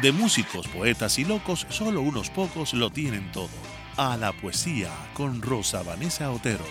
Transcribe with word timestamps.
de 0.00 0.12
músicos, 0.12 0.66
poetas 0.68 1.18
y 1.18 1.24
locos, 1.24 1.66
solo 1.68 2.00
unos 2.00 2.30
pocos 2.30 2.72
lo 2.74 2.90
tienen 2.90 3.30
todo. 3.32 3.50
A 3.96 4.16
la 4.16 4.32
poesía 4.32 4.90
con 5.14 5.42
Rosa 5.42 5.82
Vanessa 5.82 6.30
Otero. 6.30 6.64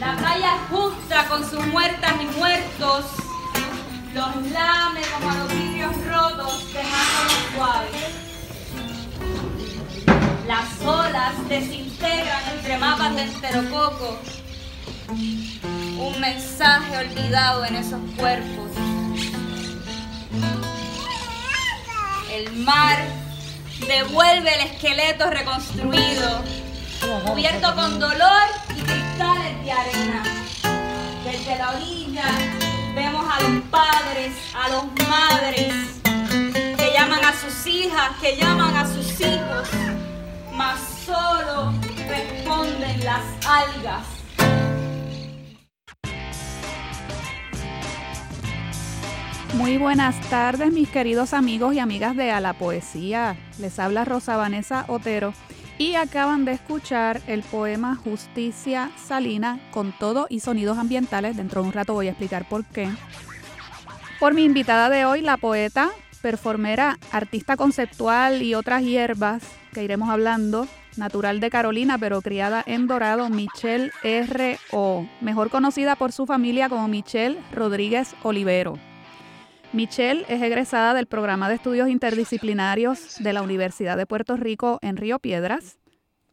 La 0.00 0.16
playa 0.16 0.58
justa 0.68 1.28
con 1.28 1.48
sus 1.48 1.64
muertas 1.68 2.14
y 2.20 2.26
muertos 2.38 3.06
los 4.14 4.50
lame 4.50 5.00
como 5.12 5.34
los 5.34 5.52
vidrios 5.52 5.94
rotos, 6.06 6.72
dejándolos 6.72 7.54
suaves. 7.54 8.27
Las 10.48 10.80
olas 10.82 11.46
desintegran 11.46 12.42
entre 12.54 12.78
mapas 12.78 13.14
de 13.14 13.22
enterococo 13.24 14.18
un 15.10 16.20
mensaje 16.22 16.96
olvidado 16.96 17.66
en 17.66 17.76
esos 17.76 18.00
cuerpos. 18.16 18.70
El 22.32 22.50
mar 22.64 22.96
devuelve 23.86 24.54
el 24.54 24.70
esqueleto 24.70 25.28
reconstruido, 25.28 26.42
cubierto 27.26 27.74
con 27.74 28.00
dolor 28.00 28.48
y 28.70 28.80
cristales 28.80 29.64
de 29.64 29.70
arena. 29.72 30.22
Desde 31.24 31.58
la 31.58 31.72
orilla 31.72 32.24
vemos 32.94 33.26
a 33.30 33.42
los 33.42 33.62
padres, 33.64 34.32
a 34.54 34.68
los 34.70 34.84
madres, 35.10 35.74
que 36.78 36.90
llaman 36.94 37.22
a 37.22 37.34
sus 37.34 37.66
hijas, 37.66 38.12
que 38.22 38.34
llaman 38.34 38.74
a 38.74 38.86
sus 38.86 39.20
hijos, 39.20 39.68
mas 40.58 40.80
solo 41.06 41.72
responden 42.08 43.04
las 43.04 43.22
algas. 43.46 44.04
Muy 49.54 49.78
buenas 49.78 50.20
tardes, 50.28 50.72
mis 50.72 50.88
queridos 50.88 51.32
amigos 51.32 51.74
y 51.74 51.78
amigas 51.78 52.16
de 52.16 52.32
A 52.32 52.40
la 52.40 52.54
Poesía. 52.54 53.36
Les 53.60 53.78
habla 53.78 54.04
Rosa 54.04 54.36
Vanessa 54.36 54.84
Otero 54.88 55.32
y 55.78 55.94
acaban 55.94 56.44
de 56.44 56.52
escuchar 56.52 57.22
el 57.28 57.44
poema 57.44 57.94
Justicia 57.94 58.90
Salina 58.96 59.60
con 59.70 59.92
todo 59.92 60.26
y 60.28 60.40
sonidos 60.40 60.76
ambientales. 60.76 61.36
Dentro 61.36 61.62
de 61.62 61.68
un 61.68 61.72
rato 61.72 61.94
voy 61.94 62.08
a 62.08 62.10
explicar 62.10 62.48
por 62.48 62.64
qué. 62.64 62.88
Por 64.18 64.34
mi 64.34 64.42
invitada 64.42 64.90
de 64.90 65.04
hoy, 65.04 65.20
la 65.20 65.36
poeta, 65.36 65.90
performera, 66.18 66.98
artista 67.12 67.56
conceptual 67.56 68.42
y 68.42 68.54
otras 68.54 68.82
hierbas 68.82 69.42
que 69.72 69.84
iremos 69.84 70.10
hablando, 70.10 70.66
natural 70.96 71.40
de 71.40 71.50
Carolina, 71.50 71.98
pero 71.98 72.20
criada 72.22 72.62
en 72.66 72.86
Dorado, 72.86 73.28
Michelle 73.30 73.90
R.O., 74.02 75.06
mejor 75.20 75.50
conocida 75.50 75.96
por 75.96 76.12
su 76.12 76.26
familia 76.26 76.68
como 76.68 76.88
Michelle 76.88 77.38
Rodríguez 77.52 78.14
Olivero. 78.22 78.78
Michelle 79.72 80.24
es 80.28 80.42
egresada 80.42 80.94
del 80.94 81.06
programa 81.06 81.48
de 81.48 81.56
estudios 81.56 81.88
interdisciplinarios 81.88 83.16
de 83.20 83.32
la 83.32 83.42
Universidad 83.42 83.96
de 83.96 84.06
Puerto 84.06 84.36
Rico 84.36 84.78
en 84.82 84.96
Río 84.96 85.18
Piedras, 85.18 85.78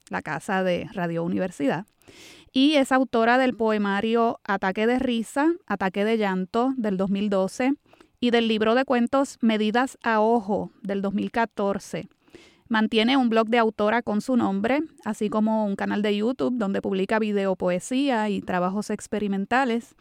la 0.09 0.21
casa 0.21 0.63
de 0.63 0.87
Radio 0.93 1.23
Universidad, 1.23 1.85
y 2.51 2.75
es 2.75 2.91
autora 2.91 3.37
del 3.37 3.55
poemario 3.55 4.39
Ataque 4.45 4.87
de 4.87 4.99
Risa, 4.99 5.51
Ataque 5.67 6.05
de 6.05 6.17
Llanto 6.17 6.73
del 6.77 6.95
2012 6.95 7.73
y 8.25 8.31
del 8.31 8.47
libro 8.47 8.73
de 8.73 8.85
cuentos 8.85 9.37
Medidas 9.41 9.99
a 10.01 10.19
Ojo 10.19 10.71
del 10.81 11.03
2014. 11.03 12.09
Mantiene 12.67 13.17
un 13.17 13.29
blog 13.29 13.49
de 13.49 13.59
autora 13.59 14.01
con 14.01 14.19
su 14.21 14.35
nombre, 14.35 14.79
así 15.03 15.29
como 15.29 15.63
un 15.67 15.75
canal 15.75 16.01
de 16.01 16.17
YouTube 16.17 16.57
donde 16.57 16.81
publica 16.81 17.19
video 17.19 17.55
poesía 17.55 18.27
y 18.29 18.41
trabajos 18.41 18.89
experimentales, 18.89 19.93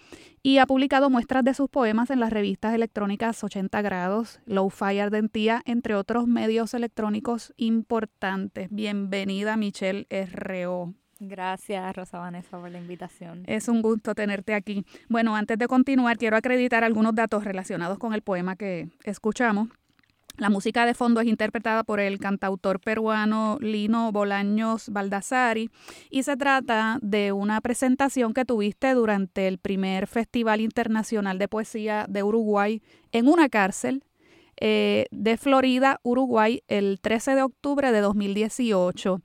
y 0.43 0.57
ha 0.57 0.65
publicado 0.65 1.11
muestras 1.11 1.45
de 1.45 1.53
sus 1.53 1.69
poemas 1.69 2.09
en 2.09 2.19
las 2.19 2.33
revistas 2.33 2.73
electrónicas 2.73 3.45
80 3.45 3.83
grados, 3.83 4.41
Low 4.47 4.71
Fire 4.71 5.11
Dentía, 5.11 5.61
entre 5.67 5.95
otros 5.95 6.27
medios 6.27 6.73
electrónicos 6.73 7.53
importantes. 7.59 8.69
Bienvenida, 8.71 9.59
Michelle 9.59 10.07
R.O. 10.09 10.95
Gracias, 11.21 11.95
Rosa 11.95 12.19
Vanessa, 12.19 12.59
por 12.59 12.71
la 12.71 12.79
invitación. 12.79 13.45
Es 13.47 13.69
un 13.69 13.83
gusto 13.83 14.15
tenerte 14.15 14.55
aquí. 14.55 14.85
Bueno, 15.09 15.37
antes 15.37 15.59
de 15.59 15.67
continuar, 15.69 16.19
quiero 16.19 16.37
acreditar 16.37 16.85
algunos 16.85 17.15
datos 17.15 17.45
relacionados 17.45 17.99
con 17.99 18.15
el 18.15 18.23
poema 18.23 18.57
que 18.57 18.89
escuchamos. 19.05 19.69
La 20.37 20.51
música 20.51 20.85
de 20.85 20.95
fondo 20.95 21.21
es 21.21 21.29
interpretada 21.29 21.85
por 21.85 22.01
el 22.01 22.19
cantautor 22.19 22.81
peruano 22.81 23.57
Lino 23.61 24.11
Bolaños 24.11 24.89
Baldassari 24.89 25.71
y 26.11 26.25
se 26.25 26.37
trata 26.37 26.99
de 27.03 27.31
una 27.31 27.61
presentación 27.61 28.35
que 28.35 28.45
tuviste 28.45 28.95
durante 28.95 29.47
el 29.47 29.59
primer 29.59 30.09
Festival 30.09 30.61
Internacional 30.61 31.39
de 31.39 31.47
Poesía 31.47 32.07
de 32.09 32.25
Uruguay 32.25 32.83
en 33.13 33.29
una 33.29 33.49
cárcel 33.49 34.03
eh, 34.61 35.07
de 35.11 35.37
Florida, 35.37 36.01
Uruguay, 36.03 36.63
el 36.69 37.01
13 37.01 37.37
de 37.37 37.43
octubre 37.43 37.93
de 37.93 38.01
2018. 38.01 39.21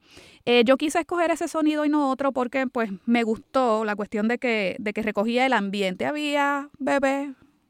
Eh, 0.51 0.63
yo 0.65 0.77
quise 0.77 0.97
escoger 0.97 1.29
ese 1.29 1.47
sonido 1.47 1.85
y 1.85 1.89
no 1.89 2.09
otro 2.09 2.31
porque 2.31 2.65
pues 2.65 2.89
me 3.05 3.21
gustó 3.21 3.85
la 3.85 3.95
cuestión 3.95 4.27
de 4.27 4.39
que, 4.39 4.75
de 4.79 4.93
que 4.93 5.03
recogía 5.03 5.45
el 5.45 5.53
ambiente. 5.53 6.07
Había 6.07 6.69
bebés 6.79 7.29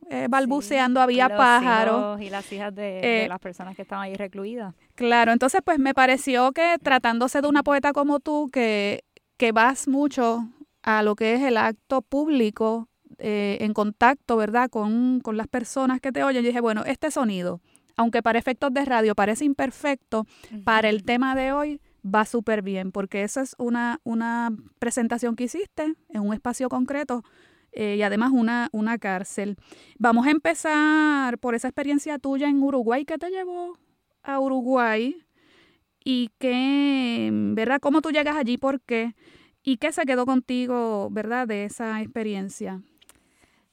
eh, 0.09 0.28
balbuceando, 0.29 1.01
había 1.01 1.28
pájaros. 1.28 2.22
Y 2.22 2.29
las 2.29 2.50
hijas 2.53 2.73
de, 2.73 2.81
de 2.81 3.25
Eh, 3.25 3.28
las 3.28 3.40
personas 3.40 3.75
que 3.75 3.81
estaban 3.81 4.06
ahí 4.06 4.16
recluidas. 4.16 4.75
Claro, 4.95 5.34
entonces 5.34 5.59
pues 5.62 5.78
me 5.78 5.94
pareció 5.94 6.53
que 6.53 6.78
tratándose 6.81 7.41
de 7.41 7.50
una 7.50 7.63
poeta 7.63 7.91
como 7.91 8.22
tú, 8.22 8.50
que, 8.50 9.03
que 9.35 9.51
vas 9.51 9.90
mucho 9.90 10.47
a 10.81 11.03
lo 11.03 11.17
que 11.17 11.34
es 11.34 11.41
el 11.41 11.57
acto 11.57 12.01
público, 12.01 12.88
en 13.17 13.73
contacto, 13.73 14.38
¿verdad?, 14.38 14.69
con, 14.69 15.19
con 15.19 15.35
las 15.35 15.47
personas 15.47 16.00
que 16.00 16.13
te 16.13 16.23
oyen, 16.23 16.41
yo 16.41 16.47
dije, 16.47 16.61
bueno, 16.61 16.85
este 16.85 17.11
sonido, 17.11 17.59
aunque 17.97 18.23
para 18.23 18.40
efectos 18.40 18.73
de 18.73 18.85
radio 18.85 19.13
parece 19.16 19.44
imperfecto, 19.44 20.25
para 20.63 20.88
el 20.88 21.03
tema 21.03 21.35
de 21.35 21.51
hoy 21.51 21.81
va 22.04 22.26
súper 22.26 22.62
bien, 22.62 22.92
porque 22.92 23.24
esa 23.24 23.42
es 23.42 23.56
una, 23.58 24.00
una 24.04 24.52
presentación 24.80 25.36
que 25.36 25.46
hiciste 25.46 25.94
en 26.10 26.22
un 26.22 26.34
espacio 26.34 26.70
concreto 26.70 27.24
eh, 27.72 27.96
y 27.98 28.02
además 28.02 28.32
una, 28.34 28.70
una 28.72 28.98
cárcel. 28.98 29.58
Vamos 29.98 30.28
a 30.28 30.32
empezar 30.32 31.38
por 31.38 31.56
esa 31.56 31.68
experiencia 31.68 32.20
tuya 32.20 32.48
en 32.48 32.62
Uruguay. 32.62 33.06
¿Qué 33.06 33.18
te 33.18 33.30
llevó 33.30 33.78
a 34.24 34.40
Uruguay? 34.40 35.24
¿Y 36.04 36.32
qué, 36.40 37.30
verdad? 37.32 37.80
¿Cómo 37.80 38.02
tú 38.02 38.12
llegas 38.12 38.36
allí? 38.36 38.58
¿Por 38.58 38.82
qué? 38.82 39.16
¿Y 39.64 39.78
qué 39.78 39.92
se 39.92 40.06
quedó 40.06 40.26
contigo, 40.26 41.09
verdad, 41.12 41.48
de 41.48 41.66
esa 41.66 42.02
experiencia? 42.02 42.82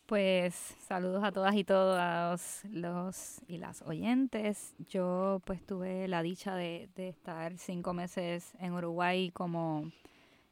Pues 0.06 0.54
saludos 0.86 1.24
a 1.24 1.32
todas 1.32 1.56
y 1.56 1.64
todos 1.64 2.62
los 2.70 3.40
y 3.48 3.58
las 3.58 3.82
oyentes. 3.82 4.76
Yo 4.88 5.42
pues 5.44 5.66
tuve 5.66 6.06
la 6.06 6.22
dicha 6.22 6.54
de, 6.54 6.88
estar 6.96 7.58
cinco 7.58 7.92
meses 7.92 8.52
en 8.60 8.74
Uruguay 8.74 9.32
como 9.32 9.90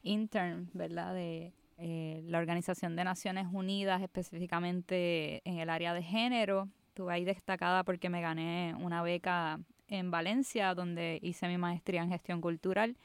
intern, 0.02 0.70
¿verdad? 0.74 1.14
De 1.14 1.52
eh, 1.78 2.24
la 2.26 2.38
Organización 2.38 2.96
de 2.96 3.04
Naciones 3.04 3.46
Unidas, 3.52 4.02
específicamente 4.02 5.40
en 5.48 5.60
el 5.60 5.70
área 5.70 5.94
de 5.94 6.02
género. 6.02 6.68
Estuve 6.88 7.12
ahí 7.12 7.24
destacada 7.24 7.84
porque 7.84 8.10
me 8.10 8.20
gané 8.20 8.74
una 8.80 9.02
beca 9.02 9.60
en 9.86 10.10
Valencia, 10.10 10.74
donde 10.74 11.20
hice 11.22 11.46
mi 11.46 11.58
maestría 11.58 12.02
en 12.02 12.10
gestión 12.10 12.40
cultural. 12.40 12.96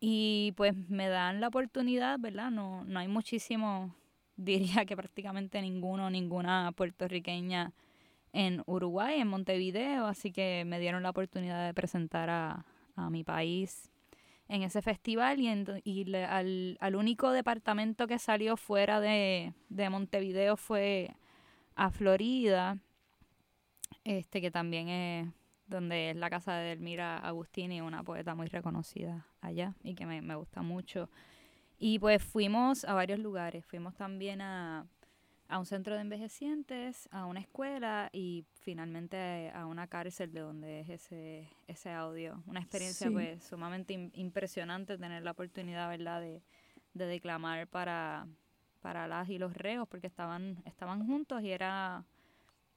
Y 0.00 0.54
pues 0.56 0.74
me 0.88 1.08
dan 1.08 1.42
la 1.42 1.48
oportunidad, 1.48 2.18
¿verdad? 2.18 2.50
No, 2.50 2.84
no 2.84 3.00
hay 3.00 3.08
muchísimo, 3.08 3.94
diría 4.36 4.84
que 4.84 4.96
prácticamente 4.96 5.60
ninguno, 5.62 6.10
ninguna 6.10 6.72
puertorriqueña 6.72 7.72
en 8.32 8.62
Uruguay, 8.66 9.20
en 9.20 9.28
Montevideo, 9.28 10.06
así 10.06 10.32
que 10.32 10.64
me 10.66 10.80
dieron 10.80 11.02
la 11.02 11.10
oportunidad 11.10 11.66
de 11.66 11.74
presentar 11.74 12.30
a, 12.30 12.64
a 12.96 13.10
mi 13.10 13.24
país 13.24 13.90
en 14.48 14.62
ese 14.62 14.82
festival 14.82 15.40
y, 15.40 15.46
ento- 15.48 15.80
y 15.84 16.14
al, 16.16 16.78
al 16.80 16.96
único 16.96 17.30
departamento 17.32 18.06
que 18.06 18.18
salió 18.18 18.56
fuera 18.56 19.00
de, 19.00 19.54
de 19.70 19.90
Montevideo 19.90 20.56
fue 20.56 21.12
a 21.76 21.90
Florida, 21.90 22.78
este 24.04 24.40
que 24.40 24.50
también 24.50 24.88
es 24.88 25.28
donde 25.66 26.10
es 26.10 26.16
la 26.16 26.28
casa 26.30 26.54
de 26.56 26.72
Elmira 26.72 27.16
Agustini, 27.18 27.80
una 27.80 28.02
poeta 28.02 28.34
muy 28.34 28.46
reconocida 28.48 29.26
allá 29.40 29.74
y 29.82 29.94
que 29.94 30.06
me, 30.06 30.20
me 30.20 30.34
gusta 30.34 30.62
mucho. 30.62 31.08
Y 31.78 31.98
pues 31.98 32.22
fuimos 32.22 32.84
a 32.84 32.94
varios 32.94 33.18
lugares, 33.18 33.66
fuimos 33.66 33.94
también 33.94 34.40
a, 34.40 34.86
a 35.48 35.58
un 35.58 35.66
centro 35.66 35.94
de 35.94 36.00
envejecientes, 36.00 37.08
a 37.12 37.26
una 37.26 37.40
escuela 37.40 38.08
y 38.12 38.44
finalmente 38.60 39.50
a 39.54 39.66
una 39.66 39.86
cárcel 39.86 40.32
de 40.32 40.40
donde 40.40 40.80
es 40.80 40.88
ese, 40.88 41.50
ese 41.66 41.90
audio. 41.90 42.42
Una 42.46 42.60
experiencia 42.60 43.10
pues 43.10 43.42
sumamente 43.44 43.92
impresionante 44.14 44.96
tener 44.96 45.22
la 45.22 45.32
oportunidad, 45.32 45.88
¿verdad?, 45.88 46.20
de, 46.20 46.42
de 46.94 47.06
declamar 47.06 47.66
para, 47.66 48.26
para 48.80 49.06
las 49.06 49.28
y 49.28 49.38
los 49.38 49.52
reos 49.54 49.86
porque 49.88 50.06
estaban, 50.06 50.62
estaban 50.64 51.06
juntos 51.06 51.42
y 51.42 51.50
era 51.50 52.04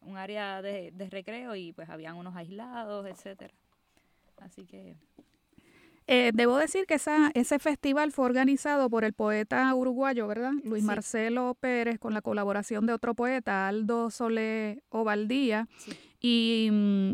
un 0.02 0.18
área 0.18 0.62
de, 0.62 0.92
de 0.92 1.10
recreo 1.10 1.56
y 1.56 1.72
pues 1.72 1.90
habían 1.90 2.16
unos 2.16 2.36
aislados, 2.36 3.06
etcétera. 3.08 3.54
Así 4.38 4.66
que 4.66 4.98
eh, 6.10 6.32
debo 6.34 6.56
decir 6.56 6.86
que 6.86 6.94
esa, 6.94 7.32
ese 7.34 7.60
festival 7.60 8.14
fue 8.14 8.26
organizado 8.26 8.90
por 8.90 9.04
el 9.04 9.12
poeta 9.12 9.74
uruguayo, 9.76 10.26
¿verdad? 10.26 10.54
Luis 10.64 10.82
Marcelo 10.82 11.58
Pérez, 11.60 12.00
con 12.00 12.14
la 12.14 12.22
colaboración 12.22 12.86
de 12.86 12.94
otro 12.94 13.14
poeta, 13.14 13.68
Aldo 13.68 14.10
Sole 14.10 14.84
Ovaldía. 14.88 15.68
Y 16.22 16.70
mm, 16.72 17.14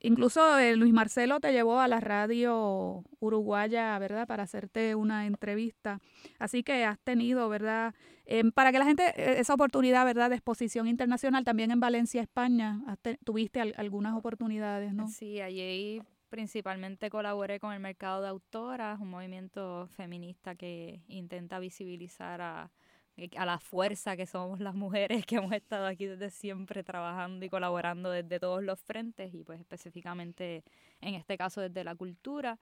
incluso 0.00 0.58
eh, 0.58 0.76
Luis 0.76 0.92
Marcelo 0.92 1.40
te 1.40 1.52
llevó 1.52 1.80
a 1.80 1.88
la 1.88 2.00
radio 2.00 3.02
uruguaya, 3.18 3.98
¿verdad? 3.98 4.26
Para 4.26 4.42
hacerte 4.42 4.94
una 4.94 5.26
entrevista. 5.26 6.00
Así 6.38 6.62
que 6.62 6.84
has 6.84 6.98
tenido, 7.00 7.48
¿verdad? 7.48 7.94
Em, 8.26 8.52
para 8.52 8.72
que 8.72 8.78
la 8.78 8.84
gente, 8.84 9.04
e, 9.16 9.40
esa 9.40 9.54
oportunidad, 9.54 10.04
¿verdad? 10.04 10.28
De 10.28 10.36
exposición 10.36 10.86
internacional 10.86 11.44
también 11.44 11.70
en 11.70 11.80
Valencia, 11.80 12.20
España, 12.20 12.82
tuviste 13.24 13.60
algunas 13.60 14.14
oportunidades, 14.14 14.92
¿no? 14.92 15.08
Sí, 15.08 15.40
allí 15.40 16.02
principalmente 16.34 17.10
colaboré 17.10 17.60
con 17.60 17.72
el 17.72 17.78
mercado 17.78 18.20
de 18.20 18.26
autoras, 18.26 18.98
un 18.98 19.08
movimiento 19.08 19.86
feminista 19.86 20.56
que 20.56 21.00
intenta 21.06 21.60
visibilizar 21.60 22.40
a, 22.40 22.72
eh, 23.16 23.30
a 23.36 23.46
la 23.46 23.60
fuerza 23.60 24.16
que 24.16 24.26
somos 24.26 24.58
las 24.58 24.74
mujeres 24.74 25.24
que 25.26 25.36
hemos 25.36 25.52
estado 25.52 25.86
aquí 25.86 26.06
desde 26.06 26.30
siempre 26.30 26.82
trabajando 26.82 27.46
y 27.46 27.48
colaborando 27.48 28.10
desde 28.10 28.40
todos 28.40 28.64
los 28.64 28.80
frentes 28.80 29.32
y 29.32 29.44
pues 29.44 29.60
específicamente 29.60 30.64
en 31.00 31.14
este 31.14 31.38
caso 31.38 31.60
desde 31.60 31.84
la 31.84 31.94
cultura. 31.94 32.58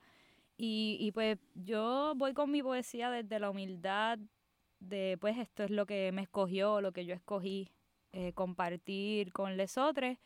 Y, 0.59 0.99
y 1.01 1.11
pues 1.13 1.39
yo 1.55 2.13
voy 2.15 2.35
con 2.35 2.51
mi 2.51 2.63
poesía 2.63 3.11
desde 3.11 3.41
la 3.41 3.49
humildad 3.49 4.19
de 4.81 5.17
pues 5.19 5.39
esto 5.39 5.63
es 5.65 5.71
lo 5.71 5.87
que 5.87 6.13
me 6.13 6.21
escogió, 6.21 6.83
lo 6.83 6.93
que 6.93 7.07
yo 7.07 7.15
escogí 7.15 7.73
eh, 8.13 8.35
compartir 8.35 9.33
con 9.33 9.57
lesotres 9.57 10.19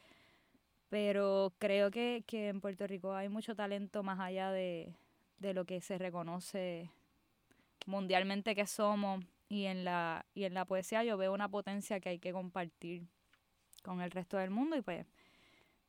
pero 0.88 1.53
creo 1.59 1.91
que, 1.91 2.25
que 2.27 2.49
en 2.49 2.61
Puerto 2.61 2.87
Rico 2.87 3.15
hay 3.15 3.29
mucho 3.29 3.55
talento 3.55 4.03
más 4.03 4.21
allá 4.21 4.50
de, 4.50 4.94
de 5.38 5.55
lo 5.55 5.65
que 5.65 5.81
se 5.81 5.99
reconoce 5.99 6.91
mundialmente 7.87 8.55
que 8.55 8.67
somos 8.67 9.25
y 9.49 9.67
en 9.67 9.85
la 9.85 10.27
y 10.35 10.44
en 10.44 10.55
la 10.55 10.65
poesía 10.65 11.05
yo 11.05 11.17
veo 11.17 11.33
una 11.33 11.49
potencia 11.49 12.00
que 12.00 12.09
hay 12.11 12.19
que 12.19 12.33
compartir 12.33 13.06
con 13.83 14.00
el 14.00 14.11
resto 14.11 14.37
del 14.38 14.50
mundo 14.50 14.77
y 14.77 14.83
pues 14.83 15.06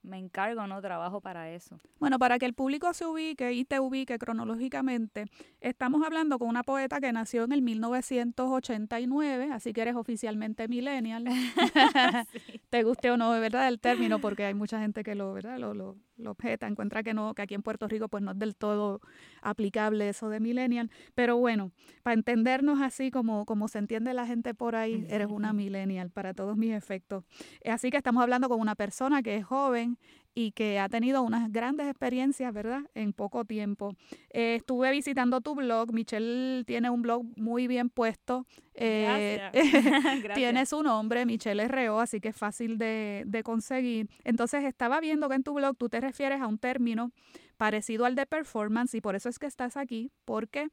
me 0.03 0.17
encargo, 0.17 0.67
¿no? 0.67 0.81
Trabajo 0.81 1.21
para 1.21 1.51
eso. 1.51 1.77
Bueno, 1.99 2.19
para 2.19 2.39
que 2.39 2.45
el 2.45 2.53
público 2.53 2.93
se 2.93 3.05
ubique 3.05 3.51
y 3.53 3.65
te 3.65 3.79
ubique 3.79 4.17
cronológicamente, 4.17 5.25
estamos 5.59 6.03
hablando 6.05 6.39
con 6.39 6.47
una 6.47 6.63
poeta 6.63 6.99
que 6.99 7.11
nació 7.11 7.43
en 7.43 7.51
el 7.51 7.61
1989, 7.61 9.49
así 9.51 9.73
que 9.73 9.81
eres 9.81 9.95
oficialmente 9.95 10.67
millennial. 10.67 11.25
Te 12.69 12.83
guste 12.83 13.11
o 13.11 13.17
no, 13.17 13.33
de 13.33 13.39
verdad, 13.39 13.67
el 13.67 13.79
término, 13.79 14.19
porque 14.19 14.45
hay 14.45 14.53
mucha 14.53 14.79
gente 14.79 15.03
que 15.03 15.15
lo, 15.15 15.33
¿verdad? 15.33 15.57
Lo, 15.57 15.73
lo, 15.73 15.95
lo 16.17 16.31
objeta, 16.31 16.67
encuentra 16.67 17.03
que 17.03 17.13
no, 17.13 17.33
que 17.33 17.41
aquí 17.41 17.53
en 17.53 17.61
Puerto 17.61 17.87
Rico 17.87 18.07
pues 18.09 18.23
no 18.23 18.31
es 18.31 18.39
del 18.39 18.55
todo 18.55 19.01
aplicable 19.41 20.09
eso 20.09 20.29
de 20.29 20.39
millennial, 20.39 20.89
pero 21.15 21.37
bueno, 21.37 21.71
para 22.03 22.13
entendernos 22.15 22.81
así 22.81 23.11
como, 23.11 23.45
como 23.45 23.67
se 23.67 23.79
entiende 23.79 24.13
la 24.13 24.25
gente 24.25 24.53
por 24.53 24.75
ahí, 24.75 25.05
eres 25.09 25.27
una 25.29 25.53
millennial 25.53 26.09
para 26.09 26.33
todos 26.33 26.57
mis 26.57 26.73
efectos. 26.73 27.23
Así 27.65 27.89
que 27.89 27.97
estamos 27.97 28.23
hablando 28.23 28.49
con 28.49 28.59
una 28.59 28.75
persona 28.75 29.21
que 29.21 29.35
es 29.35 29.45
joven 29.45 29.97
y 30.39 30.51
que 30.51 30.77
ha 30.77 30.87
tenido 30.87 31.23
unas 31.23 31.51
grandes 31.51 31.87
experiencias, 31.87 32.53
¿verdad? 32.53 32.81
En 32.93 33.11
poco 33.11 33.43
tiempo. 33.43 33.95
Eh, 34.29 34.57
estuve 34.57 34.91
visitando 34.91 35.41
tu 35.41 35.55
blog, 35.55 35.91
Michelle 35.91 36.63
tiene 36.63 36.91
un 36.91 37.01
blog 37.01 37.25
muy 37.37 37.65
bien 37.65 37.89
puesto. 37.89 38.45
Eh, 38.75 39.49
tiene 40.35 40.67
su 40.67 40.83
nombre, 40.83 41.25
Michelle 41.25 41.67
Reo, 41.67 41.99
así 41.99 42.21
que 42.21 42.27
es 42.27 42.35
fácil 42.35 42.77
de, 42.77 43.23
de 43.25 43.41
conseguir. 43.41 44.11
Entonces 44.25 44.63
estaba 44.63 44.99
viendo 44.99 45.27
que 45.27 45.33
en 45.37 45.43
tu 45.43 45.55
blog 45.55 45.75
tú 45.75 45.89
te 45.89 45.99
refieres 45.99 46.39
a 46.39 46.45
un 46.45 46.59
término 46.59 47.09
parecido 47.57 48.05
al 48.05 48.13
de 48.13 48.27
performance 48.27 48.93
y 48.93 49.01
por 49.01 49.15
eso 49.15 49.29
es 49.29 49.39
que 49.39 49.47
estás 49.47 49.75
aquí, 49.75 50.11
porque 50.23 50.67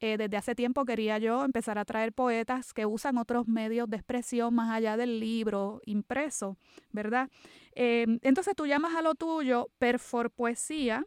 eh, 0.00 0.18
desde 0.18 0.36
hace 0.36 0.54
tiempo 0.54 0.84
quería 0.84 1.18
yo 1.18 1.44
empezar 1.44 1.78
a 1.78 1.84
traer 1.84 2.12
poetas 2.12 2.74
que 2.74 2.84
usan 2.84 3.16
otros 3.16 3.48
medios 3.48 3.88
de 3.88 3.96
expresión 3.96 4.54
más 4.54 4.70
allá 4.70 4.96
del 4.96 5.20
libro 5.20 5.80
impreso, 5.86 6.58
¿verdad? 6.92 7.30
Em, 7.72 8.18
entonces 8.22 8.54
tú 8.54 8.66
llamas 8.66 8.94
a 8.94 9.02
lo 9.02 9.14
tuyo 9.14 9.70
perfor 9.78 10.30
poesía 10.30 11.06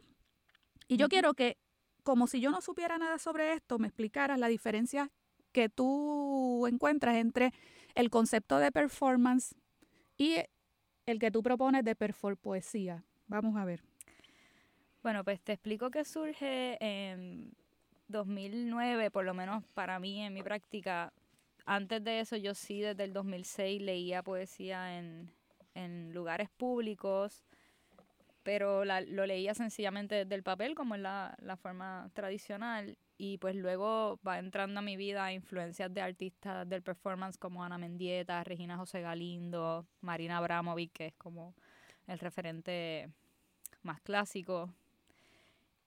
y 0.88 0.96
yo 0.96 1.08
quiero 1.08 1.34
que, 1.34 1.56
como 2.02 2.26
si 2.26 2.40
yo 2.40 2.50
no 2.50 2.60
supiera 2.60 2.98
nada 2.98 3.18
sobre 3.18 3.52
esto, 3.52 3.78
me 3.78 3.86
explicaras 3.86 4.40
la 4.40 4.48
diferencia 4.48 5.12
que 5.52 5.68
tú 5.68 6.66
encuentras 6.66 7.16
entre 7.16 7.52
el 7.94 8.10
concepto 8.10 8.58
de 8.58 8.72
performance 8.72 9.54
y 10.16 10.36
el 11.06 11.18
que 11.20 11.30
tú 11.30 11.42
propones 11.42 11.84
de 11.84 11.94
perfor 11.94 12.36
poesía. 12.36 13.04
Vamos 13.28 13.56
a 13.56 13.64
ver. 13.64 13.84
Bueno, 15.02 15.24
pues 15.24 15.40
te 15.40 15.52
explico 15.52 15.90
que 15.90 16.04
surge 16.04 16.76
2009, 18.10 19.10
por 19.10 19.24
lo 19.24 19.34
menos 19.34 19.64
para 19.74 19.98
mí 19.98 20.22
en 20.22 20.34
mi 20.34 20.42
práctica, 20.42 21.12
antes 21.66 22.02
de 22.02 22.20
eso 22.20 22.36
yo 22.36 22.54
sí 22.54 22.80
desde 22.80 23.04
el 23.04 23.12
2006 23.12 23.82
leía 23.82 24.22
poesía 24.22 24.98
en, 24.98 25.32
en 25.74 26.12
lugares 26.12 26.48
públicos, 26.50 27.44
pero 28.42 28.84
lo 28.84 29.26
leía 29.26 29.54
sencillamente 29.54 30.14
desde 30.14 30.34
el 30.34 30.42
papel, 30.42 30.74
como 30.74 30.94
es 30.94 31.00
la, 31.00 31.36
la, 31.40 31.56
forma 31.56 32.10
tradicional, 32.14 32.96
y 33.18 33.38
pues 33.38 33.54
luego 33.54 34.18
va 34.26 34.38
entrando 34.38 34.80
a 34.80 34.82
mi 34.82 34.96
vida 34.96 35.32
influencias 35.32 35.92
de 35.92 36.00
artistas 36.00 36.68
del 36.68 36.82
performance 36.82 37.36
como 37.36 37.62
Ana 37.62 37.76
Mendieta, 37.76 38.42
Regina 38.42 38.78
José 38.78 39.02
Galindo, 39.02 39.86
Marina 40.00 40.38
Abramovic, 40.38 40.92
que 40.92 41.06
es 41.08 41.14
como 41.16 41.54
el 42.06 42.18
referente 42.18 43.10
más 43.82 44.00
clásico 44.00 44.74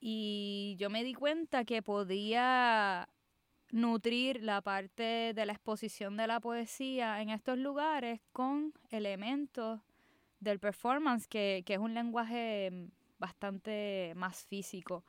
y 0.06 0.76
yo 0.78 0.90
me 0.90 1.02
di 1.02 1.14
cuenta 1.14 1.64
que 1.64 1.80
podía 1.80 3.08
nutrir 3.70 4.42
la 4.42 4.60
parte 4.60 5.32
de 5.32 5.46
la 5.46 5.54
exposición 5.54 6.18
de 6.18 6.26
la 6.26 6.40
poesía 6.40 7.22
en 7.22 7.30
estos 7.30 7.56
lugares 7.56 8.20
con 8.30 8.74
elementos 8.90 9.80
del 10.40 10.60
performance, 10.60 11.26
que, 11.26 11.62
que 11.64 11.72
es 11.72 11.78
un 11.78 11.94
lenguaje 11.94 12.90
bastante 13.18 14.12
más 14.14 14.44
físico. 14.44 15.04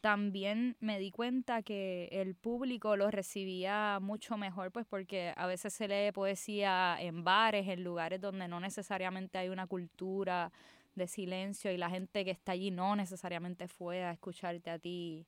También 0.00 0.76
me 0.80 0.98
di 0.98 1.10
cuenta 1.10 1.62
que 1.62 2.08
el 2.10 2.34
público 2.34 2.96
lo 2.96 3.10
recibía 3.10 3.98
mucho 4.00 4.38
mejor, 4.38 4.72
pues 4.72 4.86
porque 4.86 5.34
a 5.36 5.46
veces 5.46 5.74
se 5.74 5.88
lee 5.88 6.10
poesía 6.10 6.96
en 6.98 7.22
bares, 7.22 7.68
en 7.68 7.84
lugares 7.84 8.18
donde 8.18 8.48
no 8.48 8.60
necesariamente 8.60 9.36
hay 9.36 9.50
una 9.50 9.66
cultura 9.66 10.50
de 10.94 11.06
silencio 11.06 11.72
y 11.72 11.76
la 11.76 11.90
gente 11.90 12.24
que 12.24 12.30
está 12.30 12.52
allí 12.52 12.70
no 12.70 12.96
necesariamente 12.96 13.68
fue 13.68 14.04
a 14.04 14.12
escucharte 14.12 14.70
a 14.70 14.78
ti 14.78 15.26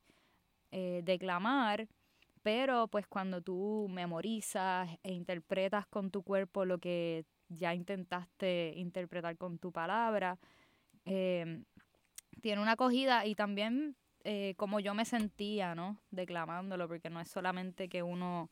eh, 0.71 1.02
declamar, 1.04 1.88
pero 2.42 2.88
pues 2.88 3.06
cuando 3.06 3.40
tú 3.40 3.87
memorizas 3.90 4.88
e 5.02 5.12
interpretas 5.12 5.87
con 5.87 6.11
tu 6.11 6.23
cuerpo 6.23 6.64
lo 6.64 6.78
que 6.78 7.25
ya 7.49 7.75
intentaste 7.75 8.75
interpretar 8.76 9.37
con 9.37 9.59
tu 9.59 9.73
palabra, 9.73 10.38
em, 11.04 11.64
tiene 12.42 12.61
una 12.61 12.73
acogida 12.73 13.25
y 13.26 13.35
también 13.35 13.97
eh, 14.25 14.54
como 14.56 14.80
yo 14.80 14.94
me 14.94 15.04
sentía, 15.04 15.75
¿no? 15.75 15.99
Declamándolo, 16.11 16.88
porque 16.88 17.11
no 17.11 17.21
es 17.21 17.28
solamente 17.28 17.88
que 17.88 18.02
uno 18.02 18.50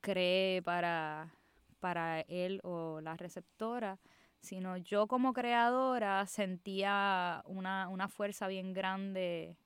cree 0.00 0.62
para, 0.62 1.32
para 1.80 2.20
él 2.22 2.60
o 2.64 3.00
la 3.00 3.16
receptora, 3.16 3.98
sino 4.42 4.76
yo 4.76 5.06
como 5.06 5.32
creadora 5.32 6.26
sentía 6.26 7.42
una, 7.46 7.88
una 7.88 8.08
fuerza 8.08 8.48
bien 8.48 8.72
grande 8.72 9.56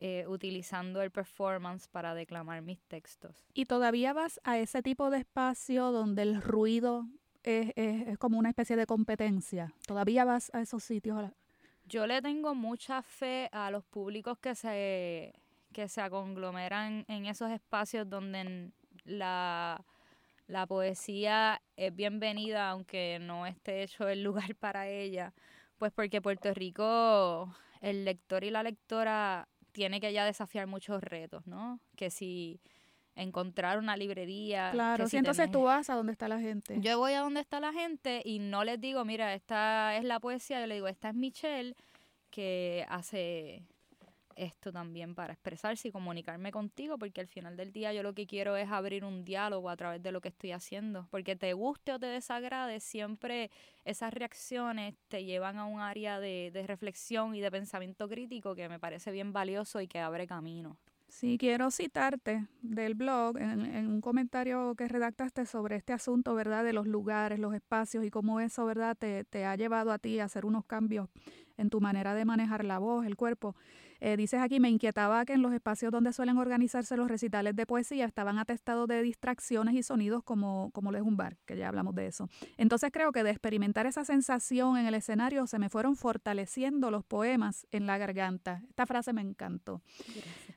eh, 0.00 0.24
utilizando 0.26 1.02
el 1.02 1.10
performance 1.10 1.86
para 1.86 2.14
declamar 2.14 2.62
mis 2.62 2.80
textos. 2.84 3.44
¿Y 3.52 3.66
todavía 3.66 4.14
vas 4.14 4.40
a 4.42 4.58
ese 4.58 4.82
tipo 4.82 5.10
de 5.10 5.18
espacio 5.18 5.92
donde 5.92 6.22
el 6.22 6.40
ruido 6.40 7.06
es, 7.42 7.72
es, 7.76 8.16
como 8.16 8.38
una 8.38 8.48
especie 8.48 8.76
de 8.76 8.86
competencia? 8.86 9.74
¿Todavía 9.86 10.24
vas 10.24 10.50
a 10.54 10.62
esos 10.62 10.82
sitios? 10.82 11.30
Yo 11.84 12.06
le 12.06 12.22
tengo 12.22 12.54
mucha 12.54 13.02
fe 13.02 13.50
a 13.52 13.70
los 13.70 13.84
públicos 13.84 14.38
que 14.38 14.54
se, 14.54 15.34
que 15.74 15.88
se 15.88 16.08
conglomeran 16.08 17.04
en 17.06 17.26
esos 17.26 17.50
espacios 17.50 18.08
donde 18.08 18.72
la 19.04 19.84
la 20.50 20.66
poesía 20.66 21.62
es 21.76 21.94
bienvenida, 21.94 22.70
aunque 22.70 23.18
no 23.20 23.46
esté 23.46 23.82
hecho 23.84 24.08
el 24.08 24.22
lugar 24.22 24.54
para 24.58 24.88
ella, 24.88 25.32
pues 25.78 25.92
porque 25.92 26.20
Puerto 26.20 26.52
Rico 26.52 27.54
el 27.80 28.04
lector 28.04 28.44
y 28.44 28.50
la 28.50 28.62
lectora 28.62 29.48
tiene 29.72 30.00
que 30.00 30.12
ya 30.12 30.24
desafiar 30.24 30.66
muchos 30.66 31.02
retos, 31.02 31.46
¿no? 31.46 31.80
Que 31.96 32.10
si 32.10 32.60
encontrar 33.14 33.78
una 33.78 33.96
librería. 33.96 34.70
Claro, 34.72 35.06
si 35.06 35.16
entonces 35.16 35.46
tenés- 35.48 35.52
tú 35.52 35.62
vas 35.62 35.88
a 35.88 35.94
donde 35.94 36.12
está 36.12 36.28
la 36.28 36.40
gente. 36.40 36.76
Yo 36.80 36.98
voy 36.98 37.12
a 37.12 37.20
donde 37.20 37.40
está 37.40 37.60
la 37.60 37.72
gente 37.72 38.20
y 38.24 38.38
no 38.40 38.64
les 38.64 38.80
digo, 38.80 39.04
mira, 39.04 39.34
esta 39.34 39.96
es 39.96 40.04
la 40.04 40.20
poesía, 40.20 40.60
yo 40.60 40.66
le 40.66 40.74
digo, 40.74 40.88
esta 40.88 41.10
es 41.10 41.14
Michelle, 41.14 41.74
que 42.30 42.84
hace 42.88 43.62
esto 44.40 44.72
también 44.72 45.14
para 45.14 45.32
expresarse 45.32 45.88
y 45.88 45.92
comunicarme 45.92 46.50
contigo, 46.50 46.98
porque 46.98 47.20
al 47.20 47.28
final 47.28 47.56
del 47.56 47.72
día 47.72 47.92
yo 47.92 48.02
lo 48.02 48.14
que 48.14 48.26
quiero 48.26 48.56
es 48.56 48.70
abrir 48.70 49.04
un 49.04 49.24
diálogo 49.24 49.68
a 49.68 49.76
través 49.76 50.02
de 50.02 50.12
lo 50.12 50.20
que 50.20 50.28
estoy 50.28 50.52
haciendo, 50.52 51.06
porque 51.10 51.36
te 51.36 51.52
guste 51.52 51.92
o 51.92 51.98
te 51.98 52.06
desagrade, 52.06 52.80
siempre 52.80 53.50
esas 53.84 54.12
reacciones 54.14 54.94
te 55.08 55.24
llevan 55.24 55.58
a 55.58 55.66
un 55.66 55.80
área 55.80 56.20
de, 56.20 56.50
de 56.52 56.66
reflexión 56.66 57.34
y 57.34 57.40
de 57.40 57.50
pensamiento 57.50 58.08
crítico 58.08 58.54
que 58.54 58.68
me 58.68 58.78
parece 58.78 59.10
bien 59.10 59.32
valioso 59.32 59.80
y 59.80 59.88
que 59.88 59.98
abre 59.98 60.26
camino. 60.26 60.76
Sí, 61.08 61.38
quiero 61.38 61.72
citarte 61.72 62.46
del 62.62 62.94
blog 62.94 63.36
en, 63.36 63.66
en 63.66 63.88
un 63.88 64.00
comentario 64.00 64.76
que 64.76 64.86
redactaste 64.86 65.44
sobre 65.44 65.74
este 65.74 65.92
asunto, 65.92 66.36
¿verdad? 66.36 66.62
De 66.62 66.72
los 66.72 66.86
lugares, 66.86 67.40
los 67.40 67.52
espacios 67.52 68.04
y 68.04 68.10
cómo 68.10 68.38
eso, 68.38 68.64
¿verdad? 68.64 68.96
Te, 68.96 69.24
te 69.24 69.44
ha 69.44 69.56
llevado 69.56 69.90
a 69.90 69.98
ti 69.98 70.20
a 70.20 70.26
hacer 70.26 70.46
unos 70.46 70.64
cambios 70.66 71.08
en 71.56 71.68
tu 71.68 71.80
manera 71.80 72.14
de 72.14 72.24
manejar 72.24 72.64
la 72.64 72.78
voz, 72.78 73.04
el 73.06 73.16
cuerpo. 73.16 73.56
Eh, 74.00 74.16
dices 74.16 74.40
aquí, 74.40 74.60
me 74.60 74.70
inquietaba 74.70 75.24
que 75.24 75.34
en 75.34 75.42
los 75.42 75.52
espacios 75.52 75.92
donde 75.92 76.12
suelen 76.12 76.38
organizarse 76.38 76.96
los 76.96 77.08
recitales 77.08 77.54
de 77.54 77.66
poesía 77.66 78.06
estaban 78.06 78.38
atestados 78.38 78.88
de 78.88 79.02
distracciones 79.02 79.74
y 79.74 79.82
sonidos 79.82 80.22
como, 80.22 80.70
como 80.72 80.90
lo 80.90 80.98
es 80.98 81.04
un 81.04 81.16
bar, 81.16 81.36
que 81.46 81.56
ya 81.56 81.68
hablamos 81.68 81.94
de 81.94 82.06
eso. 82.06 82.28
Entonces 82.56 82.90
creo 82.92 83.12
que 83.12 83.22
de 83.22 83.30
experimentar 83.30 83.86
esa 83.86 84.04
sensación 84.04 84.76
en 84.76 84.86
el 84.86 84.94
escenario 84.94 85.46
se 85.46 85.58
me 85.58 85.68
fueron 85.68 85.96
fortaleciendo 85.96 86.90
los 86.90 87.04
poemas 87.04 87.66
en 87.70 87.86
la 87.86 87.98
garganta. 87.98 88.62
Esta 88.68 88.86
frase 88.86 89.12
me 89.12 89.20
encantó. 89.20 89.82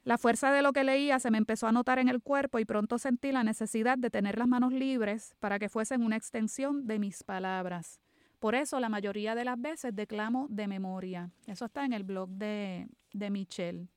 La 0.04 0.18
fuerza 0.18 0.52
de 0.52 0.62
lo 0.62 0.74
que 0.74 0.84
leía 0.84 1.20
se 1.20 1.32
me 1.32 1.38
empezó 1.38 1.68
a 1.68 1.72
notar 1.72 2.00
en 2.00 2.10
el 2.10 2.22
cuerpo 2.22 2.60
y 2.60 2.66
pronto 2.66 2.98
sentí 2.98 3.32
la 3.32 3.44
necesidad 3.44 3.98
de 3.98 4.10
tener 4.10 4.38
las 4.38 4.48
manos 4.48 4.74
libres 4.74 5.36
para 5.40 5.60
que 5.60 5.70
fuesen 5.70 6.04
una 6.04 6.18
extensión 6.18 6.88
de 6.88 7.00
mis 7.00 7.24
palabras. 7.24 8.03
Por 8.44 8.56
eso 8.56 8.78
la 8.82 8.90
mayoría 8.90 9.36
de 9.36 9.46
las 9.46 9.58
veces 9.62 9.96
declamo 9.96 10.48
de 10.50 10.68
memoria. 10.68 11.32
Eso 11.48 11.64
está 11.64 11.86
en 11.86 11.94
el 11.94 12.04
blog 12.04 12.28
de, 12.28 12.90
de 13.14 13.30
Michelle. 13.30 13.88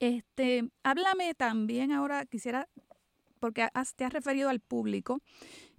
Este, 0.00 0.68
háblame 0.82 1.32
también 1.32 1.92
ahora, 1.92 2.26
quisiera, 2.26 2.68
porque 3.40 3.68
has- 3.72 3.94
te 3.94 4.04
has 4.04 4.12
referido 4.12 4.50
al 4.50 4.60
público, 4.60 5.22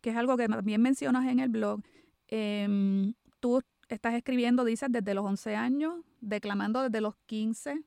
que 0.01 0.09
es 0.09 0.15
algo 0.15 0.35
que 0.35 0.47
también 0.47 0.81
mencionas 0.81 1.27
en 1.27 1.39
el 1.39 1.49
blog. 1.49 1.81
Em, 2.27 3.13
tú 3.39 3.61
estás 3.87 4.15
escribiendo, 4.15 4.65
dices, 4.65 4.89
desde 4.91 5.13
los 5.13 5.23
11 5.23 5.55
años, 5.55 5.93
declamando 6.21 6.81
desde 6.81 7.01
los 7.01 7.15
15, 7.27 7.83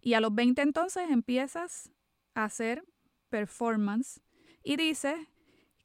y 0.00 0.14
a 0.14 0.20
los 0.22 0.34
20 0.34 0.62
entonces 0.62 1.10
empiezas 1.10 1.90
a 2.34 2.44
hacer 2.44 2.82
performance 3.28 4.22
y 4.64 4.76
dices 4.76 5.16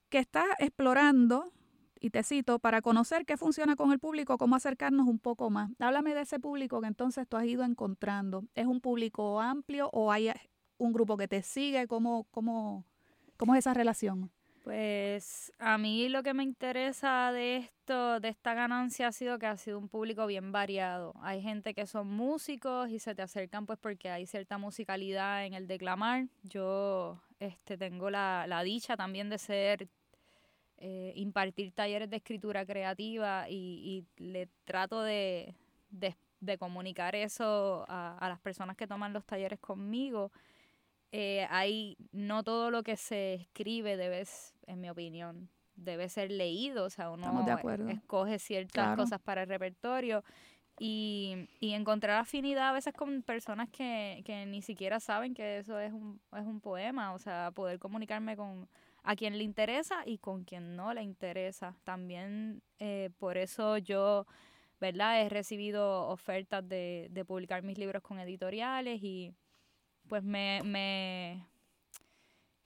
que 0.07 0.19
estás 0.19 0.45
explorando, 0.59 1.51
y 2.01 2.09
te 2.09 2.23
cito, 2.23 2.59
para 2.59 2.81
conocer 2.81 3.25
qué 3.25 3.37
funciona 3.37 3.75
con 3.75 3.91
el 3.91 3.99
público, 3.99 4.37
cómo 4.37 4.55
acercarnos 4.55 5.07
un 5.07 5.19
poco 5.19 5.49
más. 5.49 5.71
Háblame 5.79 6.13
de 6.13 6.21
ese 6.21 6.39
público 6.39 6.81
que 6.81 6.87
entonces 6.87 7.27
tú 7.27 7.37
has 7.37 7.45
ido 7.45 7.63
encontrando. 7.63 8.43
¿Es 8.55 8.65
un 8.65 8.81
público 8.81 9.39
amplio 9.41 9.89
o 9.93 10.11
hay 10.11 10.31
un 10.77 10.93
grupo 10.93 11.17
que 11.17 11.27
te 11.27 11.41
sigue? 11.41 11.87
¿Cómo, 11.87 12.25
cómo, 12.31 12.85
cómo 13.37 13.55
es 13.55 13.59
esa 13.59 13.73
relación? 13.73 14.31
Pues 14.67 15.53
a 15.59 15.77
mí 15.77 16.09
lo 16.09 16.23
que 16.23 16.33
me 16.33 16.43
interesa 16.43 17.31
de 17.31 17.55
esto, 17.55 18.19
de 18.19 18.27
esta 18.27 18.53
ganancia, 18.53 19.07
ha 19.07 19.11
sido 19.13 19.39
que 19.39 19.45
ha 19.45 19.55
sido 19.55 19.79
un 19.79 19.87
público 19.87 20.27
bien 20.27 20.51
variado. 20.51 21.13
Hay 21.21 21.41
gente 21.41 21.73
que 21.73 21.85
son 21.85 22.09
músicos 22.09 22.89
y 22.89 22.99
se 22.99 23.15
te 23.15 23.21
acercan 23.21 23.65
pues 23.65 23.79
porque 23.79 24.09
hay 24.09 24.25
cierta 24.25 24.57
musicalidad 24.57 25.45
en 25.45 25.53
el 25.53 25.67
declamar. 25.67 26.27
Yo 26.43 27.21
este, 27.39 27.77
tengo 27.77 28.09
la, 28.09 28.45
la 28.45 28.61
dicha 28.61 28.97
también 28.97 29.29
de 29.29 29.37
ser, 29.37 29.87
eh, 30.77 31.13
impartir 31.15 31.71
talleres 31.71 32.09
de 32.09 32.17
escritura 32.17 32.65
creativa 32.65 33.49
y, 33.49 34.05
y 34.17 34.23
le 34.23 34.47
trato 34.65 35.01
de, 35.01 35.55
de, 35.89 36.15
de 36.39 36.57
comunicar 36.57 37.15
eso 37.15 37.85
a, 37.87 38.17
a 38.17 38.29
las 38.29 38.39
personas 38.39 38.75
que 38.77 38.87
toman 38.87 39.13
los 39.13 39.25
talleres 39.25 39.59
conmigo. 39.59 40.31
Eh, 41.11 41.47
hay 41.49 41.97
no 42.11 42.43
todo 42.43 42.69
lo 42.69 42.83
que 42.83 42.97
se 42.97 43.35
escribe 43.35 43.95
debe, 43.97 44.23
en 44.65 44.81
mi 44.81 44.89
opinión, 44.89 45.49
debe 45.75 46.09
ser 46.09 46.31
leído, 46.31 46.85
o 46.85 46.89
sea, 46.89 47.11
uno 47.11 47.43
de 47.43 47.91
escoge 47.93 48.39
ciertas 48.39 48.73
Claro. 48.73 49.03
cosas 49.03 49.21
para 49.21 49.43
el 49.43 49.49
repertorio 49.49 50.23
y, 50.79 51.47
y 51.59 51.73
encontrar 51.73 52.19
afinidad 52.19 52.69
a 52.69 52.73
veces 52.73 52.93
con 52.93 53.23
personas 53.23 53.69
que, 53.69 54.21
que 54.25 54.45
ni 54.45 54.61
siquiera 54.61 54.99
saben 54.99 55.33
que 55.33 55.59
eso 55.59 55.79
es 55.79 55.93
un, 55.93 56.19
es 56.35 56.45
un 56.45 56.59
poema, 56.59 57.13
o 57.13 57.19
sea, 57.19 57.51
poder 57.51 57.79
comunicarme 57.79 58.35
con 58.35 58.67
a 59.07 59.15
quien 59.15 59.37
le 59.37 59.43
interesa 59.45 60.03
y 60.05 60.17
con 60.17 60.43
quien 60.43 60.75
no 60.75 60.93
le 60.93 61.01
interesa. 61.01 61.75
También 61.85 62.61
eh, 62.77 63.09
por 63.17 63.37
eso 63.37 63.77
yo, 63.77 64.25
¿verdad? 64.81 65.21
He 65.21 65.29
recibido 65.29 66.07
ofertas 66.09 66.67
de, 66.67 67.07
de 67.09 67.23
publicar 67.23 67.63
mis 67.63 67.77
libros 67.77 68.03
con 68.03 68.19
editoriales 68.19 69.01
y 69.01 69.33
pues 70.09 70.23
me, 70.23 70.61
me 70.65 71.45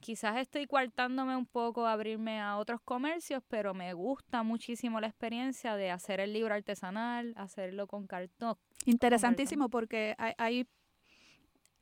quizás 0.00 0.36
estoy 0.38 0.66
coartándome 0.66 1.36
un 1.36 1.46
poco 1.46 1.86
a 1.86 1.92
abrirme 1.92 2.40
a 2.40 2.56
otros 2.56 2.80
comercios, 2.80 3.40
pero 3.46 3.72
me 3.72 3.92
gusta 3.94 4.42
muchísimo 4.42 5.00
la 5.00 5.06
experiencia 5.06 5.76
de 5.76 5.92
hacer 5.92 6.18
el 6.18 6.32
libro 6.32 6.54
artesanal, 6.54 7.34
hacerlo 7.36 7.86
con 7.86 8.08
cartón. 8.08 8.56
Interesantísimo 8.84 9.68
porque 9.68 10.16
hay, 10.18 10.32
hay- 10.38 10.66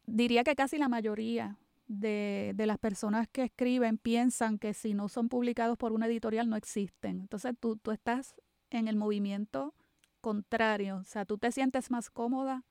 diría 0.05 0.45
que 0.45 0.55
casi 0.55 0.77
la 0.77 0.89
mayoría 0.89 1.57
de, 1.91 2.53
de 2.55 2.67
las 2.67 2.79
personas 2.79 3.27
que 3.29 3.43
escriben 3.43 3.99
piensan 3.99 4.59
que 4.59 4.75
si 4.75 4.95
no 4.95 5.09
son 5.09 5.29
publicados 5.29 5.77
por 5.77 5.93
una 5.93 6.07
editorial 6.07 6.49
no 6.49 6.55
existen. 6.55 7.21
Entonces 7.21 7.55
tú, 7.59 7.77
tú 7.77 7.91
estás 7.91 8.37
en 8.71 8.87
el 8.87 8.95
movimiento 8.95 9.75
contrario, 10.21 10.99
o 10.99 11.05
sea, 11.05 11.25
tú 11.25 11.37
te 11.37 11.51
sientes 11.51 11.91
más 11.91 12.09
cómoda 12.09 12.65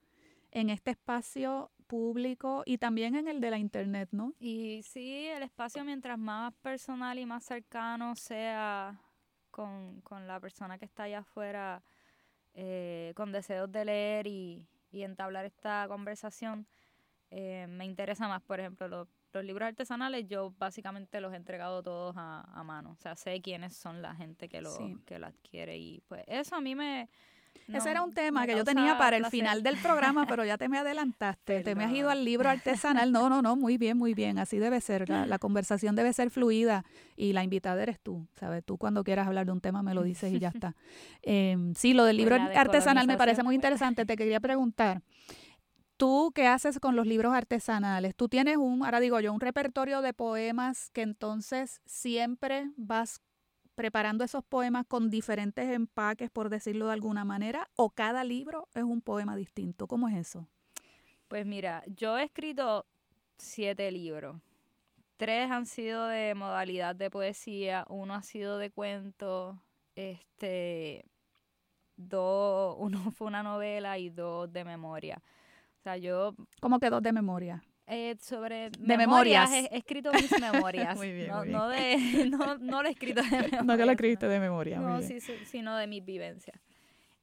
en 0.52 0.70
este 0.70 0.92
espacio 0.92 1.70
público 1.88 2.64
y 2.66 2.78
también 2.78 3.16
en 3.16 3.28
el 3.28 3.42
de 3.42 3.52
la 3.52 3.58
internet, 3.58 4.08
¿no? 4.14 4.36
Y 4.40 4.84
sí, 4.84 5.26
el 5.26 5.44
espacio 5.44 5.84
mientras 5.84 6.18
más 6.18 6.54
personal 6.62 7.20
y 7.20 7.26
más 7.26 7.44
cercano 7.44 8.16
sea 8.16 9.02
con, 9.52 10.00
con 10.02 10.28
la 10.28 10.40
persona 10.40 10.78
que 10.78 10.86
está 10.86 11.04
allá 11.04 11.20
afuera, 11.20 11.84
eh, 12.54 13.12
con 13.16 13.34
deseos 13.34 13.70
de 13.70 13.84
leer 13.84 14.28
y, 14.28 14.66
y 14.92 15.04
entablar 15.04 15.46
esta 15.46 15.86
conversación, 15.90 16.68
eh, 17.32 17.68
me 17.70 17.86
interesa 17.86 18.28
más. 18.28 18.42
Por 18.42 18.60
ejemplo, 18.60 18.88
los, 18.88 19.08
los 19.34 19.44
libros 19.46 19.68
artesanales 19.68 20.26
yo 20.28 20.54
básicamente 20.58 21.22
los 21.22 21.34
he 21.34 21.36
entregado 21.38 21.84
todos 21.84 22.16
a, 22.18 22.42
a 22.54 22.64
mano. 22.64 22.92
O 22.92 22.96
sea, 22.98 23.16
sé 23.16 23.42
quiénes 23.42 23.76
son 23.76 24.02
la 24.02 24.16
gente 24.16 24.50
que 24.50 24.62
lo, 24.62 24.72
Sí. 24.72 24.96
que 25.06 25.20
lo 25.20 25.28
adquiere 25.28 25.78
y 25.78 26.02
pues 26.08 26.24
eso 26.28 26.56
a 26.56 26.62
mí 26.62 26.76
me... 26.76 27.10
Ese 27.68 27.92
era 27.92 28.02
un 28.02 28.14
tema 28.14 28.48
que 28.48 28.56
yo 28.56 28.64
tenía 28.64 28.98
para 28.98 29.18
el 29.18 29.24
placer. 29.24 29.40
final 29.42 29.62
del 29.64 29.78
programa, 29.78 30.26
pero 30.26 30.44
ya 30.46 30.58
te 30.58 30.68
me 30.70 30.80
adelantaste, 30.80 31.62
te 31.62 31.76
me 31.76 31.84
has 31.84 31.92
ido 31.92 32.10
al 32.10 32.24
libro 32.26 32.50
artesanal. 32.50 33.12
No, 33.12 33.30
no, 33.30 33.42
no, 33.44 33.56
muy 33.56 33.78
bien, 33.78 33.96
muy 33.98 34.14
bien, 34.16 34.40
así 34.40 34.58
debe 34.58 34.82
ser. 34.82 35.08
La, 35.10 35.26
la 35.28 35.38
conversación 35.38 35.96
debe 35.96 36.12
ser 36.14 36.32
fluida 36.32 36.84
y 37.16 37.34
la 37.34 37.44
invitada 37.44 37.82
eres 37.84 38.00
tú, 38.00 38.28
¿sabes? 38.40 38.64
Tú 38.64 38.78
cuando 38.78 39.04
quieras 39.04 39.28
hablar 39.28 39.46
de 39.46 39.52
un 39.52 39.62
tema 39.62 39.84
me 39.84 39.94
lo 39.94 40.02
dices 40.04 40.32
y 40.34 40.40
ya 40.40 40.50
está. 40.50 40.76
Eh, 41.22 41.74
sí, 41.76 41.94
lo 41.94 42.06
del 42.06 42.18
libro 42.18 42.38
Pues 42.38 42.54
la 42.56 42.62
artesanal 42.62 43.06
me 43.06 43.18
parece 43.18 43.44
muy 43.44 43.54
interesante. 43.54 44.06
Te 44.06 44.16
quería 44.16 44.40
preguntar, 44.40 45.02
¿tú 46.00 46.32
qué 46.34 46.48
haces 46.48 46.80
con 46.80 46.96
los 46.96 47.06
libros 47.06 47.34
artesanales? 47.34 48.16
Tú 48.16 48.30
tienes 48.30 48.56
un, 48.56 48.86
ahora 48.86 49.02
digo 49.02 49.20
yo, 49.20 49.34
un 49.34 49.42
repertorio 49.42 50.02
de 50.02 50.14
poemas 50.14 50.90
que 50.92 51.02
entonces 51.02 51.82
siempre 51.86 52.72
vas 52.78 53.22
preparando 53.76 54.24
esos 54.24 54.44
poemas 54.46 54.86
con 54.88 55.10
diferentes 55.10 55.70
empaques, 55.70 56.30
por 56.30 56.50
decirlo 56.50 56.88
de 56.88 56.94
alguna 56.94 57.26
manera, 57.26 57.70
o 57.76 57.90
cada 57.90 58.24
libro 58.24 58.70
es 58.74 58.84
un 58.84 59.02
poema 59.02 59.36
distinto. 59.36 59.88
¿Cómo 59.88 60.08
es 60.08 60.16
eso? 60.16 60.48
Pues 61.28 61.46
mira, 61.46 61.84
yo 61.86 62.18
he 62.18 62.24
escrito 62.24 62.86
siete 63.38 63.92
libros. 63.92 64.38
Tres 65.18 65.52
han 65.52 65.66
sido 65.66 66.08
de 66.08 66.34
modalidad 66.34 66.96
de 66.96 67.12
poesía, 67.12 67.86
uno 67.90 68.16
ha 68.16 68.24
sido 68.24 68.58
de 68.58 68.72
cuento, 68.72 69.62
este, 69.96 71.04
dos, 71.98 72.78
uno 72.80 73.12
fue 73.12 73.28
una 73.28 73.44
novela 73.44 73.98
y 73.98 74.10
dos 74.10 74.52
de 74.54 74.64
memoria. 74.64 75.22
O 75.80 75.82
sea, 75.82 75.98
yo 75.98 76.36
¿Cómo 76.60 76.80
quedó 76.80 77.00
de 77.02 77.14
memoria? 77.14 77.64
eh, 77.88 78.16
sobre 78.20 78.70
De 78.70 78.98
memorias. 78.98 79.50
He, 79.52 79.70
he 79.72 79.78
escrito 79.78 80.12
mis 80.14 80.30
memorias. 80.40 80.96
Muy 80.98 81.12
bien, 81.12 81.30
no, 81.30 81.38
muy 81.38 81.48
bien. 81.48 81.58
no 81.58 81.70
de, 81.70 82.30
no, 82.30 82.58
no 82.60 82.84
lo 82.84 82.90
he 82.90 82.92
escrito 82.92 83.22
de 83.24 83.30
memoria. 83.32 83.62
No 83.64 83.78
que 83.78 83.86
lo 83.86 83.92
escribiste 83.92 84.28
de 84.28 84.40
memoria. 84.40 84.80
No, 84.80 85.02
sí, 85.02 85.20
sí, 85.22 85.34
sino 85.46 85.76
de 85.76 85.88
mis 85.88 86.06
vivencias. 86.06 86.60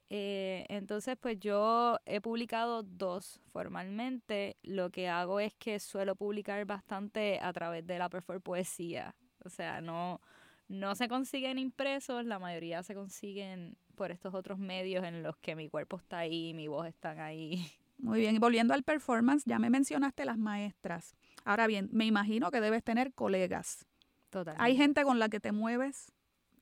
Eh, 0.09 0.65
entonces, 0.69 1.17
pues 1.19 1.39
yo 1.39 1.97
he 2.05 2.19
publicado 2.19 2.83
dos 2.83 3.39
formalmente. 3.51 4.57
Lo 4.63 4.89
que 4.89 5.07
hago 5.07 5.39
es 5.39 5.53
que 5.55 5.79
suelo 5.79 6.15
publicar 6.15 6.65
bastante 6.65 7.39
a 7.41 7.53
través 7.53 7.85
de 7.85 7.99
la 7.99 8.09
Perfor 8.09 8.41
Poesía. 8.41 9.15
O 9.45 9.49
sea, 9.49 9.81
no, 9.81 10.19
no 10.67 10.95
se 10.95 11.07
consiguen 11.07 11.59
impresos, 11.59 12.25
la 12.25 12.39
mayoría 12.39 12.83
se 12.83 12.93
consiguen 12.95 13.77
por 13.95 14.11
estos 14.11 14.33
otros 14.33 14.59
medios 14.59 15.05
en 15.05 15.23
los 15.23 15.37
que 15.37 15.55
mi 15.55 15.69
cuerpo 15.69 15.97
está 15.97 16.19
ahí, 16.19 16.53
mi 16.53 16.67
voz 16.67 16.87
está 16.87 17.11
ahí. 17.23 17.65
Muy 17.97 18.19
bien, 18.19 18.35
y 18.35 18.39
volviendo 18.39 18.73
al 18.73 18.83
performance, 18.83 19.43
ya 19.45 19.59
me 19.59 19.69
mencionaste 19.69 20.23
las 20.25 20.37
maestras. 20.37 21.15
Ahora 21.43 21.67
bien, 21.67 21.89
me 21.91 22.05
imagino 22.05 22.51
que 22.51 22.61
debes 22.61 22.83
tener 22.83 23.13
colegas. 23.13 23.85
Total. 24.29 24.55
Hay 24.59 24.77
gente 24.77 25.03
con 25.03 25.19
la 25.19 25.29
que 25.29 25.39
te 25.39 25.51
mueves 25.51 26.11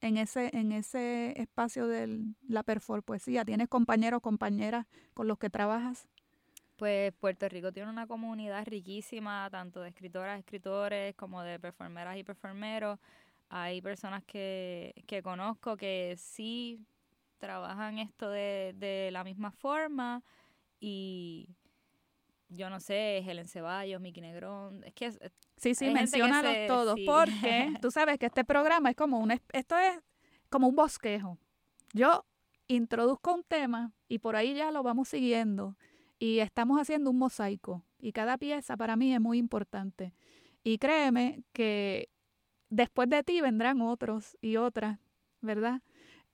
en 0.02 0.18
ese, 0.18 0.56
en 0.58 0.72
ese 0.72 1.40
espacio 1.42 1.88
de 1.88 2.24
la 2.48 2.64
poesía. 2.64 3.44
¿Tienes 3.44 3.68
compañeros, 3.68 4.22
compañeras 4.22 4.86
con 5.14 5.28
los 5.28 5.38
que 5.38 5.50
trabajas? 5.50 6.08
Pues 6.78 7.14
Puerto 7.14 7.48
Rico 7.50 7.72
tiene 7.72 7.90
una 7.90 8.06
comunidad 8.06 8.66
riquísima, 8.66 9.50
tanto 9.50 9.82
de 9.82 9.90
escritoras, 9.90 10.40
escritores, 10.40 11.16
como 11.16 11.42
de 11.42 11.60
performeras 11.60 12.18
y 12.18 12.24
performeros. 12.24 13.00
Hay 13.50 13.82
personas 13.82 14.24
que, 14.26 14.94
que 15.08 15.22
conozco 15.22 15.78
que 15.78 16.16
sí 16.18 16.86
trabajan 17.38 18.00
esto 18.00 18.30
de, 18.30 18.74
de 18.78 19.10
la 19.12 19.24
misma 19.24 19.52
forma 19.52 20.24
y 20.88 21.50
yo 22.48 22.70
no 22.70 22.80
sé, 22.80 23.18
Helen 23.18 23.48
Ceballos, 23.48 24.00
Miki 24.00 24.22
Negrón, 24.22 24.84
es 24.84 24.94
que... 24.94 25.12
Sí, 25.58 25.74
sí, 25.74 25.90
menciónalos 25.90 26.68
todos, 26.68 27.00
porque 27.08 27.74
tú 27.82 27.90
sabes 27.90 28.20
que 28.20 28.28
este 28.28 28.44
programa 28.44 28.92
es 28.92 28.96
como 28.96 29.18
un, 29.20 29.32
esto 29.32 29.78
es 29.80 30.00
como 30.52 30.68
un 30.68 30.76
bosquejo. 30.76 31.40
Yo 31.94 32.24
introduzco 32.68 33.34
un 33.34 33.44
tema 33.44 33.94
y 34.08 34.20
por 34.20 34.36
ahí 34.36 34.54
ya 34.54 34.70
lo 34.70 34.84
vamos 34.84 35.08
siguiendo 35.10 35.76
y 36.20 36.38
estamos 36.38 36.80
haciendo 36.80 37.10
un 37.10 37.18
mosaico 37.18 37.84
y 37.98 38.12
cada 38.12 38.38
pieza 38.38 38.78
para 38.78 38.96
mí 38.96 39.12
es 39.12 39.20
muy 39.20 39.40
importante. 39.40 40.14
Y 40.64 40.78
créeme 40.78 41.44
que 41.52 42.10
después 42.70 43.10
de 43.10 43.24
ti 43.24 43.42
vendrán 43.42 43.82
otros 43.82 44.38
y 44.40 44.58
otras, 44.58 45.00
¿verdad? 45.42 45.82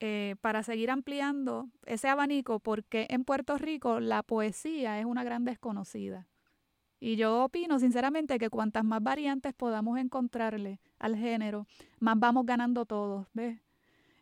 Eh, 0.03 0.35
para 0.41 0.63
seguir 0.63 0.89
ampliando 0.89 1.69
ese 1.85 2.07
abanico, 2.07 2.59
porque 2.59 3.05
en 3.11 3.23
Puerto 3.23 3.59
Rico 3.59 3.99
la 3.99 4.23
poesía 4.23 4.99
es 4.99 5.05
una 5.05 5.23
gran 5.23 5.45
desconocida. 5.45 6.27
Y 6.99 7.17
yo 7.17 7.43
opino 7.43 7.77
sinceramente 7.77 8.39
que 8.39 8.49
cuantas 8.49 8.83
más 8.83 9.03
variantes 9.03 9.53
podamos 9.53 9.99
encontrarle 9.99 10.79
al 10.97 11.15
género, 11.15 11.67
más 11.99 12.17
vamos 12.17 12.47
ganando 12.47 12.87
todos, 12.87 13.27
¿ves? 13.33 13.59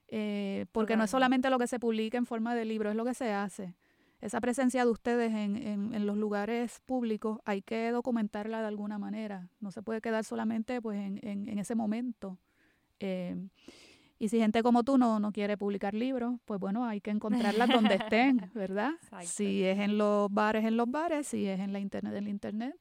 Eh, 0.09 0.65
porque 0.73 0.97
no 0.97 1.05
es 1.05 1.11
solamente 1.11 1.49
lo 1.49 1.57
que 1.57 1.67
se 1.67 1.79
publica 1.79 2.17
en 2.17 2.25
forma 2.25 2.55
de 2.55 2.65
libro, 2.65 2.89
es 2.89 2.97
lo 2.97 3.05
que 3.05 3.13
se 3.13 3.31
hace. 3.31 3.73
Esa 4.19 4.41
presencia 4.41 4.83
de 4.83 4.91
ustedes 4.91 5.31
en, 5.31 5.55
en, 5.93 6.05
los 6.05 6.17
lugares 6.17 6.81
públicos 6.85 7.39
hay 7.45 7.61
que 7.61 7.89
documentarla 7.91 8.59
de 8.59 8.67
alguna 8.67 8.97
manera. 8.97 9.47
No 9.61 9.71
se 9.71 9.81
puede 9.81 10.01
quedar 10.01 10.25
solamente 10.25 10.81
pues, 10.81 10.99
en, 10.99 11.21
en 11.23 11.57
ese 11.57 11.73
momento. 11.73 12.37
Eh, 12.99 13.37
y 14.19 14.27
si 14.27 14.37
gente 14.37 14.61
como 14.61 14.83
tú 14.83 14.97
no, 14.97 15.19
no 15.19 15.31
quiere 15.31 15.57
publicar 15.57 15.93
libros, 15.93 16.35
pues 16.43 16.59
bueno, 16.59 16.85
hay 16.85 16.99
que 16.99 17.09
encontrarlas 17.09 17.69
donde 17.69 17.95
estén, 17.95 18.51
¿verdad? 18.53 18.91
Si 19.23 19.63
es 19.63 19.79
en 19.79 19.97
los 19.97 20.31
bares, 20.31 20.65
en 20.65 20.75
los 20.75 20.91
bares, 20.91 21.27
si 21.27 21.47
es 21.47 21.59
en 21.59 21.71
la 21.71 21.79
internet, 21.79 22.13
en 22.13 22.25
la 22.25 22.29
internet, 22.29 22.75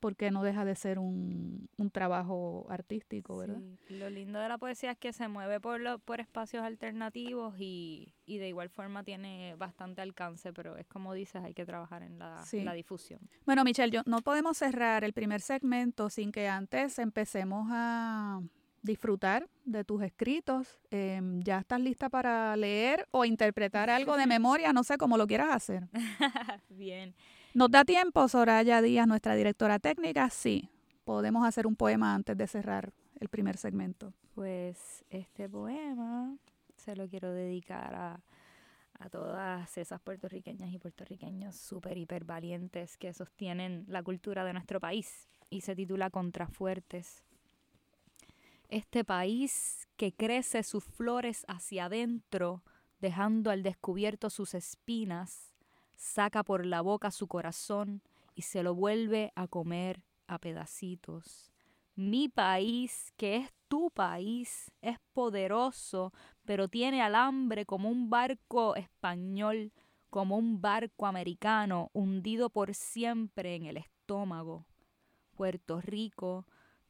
porque 0.00 0.32
no 0.32 0.42
deja 0.42 0.64
de 0.64 0.74
ser 0.74 0.98
un, 0.98 1.68
un 1.78 1.90
trabajo 1.90 2.66
artístico, 2.68 3.38
¿verdad? 3.38 3.60
Sí. 3.86 3.94
Lo 3.94 4.10
lindo 4.10 4.40
de 4.40 4.48
la 4.48 4.58
poesía 4.58 4.90
es 4.90 4.98
que 4.98 5.12
se 5.12 5.28
mueve 5.28 5.60
por, 5.60 5.80
lo, 5.80 6.00
por 6.00 6.20
espacios 6.20 6.64
alternativos 6.64 7.54
y, 7.58 8.12
y, 8.26 8.38
de 8.38 8.48
igual 8.48 8.68
forma 8.68 9.04
tiene 9.04 9.54
bastante 9.56 10.02
alcance, 10.02 10.52
pero 10.52 10.76
es 10.76 10.86
como 10.88 11.14
dices, 11.14 11.42
hay 11.42 11.54
que 11.54 11.64
trabajar 11.64 12.02
en 12.02 12.18
la, 12.18 12.44
la 12.52 12.72
difusión. 12.74 13.20
Bueno, 13.46 13.64
Michelle, 13.64 13.92
yo, 13.92 14.02
no 14.06 14.20
podemos 14.22 14.58
cerrar 14.58 15.04
el 15.04 15.12
primer 15.12 15.40
segmento 15.40 16.10
sin 16.10 16.32
que 16.32 16.48
antes 16.48 16.98
empecemos 16.98 17.68
a 17.70 18.42
disfrutar 18.84 19.48
de 19.64 19.82
tus 19.82 20.02
escritos. 20.02 20.78
Em, 20.90 21.40
¿Ya 21.40 21.58
estás 21.58 21.80
lista 21.80 22.08
para 22.08 22.54
leer 22.56 23.08
o 23.10 23.24
interpretar 23.24 23.90
algo 23.90 24.16
de 24.16 24.26
memoria? 24.26 24.72
No 24.72 24.84
sé 24.84 24.96
cómo 24.96 25.16
lo 25.16 25.26
quieras 25.26 25.48
hacer. 25.50 25.88
Bien. 26.68 27.14
¿Nos 27.54 27.70
da 27.70 27.84
tiempo, 27.84 28.28
Soraya 28.28 28.82
Díaz, 28.82 29.08
nuestra 29.08 29.34
directora 29.34 29.78
técnica? 29.78 30.30
Sí. 30.30 30.68
Podemos 31.04 31.46
hacer 31.46 31.66
un 31.66 31.76
poema 31.76 32.14
antes 32.14 32.36
de 32.36 32.46
cerrar 32.46 32.92
el 33.20 33.28
primer 33.28 33.56
segmento. 33.56 34.12
Pues 34.34 35.04
este 35.10 35.48
poema 35.48 36.36
se 36.76 36.94
lo 36.94 37.08
quiero 37.08 37.32
dedicar 37.32 37.94
a, 37.94 38.20
a 38.98 39.08
todas 39.08 39.78
esas 39.78 40.00
puertorriqueñas 40.00 40.72
y 40.72 40.78
puertorriqueños 40.78 41.56
súper, 41.56 41.96
hiper 41.96 42.24
valientes 42.24 42.96
que 42.96 43.12
sostienen 43.12 43.84
la 43.88 44.02
cultura 44.02 44.44
de 44.44 44.52
nuestro 44.52 44.80
país 44.80 45.28
y 45.50 45.60
se 45.60 45.76
titula 45.76 46.10
Contrafuertes 46.10 47.23
este 48.74 49.04
país 49.04 49.86
que 49.96 50.12
crece 50.12 50.64
sus 50.64 50.82
flores 50.82 51.44
hacia 51.46 51.84
adentro, 51.84 52.64
dejando 52.98 53.50
al 53.50 53.62
descubierto 53.62 54.30
sus 54.30 54.52
espinas, 54.54 55.54
saca 55.94 56.42
por 56.42 56.66
la 56.66 56.80
boca 56.80 57.12
su 57.12 57.28
corazón 57.28 58.02
y 58.34 58.42
se 58.42 58.64
lo 58.64 58.74
vuelve 58.74 59.32
a 59.36 59.46
comer 59.46 60.02
a 60.26 60.38
pedacitos. 60.38 61.52
Mi 61.94 62.28
país, 62.28 63.12
que 63.16 63.36
es 63.36 63.52
tu 63.68 63.92
país, 63.92 64.72
es 64.82 64.98
poderoso, 65.12 66.12
pero 66.44 66.66
tiene 66.66 67.00
alambre 67.00 67.66
como 67.66 67.88
un 67.88 68.10
barco 68.10 68.74
español, 68.74 69.72
como 70.10 70.36
un 70.36 70.60
barco 70.60 71.06
americano, 71.06 71.90
hundido 71.92 72.50
por 72.50 72.74
siempre 72.74 73.54
en 73.54 73.66
el 73.66 73.76
estómago. 73.76 74.66
Puerto 75.36 75.80
Rico, 75.80 76.44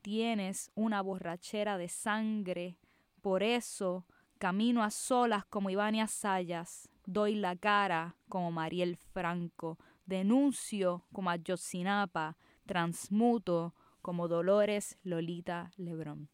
tienes 0.04 0.70
una 0.74 1.00
borrachera 1.00 1.78
de 1.78 1.88
sangre, 1.88 2.76
por 3.22 3.42
eso 3.42 4.04
camino 4.38 4.82
a 4.82 4.90
solas 4.90 5.46
como 5.46 5.70
Ivania 5.70 6.06
Sayas, 6.08 6.90
doy 7.06 7.36
la 7.36 7.56
cara 7.56 8.14
como 8.28 8.52
Mariel 8.52 8.98
Franco, 8.98 9.78
denuncio 10.04 11.06
como 11.10 11.30
Ayotzinapa, 11.30 12.36
transmuto 12.66 13.74
como 14.02 14.28
Dolores 14.28 14.98
Lolita 15.04 15.70
Lebrón. 15.78 16.28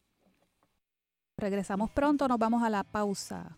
Regresamos 1.37 1.89
pronto, 1.91 2.27
nos 2.27 2.39
vamos 2.39 2.63
a 2.63 2.69
la 2.69 2.83
pausa. 2.83 3.57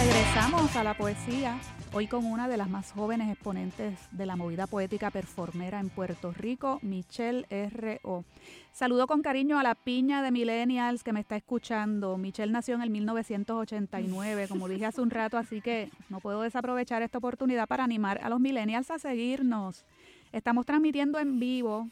Regresamos 0.00 0.74
a 0.76 0.82
la 0.82 0.94
poesía 0.94 1.60
Hoy 1.92 2.06
con 2.06 2.24
una 2.24 2.46
de 2.46 2.56
las 2.56 2.70
más 2.70 2.92
jóvenes 2.92 3.32
exponentes 3.32 3.98
de 4.12 4.24
la 4.24 4.36
movida 4.36 4.68
poética 4.68 5.10
performera 5.10 5.80
en 5.80 5.88
Puerto 5.88 6.32
Rico, 6.32 6.78
Michelle 6.82 7.44
R.O. 7.50 8.24
Saludo 8.72 9.08
con 9.08 9.22
cariño 9.22 9.58
a 9.58 9.64
la 9.64 9.74
piña 9.74 10.22
de 10.22 10.30
millennials 10.30 11.02
que 11.02 11.12
me 11.12 11.18
está 11.18 11.34
escuchando. 11.34 12.16
Michelle 12.16 12.52
nació 12.52 12.76
en 12.76 12.82
el 12.82 12.90
1989, 12.90 14.46
como 14.46 14.68
dije 14.68 14.86
hace 14.86 15.00
un 15.00 15.10
rato, 15.10 15.36
así 15.36 15.60
que 15.60 15.90
no 16.10 16.20
puedo 16.20 16.42
desaprovechar 16.42 17.02
esta 17.02 17.18
oportunidad 17.18 17.66
para 17.66 17.82
animar 17.82 18.20
a 18.22 18.28
los 18.28 18.38
millennials 18.38 18.92
a 18.92 19.00
seguirnos. 19.00 19.84
Estamos 20.30 20.66
transmitiendo 20.66 21.18
en 21.18 21.40
vivo 21.40 21.88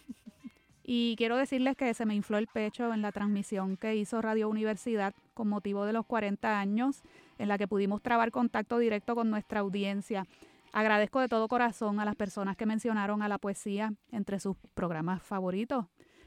y 0.85 1.17
quiero 1.19 1.37
decirles 1.37 1.77
que 1.77 1.93
se 1.93 2.07
me 2.07 2.15
infló 2.15 2.39
el 2.39 2.47
pecho 2.47 2.95
en 2.95 3.03
la 3.03 3.11
transmisión 3.11 3.77
que 3.77 3.97
hizo 3.97 4.23
Radio 4.23 4.49
Universidad 4.49 5.13
con 5.35 5.49
motivo 5.49 5.85
de 5.87 5.93
los 5.93 6.07
40 6.07 6.61
años 6.61 7.03
en 7.39 7.49
la 7.49 7.59
que 7.59 7.69
pudimos 7.69 8.03
trabar 8.03 8.31
contacto 8.31 8.79
directo 8.79 9.15
con 9.15 9.31
nuestra 9.31 9.61
audiencia. 9.61 10.27
Agradezco 10.73 11.21
de 11.21 11.29
todo 11.29 11.49
corazón 11.49 12.01
a 12.01 12.05
las 12.05 12.17
personas 12.17 12.57
que 12.57 12.67
mencionaron 12.67 13.23
a 13.23 13.29
la 13.29 13.39
poesía 13.39 13.95
entre 14.11 14.39
sus 14.39 14.57
programas 14.75 15.23
favoritos. 15.23 15.87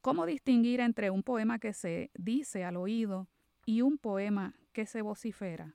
¿Cómo 0.06 0.24
distinguir 0.24 0.78
entre 0.78 1.10
un 1.10 1.24
poema 1.24 1.58
que 1.58 1.72
se 1.72 2.12
dice 2.14 2.62
al 2.62 2.76
oído 2.76 3.26
y 3.64 3.82
un 3.82 3.98
poema 3.98 4.54
que 4.72 4.86
se 4.86 5.02
vocifera? 5.02 5.74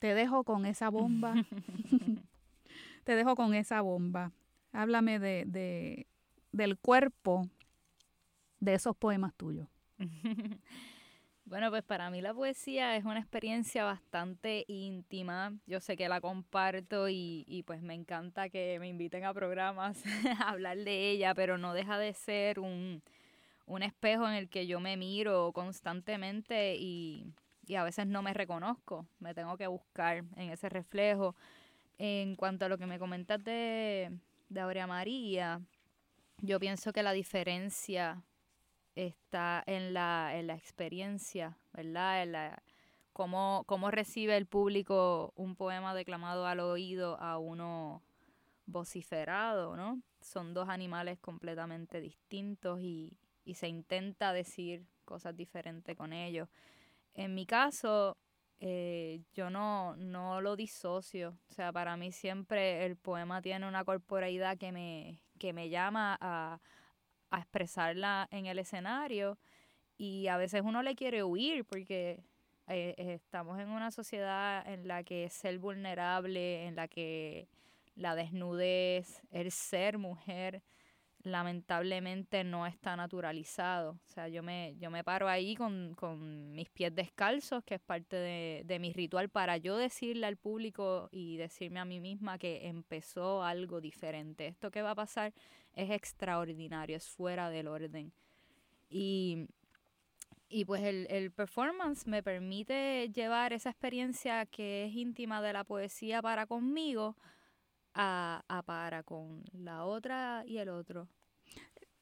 Te 0.00 0.12
dejo 0.12 0.42
con 0.42 0.66
esa 0.66 0.88
bomba. 0.88 1.32
Te 3.04 3.14
dejo 3.14 3.36
con 3.36 3.54
esa 3.54 3.80
bomba. 3.80 4.32
Háblame 4.72 5.20
de, 5.20 5.44
de, 5.46 6.08
del 6.50 6.78
cuerpo 6.78 7.48
de 8.58 8.74
esos 8.74 8.96
poemas 8.96 9.36
tuyos. 9.36 9.68
Bueno, 11.46 11.70
pues 11.70 11.84
para 11.84 12.10
mí 12.10 12.20
la 12.20 12.34
poesía 12.34 12.96
es 12.96 13.04
una 13.04 13.20
experiencia 13.20 13.84
bastante 13.84 14.64
íntima. 14.66 15.54
Yo 15.64 15.78
sé 15.80 15.96
que 15.96 16.08
la 16.08 16.20
comparto 16.20 17.08
y, 17.08 17.44
y, 17.46 17.62
pues 17.62 17.82
me 17.82 17.94
encanta 17.94 18.48
que 18.48 18.78
me 18.80 18.88
inviten 18.88 19.24
a 19.24 19.32
programas 19.32 20.02
a 20.40 20.50
hablar 20.50 20.76
de 20.78 21.10
ella, 21.10 21.36
pero 21.36 21.56
no 21.56 21.72
deja 21.72 21.98
de 22.00 22.14
ser 22.14 22.58
un, 22.58 23.00
un 23.66 23.82
espejo 23.84 24.28
en 24.28 24.34
el 24.34 24.48
que 24.48 24.66
yo 24.66 24.80
me 24.80 24.96
miro 24.96 25.52
constantemente 25.52 26.74
y, 26.74 27.32
y 27.64 27.76
a 27.76 27.84
veces 27.84 28.08
no 28.08 28.22
me 28.22 28.34
reconozco. 28.34 29.06
Me 29.20 29.32
tengo 29.32 29.56
que 29.56 29.68
buscar 29.68 30.24
en 30.34 30.50
ese 30.50 30.68
reflejo. 30.68 31.36
En 31.96 32.34
cuanto 32.34 32.64
a 32.64 32.68
lo 32.68 32.76
que 32.76 32.86
me 32.86 32.98
comentas 32.98 33.42
de, 33.44 34.10
de 34.48 34.60
Aurea 34.60 34.88
María, 34.88 35.60
yo 36.38 36.58
pienso 36.58 36.92
que 36.92 37.04
la 37.04 37.12
diferencia 37.12 38.24
está 38.96 39.62
en 39.66 39.94
la, 39.94 40.32
en 40.34 40.48
la 40.48 40.54
experiencia, 40.54 41.56
¿verdad? 41.72 42.22
En 42.22 42.32
la, 42.32 42.62
cómo, 43.12 43.62
cómo 43.66 43.90
recibe 43.90 44.36
el 44.36 44.46
público 44.46 45.32
un 45.36 45.54
poema 45.54 45.94
declamado 45.94 46.46
al 46.46 46.60
oído 46.60 47.20
a 47.20 47.38
uno 47.38 48.02
vociferado, 48.66 49.76
¿no? 49.76 50.02
Son 50.20 50.54
dos 50.54 50.68
animales 50.68 51.20
completamente 51.20 52.00
distintos 52.00 52.80
y, 52.80 53.16
y 53.44 53.54
se 53.54 53.68
intenta 53.68 54.32
decir 54.32 54.84
cosas 55.04 55.36
diferentes 55.36 55.96
con 55.96 56.12
ellos. 56.12 56.48
En 57.14 57.34
mi 57.34 57.46
caso, 57.46 58.18
eh, 58.58 59.22
yo 59.32 59.50
no, 59.50 59.96
no 59.96 60.40
lo 60.40 60.56
disocio. 60.56 61.38
O 61.48 61.54
sea, 61.54 61.72
para 61.72 61.96
mí 61.96 62.12
siempre 62.12 62.84
el 62.84 62.96
poema 62.96 63.40
tiene 63.42 63.68
una 63.68 63.84
corporalidad 63.84 64.58
que 64.58 64.72
me, 64.72 65.20
que 65.38 65.52
me 65.52 65.68
llama 65.68 66.16
a, 66.20 66.58
a 67.30 67.38
expresarla 67.38 68.28
en 68.30 68.46
el 68.46 68.58
escenario 68.58 69.38
y 69.98 70.28
a 70.28 70.36
veces 70.36 70.62
uno 70.64 70.82
le 70.82 70.94
quiere 70.94 71.24
huir 71.24 71.64
porque 71.64 72.22
eh, 72.68 72.94
eh, 72.96 73.14
estamos 73.14 73.58
en 73.60 73.68
una 73.68 73.90
sociedad 73.90 74.66
en 74.68 74.88
la 74.88 75.04
que 75.04 75.28
ser 75.30 75.58
vulnerable, 75.58 76.66
en 76.66 76.76
la 76.76 76.88
que 76.88 77.48
la 77.94 78.14
desnudez, 78.14 79.22
el 79.30 79.50
ser 79.50 79.98
mujer, 79.98 80.62
lamentablemente 81.26 82.44
no 82.44 82.66
está 82.66 82.96
naturalizado. 82.96 83.92
O 83.92 84.08
sea, 84.08 84.28
yo 84.28 84.42
me, 84.42 84.76
yo 84.78 84.90
me 84.90 85.04
paro 85.04 85.28
ahí 85.28 85.56
con, 85.56 85.94
con 85.94 86.52
mis 86.52 86.70
pies 86.70 86.94
descalzos, 86.94 87.64
que 87.64 87.74
es 87.74 87.80
parte 87.80 88.16
de, 88.16 88.62
de, 88.64 88.78
mi 88.78 88.92
ritual, 88.92 89.28
para 89.28 89.56
yo 89.56 89.76
decirle 89.76 90.26
al 90.26 90.36
público 90.36 91.08
y 91.10 91.36
decirme 91.36 91.80
a 91.80 91.84
mí 91.84 92.00
misma 92.00 92.38
que 92.38 92.68
empezó 92.68 93.42
algo 93.42 93.80
diferente. 93.80 94.46
Esto 94.46 94.70
que 94.70 94.82
va 94.82 94.92
a 94.92 94.94
pasar 94.94 95.34
es 95.74 95.90
extraordinario, 95.90 96.96
es 96.96 97.08
fuera 97.08 97.50
del 97.50 97.68
orden. 97.68 98.12
Y, 98.88 99.48
y 100.48 100.64
pues 100.64 100.82
el, 100.82 101.06
el 101.10 101.32
performance 101.32 102.06
me 102.06 102.22
permite 102.22 103.10
llevar 103.12 103.52
esa 103.52 103.70
experiencia 103.70 104.46
que 104.46 104.84
es 104.84 104.94
íntima 104.94 105.42
de 105.42 105.52
la 105.52 105.64
poesía 105.64 106.22
para 106.22 106.46
conmigo 106.46 107.16
a, 107.96 108.44
a 108.48 108.62
para 108.62 109.02
con 109.02 109.42
la 109.52 109.84
otra 109.84 110.44
y 110.46 110.58
el 110.58 110.68
otro 110.68 111.08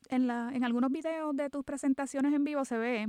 en, 0.09 0.27
la, 0.27 0.51
en 0.53 0.65
algunos 0.65 0.91
videos 0.91 1.37
de 1.37 1.51
tus 1.51 1.65
presentaciones 1.65 2.33
en 2.33 2.45
vivo 2.45 2.65
se 2.65 2.79
ve 2.79 3.09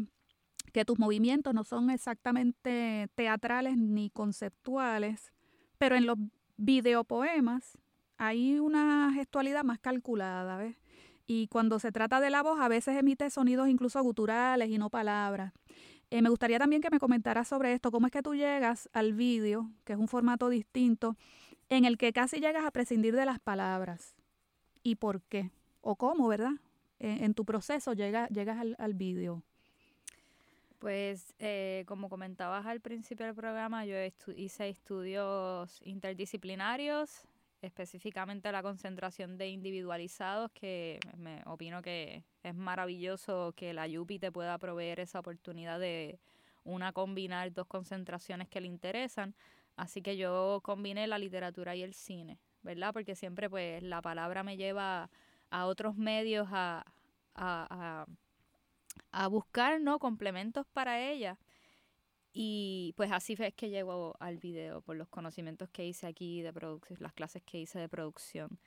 que 0.73 0.85
tus 0.85 0.99
movimientos 0.99 1.53
no 1.53 1.63
son 1.63 1.89
exactamente 1.89 3.07
teatrales 3.15 3.77
ni 3.77 4.09
conceptuales, 4.09 5.31
pero 5.77 5.95
en 5.95 6.05
los 6.05 6.17
videopoemas 6.57 7.77
hay 8.17 8.59
una 8.59 9.11
gestualidad 9.13 9.63
más 9.63 9.79
calculada, 9.79 10.57
¿ves? 10.57 10.75
Y 11.27 11.47
cuando 11.47 11.79
se 11.79 11.91
trata 11.91 12.19
de 12.19 12.29
la 12.29 12.43
voz, 12.43 12.59
a 12.59 12.67
veces 12.67 12.97
emite 12.97 13.29
sonidos 13.29 13.67
incluso 13.67 14.01
guturales 14.03 14.69
y 14.69 14.77
no 14.77 14.89
palabras. 14.89 15.53
Eh, 16.11 16.21
me 16.21 16.29
gustaría 16.29 16.59
también 16.59 16.81
que 16.81 16.91
me 16.91 16.99
comentaras 16.99 17.47
sobre 17.47 17.73
esto, 17.73 17.89
cómo 17.89 18.07
es 18.07 18.11
que 18.11 18.21
tú 18.21 18.35
llegas 18.35 18.89
al 18.93 19.13
vídeo, 19.13 19.71
que 19.85 19.93
es 19.93 19.99
un 19.99 20.07
formato 20.07 20.49
distinto, 20.49 21.17
en 21.69 21.85
el 21.85 21.97
que 21.97 22.13
casi 22.13 22.39
llegas 22.39 22.65
a 22.65 22.71
prescindir 22.71 23.15
de 23.15 23.25
las 23.25 23.39
palabras. 23.39 24.15
¿Y 24.83 24.95
por 24.95 25.21
qué? 25.21 25.51
¿O 25.81 25.95
cómo, 25.95 26.27
verdad? 26.27 26.51
en, 26.99 27.33
tu 27.33 27.45
proceso 27.45 27.93
llega, 27.93 28.27
llegas 28.29 28.59
al, 28.59 28.75
al 28.79 28.93
vídeo? 28.93 29.43
Pues 30.79 31.33
eh, 31.39 31.83
como 31.87 32.09
comentabas 32.09 32.65
al 32.65 32.81
principio 32.81 33.25
del 33.25 33.35
programa, 33.35 33.85
yo 33.85 33.95
hice 34.35 34.69
estudios 34.69 35.81
interdisciplinarios, 35.83 37.27
específicamente 37.61 38.51
la 38.51 38.61
concentración 38.61 39.37
de 39.37 39.49
individualizados, 39.49 40.51
que 40.51 40.99
me 41.17 41.41
opino 41.45 41.81
que 41.81 42.23
es 42.43 42.55
maravilloso 42.55 43.53
que 43.55 43.73
la 43.73 43.87
YUPI 43.87 44.19
te 44.19 44.31
pueda 44.31 44.57
proveer 44.57 44.99
esa 44.99 45.19
oportunidad 45.19 45.79
de 45.79 46.19
una 46.63 46.91
combinar 46.91 47.51
dos 47.53 47.67
concentraciones 47.67 48.47
que 48.49 48.61
le 48.61 48.67
interesan. 48.67 49.33
Así 49.75 50.01
que 50.01 50.17
yo 50.17 50.61
combiné 50.63 51.07
la 51.07 51.17
literatura 51.19 51.75
y 51.75 51.83
el 51.83 51.93
cine, 51.93 52.39
¿verdad? 52.61 52.93
Porque 52.93 53.15
siempre 53.15 53.49
pues 53.49 53.83
la 53.83 54.01
palabra 54.01 54.43
me 54.43 54.57
lleva 54.57 55.09
a 55.49 55.65
otros 55.65 55.97
medios 55.97 56.47
a, 56.51 56.85
a, 57.35 58.05
a, 59.11 59.27
buscar 59.27 59.81
¿no? 59.81 59.99
complementos 59.99 60.65
para 60.73 61.01
ella. 61.01 61.37
Y 62.33 62.93
pues 62.97 63.11
así 63.11 63.35
es 63.39 63.53
que 63.53 63.69
llego 63.69 64.15
al 64.19 64.37
video, 64.37 64.81
por 64.81 64.97
los 64.97 65.07
conocimientos 65.09 65.69
que 65.69 65.85
hice 65.85 66.07
aquí 66.07 66.41
de 66.41 66.51
producción, 66.51 66.97
las 67.01 67.13
clases 67.13 67.43
que 67.43 67.59
hice 67.59 67.79
de 67.79 67.89
producción. 67.89 68.59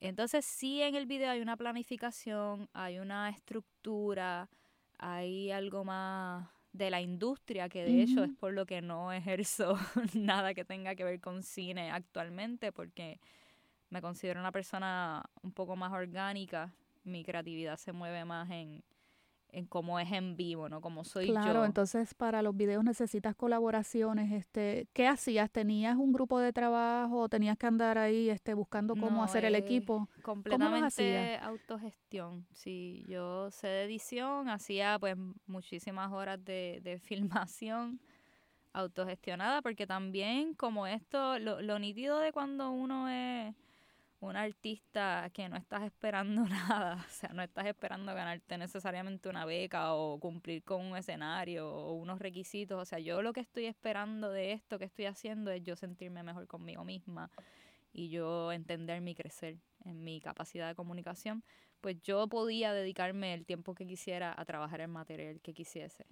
Entonces 0.00 0.44
sí 0.44 0.82
en 0.82 0.96
el 0.96 1.06
video 1.06 1.30
hay 1.30 1.40
una 1.40 1.56
planificación, 1.56 2.68
hay 2.72 2.98
una 2.98 3.30
estructura, 3.30 4.48
hay 4.98 5.50
algo 5.50 5.84
más 5.84 6.48
de 6.74 6.90
la 6.90 7.00
industria, 7.00 7.68
que 7.68 7.84
de 7.84 8.02
hecho 8.02 8.24
es 8.24 8.32
por 8.32 8.52
lo 8.52 8.66
que 8.66 8.82
no 8.82 9.12
ejerzo 9.12 9.78
nada 10.14 10.54
que 10.54 10.64
tenga 10.64 10.96
que 10.96 11.04
ver 11.04 11.20
con 11.20 11.44
cine 11.44 11.92
actualmente, 11.92 12.72
porque 12.72 13.20
me 13.90 14.02
considero 14.02 14.40
una 14.40 14.50
persona 14.50 15.24
un 15.42 15.52
poco 15.52 15.76
más 15.76 15.92
orgánica. 15.92 16.74
Mi 17.04 17.24
creatividad 17.24 17.76
se 17.76 17.92
mueve 17.92 18.24
más 18.24 18.50
en, 18.50 18.82
en 19.54 19.66
cómo 19.66 19.98
es 20.00 20.10
en 20.12 20.36
vivo, 20.36 20.68
¿no? 20.68 20.80
Como 20.80 21.04
soy 21.04 21.26
claro, 21.26 21.46
yo. 21.46 21.52
Claro, 21.52 21.64
entonces 21.64 22.14
para 22.14 22.42
los 22.42 22.56
videos 22.56 22.84
necesitas 22.84 23.34
colaboraciones. 23.34 24.32
Este, 24.32 24.88
¿Qué 24.92 25.06
hacías? 25.06 25.50
¿Tenías 25.50 25.96
un 25.96 26.12
grupo 26.12 26.40
de 26.40 26.52
trabajo? 26.52 27.28
¿Tenías 27.28 27.56
que 27.56 27.66
andar 27.66 27.98
ahí 27.98 28.30
este, 28.30 28.54
buscando 28.54 28.96
cómo 28.96 29.22
hacer 29.22 29.44
el 29.44 29.54
equipo? 29.54 30.08
Completamente 30.22 31.38
autogestión. 31.38 32.46
Sí, 32.52 33.04
yo 33.08 33.50
sé 33.50 33.68
de 33.68 33.84
edición, 33.84 34.48
hacía 34.48 34.98
pues 34.98 35.16
muchísimas 35.46 36.12
horas 36.12 36.44
de, 36.44 36.80
de 36.82 36.98
filmación 36.98 38.00
autogestionada, 38.72 39.62
porque 39.62 39.86
también 39.86 40.54
como 40.54 40.86
esto, 40.86 41.38
lo, 41.38 41.62
lo 41.62 41.78
nítido 41.78 42.18
de 42.18 42.32
cuando 42.32 42.72
uno 42.72 43.08
es 43.08 43.54
un 44.24 44.36
artista 44.36 45.30
que 45.32 45.48
no 45.48 45.56
estás 45.56 45.82
esperando 45.82 46.44
nada, 46.48 46.96
o 46.96 47.10
sea, 47.10 47.30
no 47.30 47.42
estás 47.42 47.66
esperando 47.66 48.14
ganarte 48.14 48.58
necesariamente 48.58 49.28
una 49.28 49.44
beca 49.44 49.94
o 49.94 50.18
cumplir 50.18 50.62
con 50.62 50.80
un 50.80 50.96
escenario 50.96 51.70
o 51.70 51.92
unos 51.92 52.18
requisitos, 52.18 52.80
o 52.80 52.84
sea, 52.84 52.98
yo 52.98 53.22
lo 53.22 53.32
que 53.32 53.40
estoy 53.40 53.66
esperando 53.66 54.30
de 54.30 54.52
esto 54.52 54.78
que 54.78 54.84
estoy 54.84 55.06
haciendo 55.06 55.50
es 55.50 55.62
yo 55.62 55.76
sentirme 55.76 56.22
mejor 56.22 56.46
conmigo 56.46 56.84
misma 56.84 57.30
y 57.92 58.08
yo 58.08 58.52
entenderme 58.52 59.12
y 59.12 59.14
crecer 59.14 59.58
en 59.84 60.02
mi 60.02 60.20
capacidad 60.20 60.68
de 60.68 60.74
comunicación, 60.74 61.44
pues 61.80 62.00
yo 62.02 62.28
podía 62.28 62.72
dedicarme 62.72 63.34
el 63.34 63.44
tiempo 63.44 63.74
que 63.74 63.86
quisiera 63.86 64.34
a 64.36 64.44
trabajar 64.44 64.80
el 64.80 64.88
material 64.88 65.40
que 65.40 65.54
quisiese. 65.54 66.06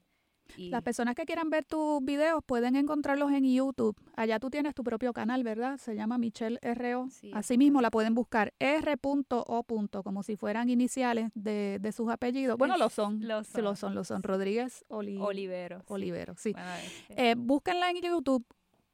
Y 0.57 0.68
Las 0.68 0.83
personas 0.83 1.14
que 1.14 1.24
quieran 1.24 1.48
ver 1.48 1.64
tus 1.64 2.05
videos 2.05 2.42
pueden 2.44 2.76
encontrarlos 2.76 3.33
en 3.33 3.44
YouTube. 3.44 3.96
Allá 4.16 4.38
tú 4.38 4.50
tienes 4.50 4.74
tu 4.74 4.85
propio 4.85 5.12
canal, 5.12 5.42
¿verdad? 5.44 5.78
Se 5.78 5.94
llama 5.94 6.18
Michelle 6.18 6.59
R.O. 6.61 7.09
Sí, 7.09 7.31
Así 7.35 7.57
mismo 7.57 7.81
la 7.81 7.90
pueden 7.90 8.14
buscar 8.14 8.52
R.O. 8.59 10.02
como 10.05 10.22
si 10.22 10.37
fueran 10.37 10.68
iniciales 10.68 11.31
de, 11.35 11.78
de 11.81 11.92
sus 11.92 12.11
apellidos. 12.11 12.59
Bueno, 12.59 12.76
lo 12.76 12.90
son. 12.90 13.20
Lo 13.26 13.44
Sí, 13.44 13.61
lo 13.62 13.74
son. 13.76 13.94
lo 13.94 14.05
son. 14.05 14.22
Rodríguez 14.22 14.85
Oli- 14.88 15.18
Oliveros. 15.18 15.85
Olivero, 15.88 16.35
sí. 16.37 16.52
Bueno, 16.52 16.68
Eh, 17.11 17.35
búsquenla 17.37 17.90
en 17.90 18.00
YouTube 18.02 18.44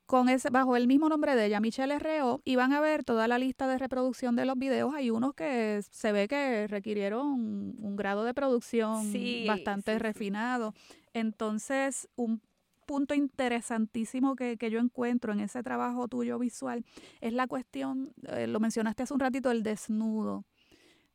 con 0.08 0.30
ese, 0.30 0.48
bajo 0.48 0.74
el 0.74 0.86
mismo 0.86 1.10
nombre 1.10 1.36
de 1.36 1.44
ella, 1.44 1.60
Michelle 1.60 1.92
R.O., 1.96 2.40
y 2.42 2.56
van 2.56 2.72
a 2.72 2.80
ver 2.80 3.04
toda 3.04 3.28
la 3.28 3.36
lista 3.36 3.68
de 3.68 3.76
reproducción 3.76 4.36
de 4.36 4.46
los 4.46 4.56
videos. 4.56 4.94
Hay 4.94 5.10
unos 5.10 5.34
que 5.34 5.82
se 5.90 6.12
ve 6.12 6.26
que 6.26 6.66
requirieron 6.66 7.26
un, 7.26 7.76
un 7.78 7.94
grado 7.94 8.24
de 8.24 8.32
producción 8.32 9.12
Sí, 9.12 9.44
bastante 9.46 9.92
sí, 9.92 9.98
refinado. 9.98 10.72
Entonces, 11.12 12.08
un 12.16 12.40
punto 12.86 13.14
interesantísimo 13.14 14.34
que, 14.34 14.56
que 14.56 14.70
yo 14.70 14.78
encuentro 14.78 15.34
en 15.34 15.40
ese 15.40 15.62
trabajo 15.62 16.08
tuyo 16.08 16.38
visual 16.38 16.86
es 17.20 17.34
la 17.34 17.46
cuestión, 17.46 18.14
eh, 18.28 18.46
lo 18.46 18.60
mencionaste 18.60 19.02
hace 19.02 19.12
un 19.12 19.20
ratito, 19.20 19.50
el 19.50 19.62
desnudo. 19.62 20.46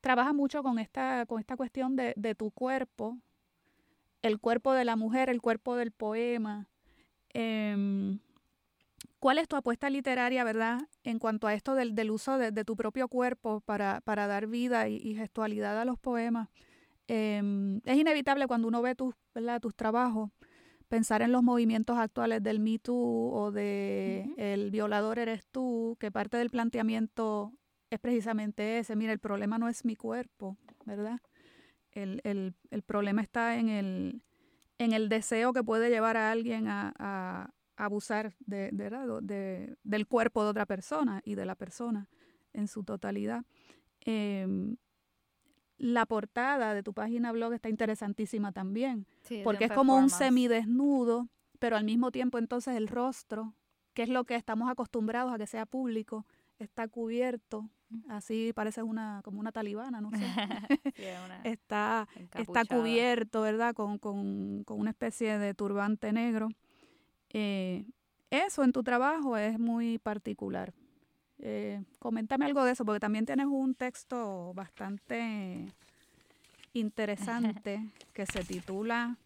Trabaja 0.01 0.33
mucho 0.33 0.61
con 0.61 0.77
esta, 0.77 1.25
con 1.25 1.39
esta 1.39 1.57
cuestión 1.57 1.95
de, 1.95 2.13
de 2.15 2.35
tu 2.35 2.51
cuerpo, 2.51 3.17
el 4.21 4.39
cuerpo 4.39 4.71
de 4.73 4.85
la 4.85 4.95
mujer, 4.95 5.31
el 5.31 5.41
cuerpo 5.41 5.75
del 5.75 5.89
poema. 5.89 6.67
Em, 7.33 8.19
¿Cuál 9.19 9.37
es 9.37 9.47
tu 9.47 9.55
apuesta 9.55 9.89
literaria, 9.89 10.43
verdad, 10.43 10.81
en 11.03 11.17
cuanto 11.19 11.47
a 11.47 11.53
esto 11.53 11.75
del, 11.75 11.95
del 11.95 12.11
uso 12.11 12.37
de, 12.37 12.51
de 12.51 12.65
tu 12.65 12.75
propio 12.75 13.07
cuerpo 13.07 13.61
para, 13.61 14.01
para 14.01 14.27
dar 14.27 14.47
vida 14.47 14.89
y, 14.89 14.97
y 14.97 15.15
gestualidad 15.15 15.79
a 15.79 15.85
los 15.85 15.97
poemas? 15.97 16.49
Em, 17.07 17.77
es 17.85 17.97
inevitable 17.97 18.47
cuando 18.47 18.67
uno 18.67 18.81
ve 18.81 18.95
tus, 18.95 19.15
tus 19.61 19.75
trabajos 19.75 20.31
pensar 20.87 21.21
en 21.21 21.31
los 21.31 21.43
movimientos 21.43 21.97
actuales 21.97 22.43
del 22.43 22.59
Me 22.59 22.79
Too 22.79 22.95
o 23.33 23.51
de 23.51 24.29
El 24.37 24.71
violador 24.71 25.19
eres 25.19 25.45
tú, 25.51 25.97
que 25.99 26.11
parte 26.11 26.37
del 26.37 26.49
planteamiento 26.49 27.53
es 27.89 27.99
precisamente 27.99 28.79
ese. 28.79 28.95
Mira, 28.95 29.13
el 29.13 29.19
problema 29.19 29.57
no 29.57 29.69
es 29.69 29.85
mi 29.85 29.95
cuerpo, 29.95 30.57
¿verdad? 30.85 31.19
El, 31.91 32.21
el- 32.23 32.55
el 32.71 32.83
problema 32.83 33.21
está 33.21 33.57
en 33.57 33.69
el, 33.69 34.23
en 34.79 34.93
el 34.93 35.09
deseo 35.09 35.53
que 35.53 35.63
puede 35.63 35.89
llevar 35.89 36.17
a 36.17 36.31
alguien 36.31 36.67
a, 36.67 36.93
a 36.99 37.49
abusar 37.75 38.35
de, 38.39 38.69
de, 38.71 39.75
del 39.83 40.07
cuerpo 40.07 40.43
de 40.43 40.49
otra 40.49 40.65
persona 40.65 41.21
y 41.25 41.35
de 41.35 41.45
la 41.45 41.55
persona 41.55 42.07
en 42.53 42.67
su 42.67 42.83
totalidad. 42.83 43.43
Em, 44.01 44.75
la 45.77 46.05
portada 46.05 46.73
de 46.73 46.83
tu 46.83 46.93
página 46.93 47.31
blog 47.31 47.53
está 47.53 47.69
interesantísima 47.69 48.51
también, 48.51 49.07
sí, 49.23 49.41
porque 49.43 49.65
es 49.65 49.71
como 49.71 49.93
un 49.95 50.09
semidesnudo, 50.17 51.29
pero 51.59 51.75
al 51.75 51.83
mismo 51.83 52.11
tiempo 52.11 52.37
entonces 52.37 52.75
el 52.75 52.87
rostro, 52.87 53.53
que 53.93 54.03
es 54.03 54.09
lo 54.09 54.23
que 54.23 54.35
estamos 54.35 54.69
acostumbrados 54.69 55.33
a 55.33 55.37
que 55.37 55.47
sea 55.47 55.65
público, 55.65 56.25
está 56.59 56.87
cubierto. 56.87 57.69
Así 58.09 58.53
pareces 58.55 58.83
una, 58.83 59.21
como 59.23 59.39
una 59.39 59.51
talibana, 59.51 60.01
no 60.01 60.09
sé. 60.11 60.17
Sí, 60.95 61.03
es 61.03 61.19
una 61.25 61.41
está, 61.43 62.07
está 62.15 62.65
cubierto, 62.65 63.41
¿verdad? 63.41 63.73
Con, 63.73 63.97
con- 63.97 64.63
con 64.63 64.79
una 64.79 64.91
especie 64.91 65.37
de 65.39 65.53
turbante 65.53 66.11
negro. 66.13 66.49
Eh, 67.33 67.85
eso 68.29 68.63
en 68.63 68.71
tu 68.71 68.83
trabajo 68.83 69.37
es 69.37 69.59
muy 69.59 69.97
particular. 69.99 70.73
Eh, 71.39 71.83
coméntame 71.99 72.45
algo 72.45 72.63
de 72.63 72.71
eso, 72.71 72.85
porque 72.85 72.99
también 72.99 73.25
tienes 73.25 73.47
un 73.47 73.75
texto 73.75 74.53
bastante 74.53 75.67
interesante 76.73 77.79
que 78.13 78.25
se 78.25 78.43
titula 78.43 79.17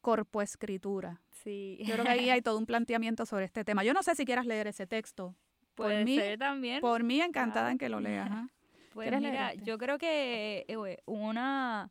Corpoescritura. 0.00 1.20
Sí. 1.44 1.78
Yo 1.80 1.94
creo 1.94 2.04
que 2.04 2.10
ahí 2.10 2.30
hay 2.30 2.42
todo 2.42 2.58
un 2.58 2.66
planteamiento 2.66 3.26
sobre 3.26 3.44
este 3.44 3.64
tema. 3.64 3.84
Yo 3.84 3.92
no 3.94 4.02
sé 4.02 4.14
si 4.14 4.24
quieras 4.24 4.46
leer 4.46 4.66
ese 4.66 4.86
texto. 4.86 5.34
Puede 5.74 6.04
mí- 6.04 6.16
ser 6.16 6.38
también. 6.38 6.80
Por 6.80 7.02
mí, 7.04 7.20
encantada 7.20 7.52
Claro. 7.66 7.70
en 7.72 7.78
que 7.78 7.88
lo 7.88 8.00
leas. 8.00 8.30
Pues 8.94 9.04
¿Quieres 9.10 9.20
mira, 9.20 9.32
leer 9.48 9.58
este? 9.58 9.64
yo 9.70 9.78
creo 9.78 9.96
que 9.98 10.64
eh, 10.66 10.96
una 11.06 11.88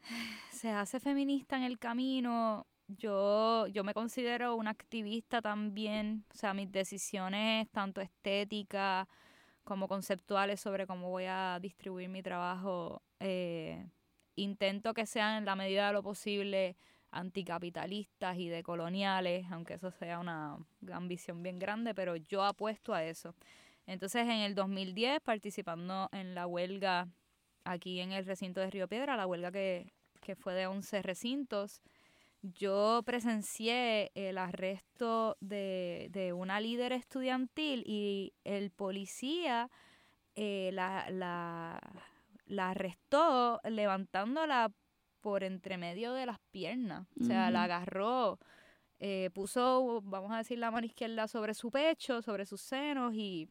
se 0.50 0.70
hace 0.70 0.98
feminista 1.00 1.56
en 1.56 1.64
el 1.64 1.78
camino. 1.78 2.66
Yo, 2.86 3.66
yo 3.68 3.82
me 3.82 3.94
considero 3.94 4.56
una 4.56 4.70
activista 4.70 5.40
también. 5.40 6.24
O 6.32 6.36
sea, 6.36 6.54
mis 6.54 6.70
decisiones, 6.70 7.68
tanto 7.70 8.00
estéticas 8.00 9.08
como 9.64 9.88
conceptuales 9.88 10.60
sobre 10.60 10.86
cómo 10.86 11.10
voy 11.10 11.24
a 11.26 11.58
distribuir 11.60 12.08
mi 12.10 12.22
trabajo, 12.22 13.02
eh, 13.20 13.86
intento 14.36 14.94
que 14.94 15.06
sean 15.06 15.38
en 15.38 15.44
la 15.46 15.56
medida 15.56 15.86
de 15.88 15.94
lo 15.94 16.02
posible 16.02 16.76
anticapitalistas 17.10 18.36
y 18.38 18.48
decoloniales, 18.48 19.46
aunque 19.50 19.74
eso 19.74 19.90
sea 19.92 20.18
una 20.18 20.58
ambición 20.92 21.42
bien 21.42 21.58
grande, 21.58 21.94
pero 21.94 22.16
yo 22.16 22.44
apuesto 22.44 22.92
a 22.92 23.04
eso. 23.04 23.34
Entonces, 23.86 24.22
en 24.24 24.40
el 24.40 24.54
2010, 24.54 25.20
participando 25.22 26.08
en 26.12 26.34
la 26.34 26.46
huelga 26.46 27.08
aquí 27.64 28.00
en 28.00 28.12
el 28.12 28.26
recinto 28.26 28.60
de 28.60 28.70
Río 28.70 28.88
Piedra, 28.88 29.16
la 29.16 29.26
huelga 29.26 29.52
que, 29.52 29.92
que 30.20 30.34
fue 30.36 30.54
de 30.54 30.66
11 30.66 31.02
recintos, 31.02 31.82
yo 32.52 33.02
presencié 33.06 34.10
el 34.14 34.36
arresto 34.38 35.36
de, 35.40 36.08
de 36.10 36.32
una 36.34 36.60
líder 36.60 36.92
estudiantil 36.92 37.82
y 37.86 38.34
el 38.44 38.70
policía 38.70 39.70
eh, 40.34 40.70
la, 40.74 41.08
la, 41.10 41.80
la 42.46 42.70
arrestó 42.70 43.60
levantándola 43.64 44.72
por 45.22 45.42
entre 45.42 45.78
medio 45.78 46.12
de 46.12 46.26
las 46.26 46.38
piernas. 46.50 47.06
O 47.18 47.24
sea, 47.24 47.50
la 47.50 47.62
agarró, 47.64 48.38
eh, 49.00 49.30
puso, 49.32 50.02
vamos 50.02 50.30
a 50.32 50.38
decir, 50.38 50.58
la 50.58 50.70
mano 50.70 50.86
izquierda 50.86 51.26
sobre 51.28 51.54
su 51.54 51.70
pecho, 51.70 52.20
sobre 52.20 52.44
sus 52.44 52.60
senos 52.60 53.14
y, 53.14 53.48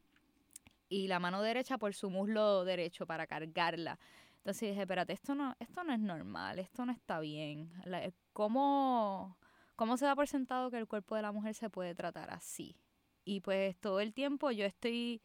y 0.88 1.08
la 1.08 1.19
mano 1.19 1.41
derecha 1.41 1.79
por 1.79 1.95
su 1.95 2.12
muslo 2.12 2.63
derecho 2.63 3.08
para 3.08 3.25
cargarla. 3.25 3.97
Entonces 4.38 4.69
dije, 4.69 4.82
espérate, 4.82 5.13
esto 5.13 5.34
no, 5.34 5.56
esto 5.60 5.84
no 5.84 5.93
es 5.93 5.99
normal, 5.99 6.60
esto 6.60 6.86
no 6.86 6.91
está 6.91 7.19
bien. 7.19 7.71
La- 7.86 8.12
¿Cómo, 8.34 9.38
¿Cómo 9.76 9.98
se 9.98 10.06
da 10.06 10.15
por 10.15 10.28
sentado 10.28 10.72
que 10.72 10.78
el 10.78 10.88
cuerpo 10.88 11.15
de 11.15 11.22
la 11.22 11.32
mujer 11.32 11.56
se 11.56 11.69
puede 11.69 11.96
tratar 11.96 12.32
así? 12.32 12.76
Y 13.26 13.41
pues 13.41 13.78
todo 13.78 14.00
el 14.00 14.13
tiempo 14.13 14.52
yo 14.52 14.65
estoy 14.65 15.22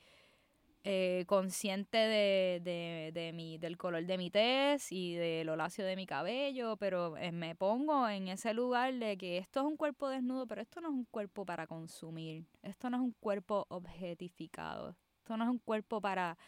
eh, 0.84 1.24
consciente 1.26 1.98
de, 1.98 2.60
de, 2.62 3.10
de 3.12 3.32
mi, 3.32 3.58
del 3.58 3.76
color 3.76 4.06
de 4.06 4.16
mi 4.16 4.30
tez 4.30 4.92
y 4.92 5.14
de 5.16 5.42
lo 5.44 5.56
lacio 5.56 5.84
de 5.84 5.96
mi 5.96 6.06
cabello, 6.06 6.76
pero 6.76 7.16
eh, 7.16 7.32
me 7.32 7.56
pongo 7.56 8.08
en 8.08 8.28
ese 8.28 8.54
lugar 8.54 8.94
de 8.94 9.16
que 9.18 9.38
esto 9.38 9.60
es 9.60 9.66
un 9.66 9.76
cuerpo 9.76 10.08
desnudo, 10.08 10.46
pero 10.46 10.62
esto 10.62 10.80
no 10.80 10.88
es 10.88 10.94
un 10.94 11.04
cuerpo 11.06 11.44
para 11.44 11.66
consumir, 11.66 12.46
esto 12.62 12.90
no 12.90 12.98
es 12.98 13.02
un 13.02 13.12
cuerpo 13.20 13.66
objetificado, 13.70 14.96
esto 15.18 15.36
no 15.36 15.44
es 15.44 15.50
un 15.50 15.58
cuerpo 15.58 16.00
para 16.00 16.38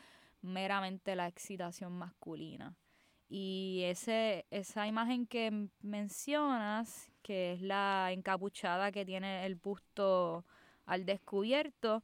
meramente 0.43 1.17
la 1.17 1.27
excitación 1.27 1.93
masculina. 1.93 2.77
Y 3.33 3.83
ese, 3.85 4.45
esa 4.51 4.89
imagen 4.89 5.25
que 5.25 5.69
mencionas, 5.83 7.13
que 7.23 7.53
es 7.53 7.63
la 7.63 8.09
encapuchada 8.11 8.91
que 8.91 9.07
tiene 9.07 9.47
el 9.47 9.55
busto 9.55 10.45
al 10.85 11.07
descubierto, 11.07 12.03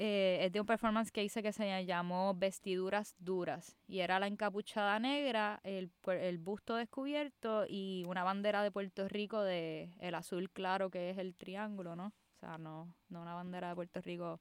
eh, 0.00 0.40
es 0.42 0.50
de 0.50 0.60
un 0.60 0.66
performance 0.66 1.12
que 1.12 1.22
hice 1.22 1.44
que 1.44 1.52
se 1.52 1.86
llamó 1.86 2.34
Vestiduras 2.34 3.14
Duras. 3.20 3.76
Y 3.86 4.00
era 4.00 4.18
la 4.18 4.26
encapuchada 4.26 4.98
negra, 4.98 5.60
el, 5.62 5.92
el 6.08 6.38
busto 6.38 6.74
descubierto 6.74 7.64
y 7.68 8.02
una 8.08 8.24
bandera 8.24 8.64
de 8.64 8.72
Puerto 8.72 9.06
Rico 9.06 9.42
de 9.42 9.94
el 10.00 10.16
azul 10.16 10.50
claro 10.50 10.90
que 10.90 11.10
es 11.10 11.18
el 11.18 11.36
triángulo, 11.36 11.94
¿no? 11.94 12.06
O 12.06 12.38
sea, 12.40 12.58
no, 12.58 12.92
no 13.10 13.22
una 13.22 13.34
bandera 13.34 13.68
de 13.68 13.74
Puerto 13.76 14.00
Rico 14.00 14.40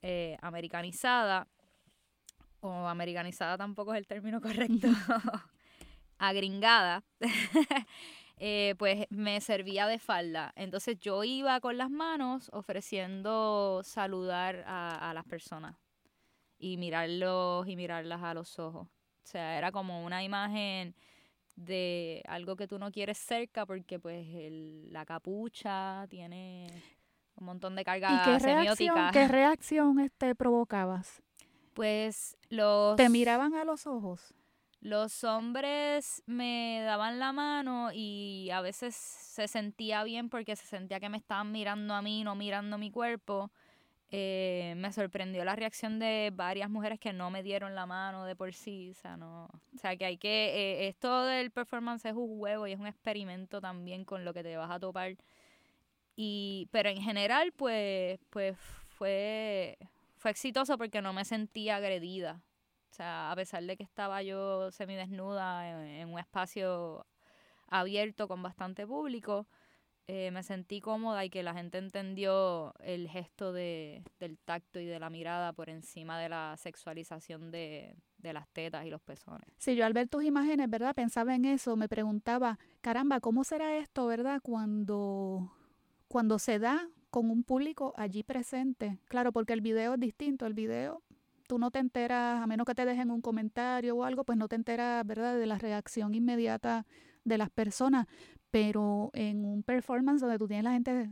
eh, 0.00 0.38
americanizada. 0.40 1.46
O 2.60 2.86
americanizada 2.88 3.56
tampoco 3.56 3.92
es 3.94 3.98
el 3.98 4.06
término 4.06 4.40
correcto. 4.40 4.88
Agringada. 6.18 7.04
eh, 8.38 8.74
pues 8.78 9.06
me 9.10 9.40
servía 9.40 9.86
de 9.86 9.98
falda. 9.98 10.52
Entonces 10.56 10.98
yo 11.00 11.22
iba 11.24 11.60
con 11.60 11.76
las 11.78 11.90
manos 11.90 12.50
ofreciendo 12.52 13.82
saludar 13.84 14.64
a, 14.66 15.10
a 15.10 15.14
las 15.14 15.24
personas 15.24 15.76
y 16.58 16.76
mirarlos 16.76 17.68
y 17.68 17.76
mirarlas 17.76 18.22
a 18.22 18.34
los 18.34 18.58
ojos. 18.58 18.88
O 18.88 19.26
sea, 19.30 19.56
era 19.58 19.70
como 19.70 20.04
una 20.04 20.24
imagen 20.24 20.94
de 21.54 22.22
algo 22.26 22.56
que 22.56 22.66
tú 22.66 22.78
no 22.78 22.90
quieres 22.90 23.18
cerca 23.18 23.66
porque 23.66 23.98
pues 23.98 24.26
el- 24.34 24.92
la 24.92 25.04
capucha 25.04 26.06
tiene 26.08 26.66
un 27.36 27.46
montón 27.46 27.76
de 27.76 27.84
carga 27.84 28.12
¿Y 28.12 28.18
qué 28.24 28.40
semiótica. 28.40 28.94
reacción, 28.94 29.10
qué 29.12 29.28
reacción 29.28 30.00
este, 30.00 30.34
provocabas? 30.34 31.22
Pues 31.78 32.36
los... 32.48 32.96
¿Te 32.96 33.08
miraban 33.08 33.54
a 33.54 33.62
los 33.62 33.86
ojos? 33.86 34.34
Los 34.80 35.22
hombres 35.22 36.24
me 36.26 36.82
daban 36.84 37.20
la 37.20 37.30
mano 37.30 37.90
y 37.94 38.50
a 38.50 38.60
veces 38.62 38.96
se 38.96 39.46
sentía 39.46 40.02
bien 40.02 40.28
porque 40.28 40.56
se 40.56 40.66
sentía 40.66 40.98
que 40.98 41.08
me 41.08 41.18
estaban 41.18 41.52
mirando 41.52 41.94
a 41.94 42.02
mí, 42.02 42.24
no 42.24 42.34
mirando 42.34 42.78
mi 42.78 42.90
cuerpo. 42.90 43.52
Eh, 44.10 44.74
me 44.76 44.92
sorprendió 44.92 45.44
la 45.44 45.54
reacción 45.54 46.00
de 46.00 46.32
varias 46.34 46.68
mujeres 46.68 46.98
que 46.98 47.12
no 47.12 47.30
me 47.30 47.44
dieron 47.44 47.76
la 47.76 47.86
mano 47.86 48.24
de 48.24 48.34
por 48.34 48.52
sí, 48.54 48.90
o 48.90 48.94
sea, 48.94 49.16
no, 49.16 49.44
o 49.44 49.78
sea, 49.78 49.96
que 49.96 50.04
hay 50.04 50.16
que, 50.16 50.28
eh, 50.28 50.88
esto 50.88 51.26
del 51.26 51.52
performance 51.52 52.06
es 52.06 52.14
un 52.16 52.38
juego 52.38 52.66
y 52.66 52.72
es 52.72 52.80
un 52.80 52.88
experimento 52.88 53.60
también 53.60 54.04
con 54.04 54.24
lo 54.24 54.34
que 54.34 54.42
te 54.42 54.56
vas 54.56 54.70
a 54.70 54.80
topar, 54.80 55.14
y, 56.16 56.68
pero 56.72 56.88
en 56.88 57.02
general, 57.02 57.52
pues, 57.52 58.18
pues 58.30 58.56
fue, 58.96 59.76
fue 60.28 60.32
exitoso 60.32 60.76
porque 60.76 61.00
no 61.00 61.14
me 61.14 61.24
sentía 61.24 61.76
agredida, 61.76 62.42
o 62.90 62.94
sea, 62.94 63.32
a 63.32 63.36
pesar 63.36 63.64
de 63.64 63.78
que 63.78 63.82
estaba 63.82 64.22
yo 64.22 64.70
semidesnuda 64.70 65.70
en, 65.70 65.86
en 65.86 66.08
un 66.12 66.18
espacio 66.18 67.06
abierto 67.66 68.28
con 68.28 68.42
bastante 68.42 68.86
público, 68.86 69.46
eh, 70.06 70.30
me 70.30 70.42
sentí 70.42 70.82
cómoda 70.82 71.24
y 71.24 71.30
que 71.30 71.42
la 71.42 71.54
gente 71.54 71.78
entendió 71.78 72.74
el 72.80 73.08
gesto 73.08 73.54
de, 73.54 74.04
del 74.20 74.38
tacto 74.38 74.78
y 74.80 74.84
de 74.84 74.98
la 74.98 75.08
mirada 75.08 75.54
por 75.54 75.70
encima 75.70 76.18
de 76.18 76.28
la 76.28 76.56
sexualización 76.58 77.50
de, 77.50 77.96
de 78.18 78.32
las 78.34 78.48
tetas 78.50 78.84
y 78.84 78.90
los 78.90 79.00
pezones. 79.00 79.48
Sí, 79.56 79.76
yo 79.76 79.86
al 79.86 79.94
ver 79.94 80.08
tus 80.08 80.24
imágenes, 80.24 80.68
¿verdad? 80.68 80.94
Pensaba 80.94 81.34
en 81.34 81.46
eso, 81.46 81.74
me 81.74 81.88
preguntaba, 81.88 82.58
caramba, 82.82 83.20
¿cómo 83.20 83.44
será 83.44 83.78
esto, 83.78 84.06
verdad? 84.06 84.40
Cuando, 84.42 85.54
cuando 86.06 86.38
se 86.38 86.58
da 86.58 86.86
con 87.10 87.30
un 87.30 87.42
público 87.42 87.92
allí 87.96 88.22
presente. 88.22 88.98
Claro, 89.06 89.32
porque 89.32 89.52
el 89.52 89.60
video 89.60 89.94
es 89.94 90.00
distinto, 90.00 90.46
el 90.46 90.54
video 90.54 91.02
tú 91.46 91.58
no 91.58 91.70
te 91.70 91.78
enteras, 91.78 92.42
a 92.42 92.46
menos 92.46 92.66
que 92.66 92.74
te 92.74 92.84
dejen 92.84 93.10
un 93.10 93.22
comentario 93.22 93.96
o 93.96 94.04
algo, 94.04 94.24
pues 94.24 94.36
no 94.36 94.48
te 94.48 94.56
enteras, 94.56 95.06
¿verdad?, 95.06 95.38
de 95.38 95.46
la 95.46 95.56
reacción 95.56 96.14
inmediata 96.14 96.84
de 97.24 97.38
las 97.38 97.48
personas 97.48 98.06
pero 98.50 99.10
en 99.12 99.44
un 99.44 99.62
performance 99.62 100.20
donde 100.20 100.38
tú 100.38 100.46
tienes 100.46 100.64
la 100.64 100.72
gente 100.72 101.10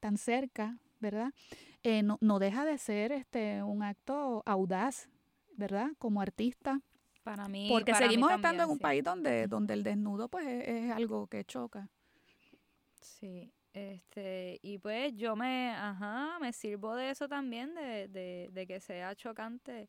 tan 0.00 0.16
cerca, 0.16 0.78
¿verdad? 1.00 1.32
Eh, 1.82 2.02
no, 2.02 2.18
no, 2.20 2.38
deja 2.38 2.64
de 2.64 2.78
ser 2.78 3.12
este 3.12 3.62
un 3.62 3.82
acto 3.82 4.42
audaz, 4.46 5.08
¿verdad? 5.56 5.90
Como 5.98 6.20
artista. 6.20 6.80
Para 7.22 7.46
mí. 7.48 7.68
Porque 7.70 7.92
para 7.92 8.06
seguimos 8.06 8.30
mí 8.30 8.36
estando 8.36 8.62
en 8.62 8.68
también, 8.68 8.70
un 8.70 8.78
sí. 8.78 8.82
país 8.82 9.04
donde, 9.04 9.46
donde 9.46 9.74
el 9.74 9.82
desnudo 9.82 10.28
pues 10.28 10.46
es, 10.46 10.68
es 10.68 10.90
algo 10.90 11.26
que 11.26 11.44
choca. 11.44 11.88
Sí, 13.00 13.52
este, 13.78 14.58
y 14.62 14.78
pues 14.78 15.14
yo 15.14 15.36
me, 15.36 15.70
ajá, 15.70 16.38
me 16.40 16.52
sirvo 16.52 16.94
de 16.94 17.10
eso 17.10 17.28
también, 17.28 17.74
de, 17.74 18.08
de, 18.08 18.48
de 18.52 18.66
que 18.66 18.80
sea 18.80 19.14
chocante, 19.14 19.88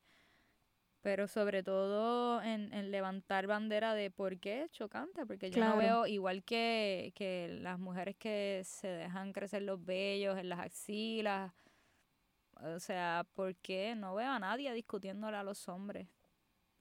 pero 1.01 1.27
sobre 1.27 1.63
todo 1.63 2.41
en, 2.41 2.73
en 2.73 2.91
levantar 2.91 3.47
bandera 3.47 3.93
de 3.93 4.11
por 4.11 4.37
qué 4.39 4.63
es 4.63 4.71
chocante, 4.71 5.25
porque 5.25 5.49
yo 5.49 5.63
no 5.63 5.77
veo, 5.77 6.05
igual 6.07 6.43
que, 6.43 7.13
que 7.15 7.57
las 7.61 7.79
mujeres 7.79 8.15
que 8.17 8.61
se 8.65 8.87
dejan 8.87 9.33
crecer 9.33 9.61
los 9.61 9.83
vellos 9.83 10.37
en 10.37 10.49
las 10.49 10.59
axilas, 10.59 11.53
o 12.61 12.79
sea, 12.79 13.25
¿por 13.33 13.55
qué 13.55 13.95
no 13.95 14.15
veo 14.15 14.31
a 14.31 14.39
nadie 14.39 14.73
discutiéndole 14.73 15.37
a 15.37 15.43
los 15.43 15.69
hombres 15.69 16.07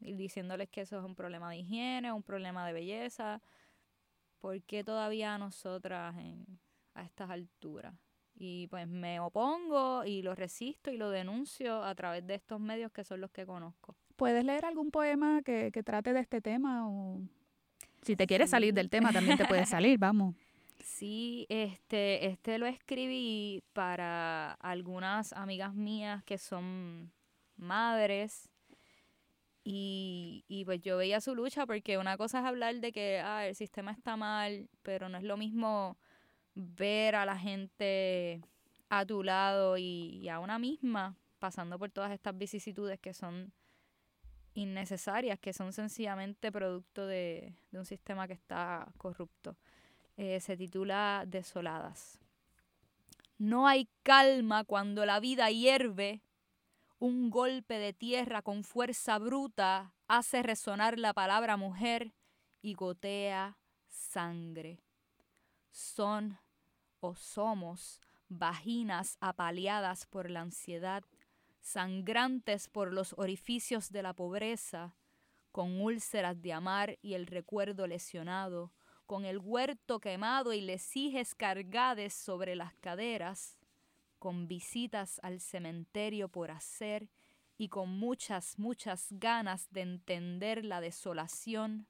y 0.00 0.14
diciéndoles 0.14 0.68
que 0.68 0.80
eso 0.82 0.98
es 0.98 1.04
un 1.04 1.14
problema 1.14 1.50
de 1.50 1.58
higiene, 1.58 2.12
un 2.12 2.22
problema 2.22 2.66
de 2.66 2.72
belleza? 2.72 3.40
¿Por 4.40 4.60
qué 4.62 4.82
todavía 4.84 5.34
a 5.34 5.38
nosotras 5.38 6.16
en, 6.16 6.58
a 6.98 7.04
estas 7.04 7.30
alturas? 7.30 7.94
Y 8.34 8.68
pues 8.68 8.86
me 8.86 9.18
opongo 9.18 10.04
y 10.04 10.22
lo 10.22 10.34
resisto 10.34 10.90
y 10.92 10.96
lo 10.96 11.10
denuncio 11.10 11.82
a 11.82 11.94
través 11.94 12.26
de 12.26 12.36
estos 12.36 12.60
medios 12.60 12.92
que 12.92 13.02
son 13.02 13.20
los 13.20 13.30
que 13.32 13.44
conozco. 13.44 13.96
¿Puedes 14.14 14.44
leer 14.44 14.64
algún 14.64 14.90
poema 14.90 15.42
que, 15.42 15.70
que 15.72 15.82
trate 15.82 16.12
de 16.12 16.20
este 16.20 16.40
tema? 16.40 16.88
O 16.88 17.20
si 18.02 18.16
te 18.16 18.26
quieres 18.26 18.50
salir 18.50 18.74
del 18.74 18.90
tema, 18.90 19.12
también 19.12 19.36
te 19.36 19.44
puedes 19.44 19.68
salir, 19.68 19.98
vamos. 19.98 20.34
Sí, 20.84 21.46
este, 21.48 22.26
este 22.26 22.58
lo 22.58 22.66
escribí 22.66 23.62
para 23.72 24.52
algunas 24.54 25.32
amigas 25.32 25.74
mías 25.74 26.22
que 26.24 26.38
son 26.38 27.12
madres 27.56 28.48
y, 29.64 30.44
y 30.48 30.64
pues 30.64 30.80
yo 30.80 30.96
veía 30.96 31.20
su 31.20 31.34
lucha 31.34 31.66
porque 31.66 31.98
una 31.98 32.16
cosa 32.16 32.40
es 32.40 32.46
hablar 32.46 32.76
de 32.76 32.92
que 32.92 33.20
ah, 33.20 33.46
el 33.46 33.54
sistema 33.54 33.92
está 33.92 34.16
mal, 34.16 34.68
pero 34.82 35.08
no 35.08 35.18
es 35.18 35.24
lo 35.24 35.36
mismo 35.36 35.98
ver 36.58 37.14
a 37.14 37.24
la 37.24 37.38
gente 37.38 38.42
a 38.88 39.06
tu 39.06 39.22
lado 39.22 39.76
y, 39.78 40.28
a 40.28 40.40
una 40.40 40.58
misma 40.58 41.16
pasando 41.38 41.78
por 41.78 41.90
todas 41.90 42.10
estas 42.10 42.36
vicisitudes 42.36 42.98
que 42.98 43.14
son 43.14 43.52
innecesarias, 44.54 45.38
que 45.38 45.52
son 45.52 45.72
sencillamente 45.72 46.50
producto 46.50 47.06
de, 47.06 47.54
de 47.70 47.78
un 47.78 47.84
sistema 47.84 48.26
que 48.26 48.32
está 48.32 48.88
corrupto. 48.96 49.56
Eh, 50.16 50.40
se 50.40 50.56
titula 50.56 51.24
Desoladas. 51.28 52.18
No 53.38 53.68
hay 53.68 53.88
calma 54.02 54.64
cuando 54.64 55.06
la 55.06 55.20
vida 55.20 55.48
hierve. 55.50 56.22
Un 56.98 57.30
golpe 57.30 57.78
de 57.78 57.92
tierra 57.92 58.42
con 58.42 58.64
fuerza 58.64 59.16
bruta 59.20 59.94
hace 60.08 60.42
resonar 60.42 60.98
la 60.98 61.14
palabra 61.14 61.56
mujer 61.56 62.12
y 62.60 62.74
gotea 62.74 63.58
sangre. 63.86 64.80
Son 65.70 66.36
o 67.00 67.14
somos 67.14 68.00
vaginas 68.28 69.16
apaleadas 69.20 70.06
por 70.06 70.30
la 70.30 70.40
ansiedad, 70.42 71.04
sangrantes 71.60 72.68
por 72.68 72.92
los 72.92 73.14
orificios 73.18 73.90
de 73.90 74.02
la 74.02 74.12
pobreza, 74.14 74.94
con 75.52 75.80
úlceras 75.80 76.40
de 76.40 76.52
amar 76.52 76.98
y 77.02 77.14
el 77.14 77.26
recuerdo 77.26 77.86
lesionado, 77.86 78.72
con 79.06 79.24
el 79.24 79.38
huerto 79.38 80.00
quemado 80.00 80.52
y 80.52 80.60
lesijes 80.60 81.34
cargades 81.34 82.12
sobre 82.12 82.54
las 82.54 82.74
caderas, 82.74 83.58
con 84.18 84.46
visitas 84.46 85.18
al 85.22 85.40
cementerio 85.40 86.28
por 86.28 86.50
hacer 86.50 87.08
y 87.56 87.68
con 87.68 87.90
muchas, 87.90 88.58
muchas 88.58 89.08
ganas 89.10 89.70
de 89.72 89.80
entender 89.80 90.64
la 90.64 90.80
desolación. 90.80 91.86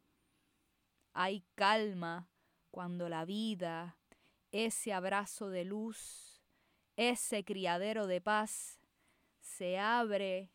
Hay 1.13 1.45
calma 1.55 2.29
cuando 2.71 3.09
la 3.09 3.25
vida, 3.25 3.98
ese 4.53 4.93
abrazo 4.93 5.51
de 5.51 5.65
luz, 5.65 6.43
ese 6.97 7.45
criadero 7.45 8.07
de 8.07 8.21
paz, 8.21 8.79
se 9.41 9.79
abre 9.79 10.51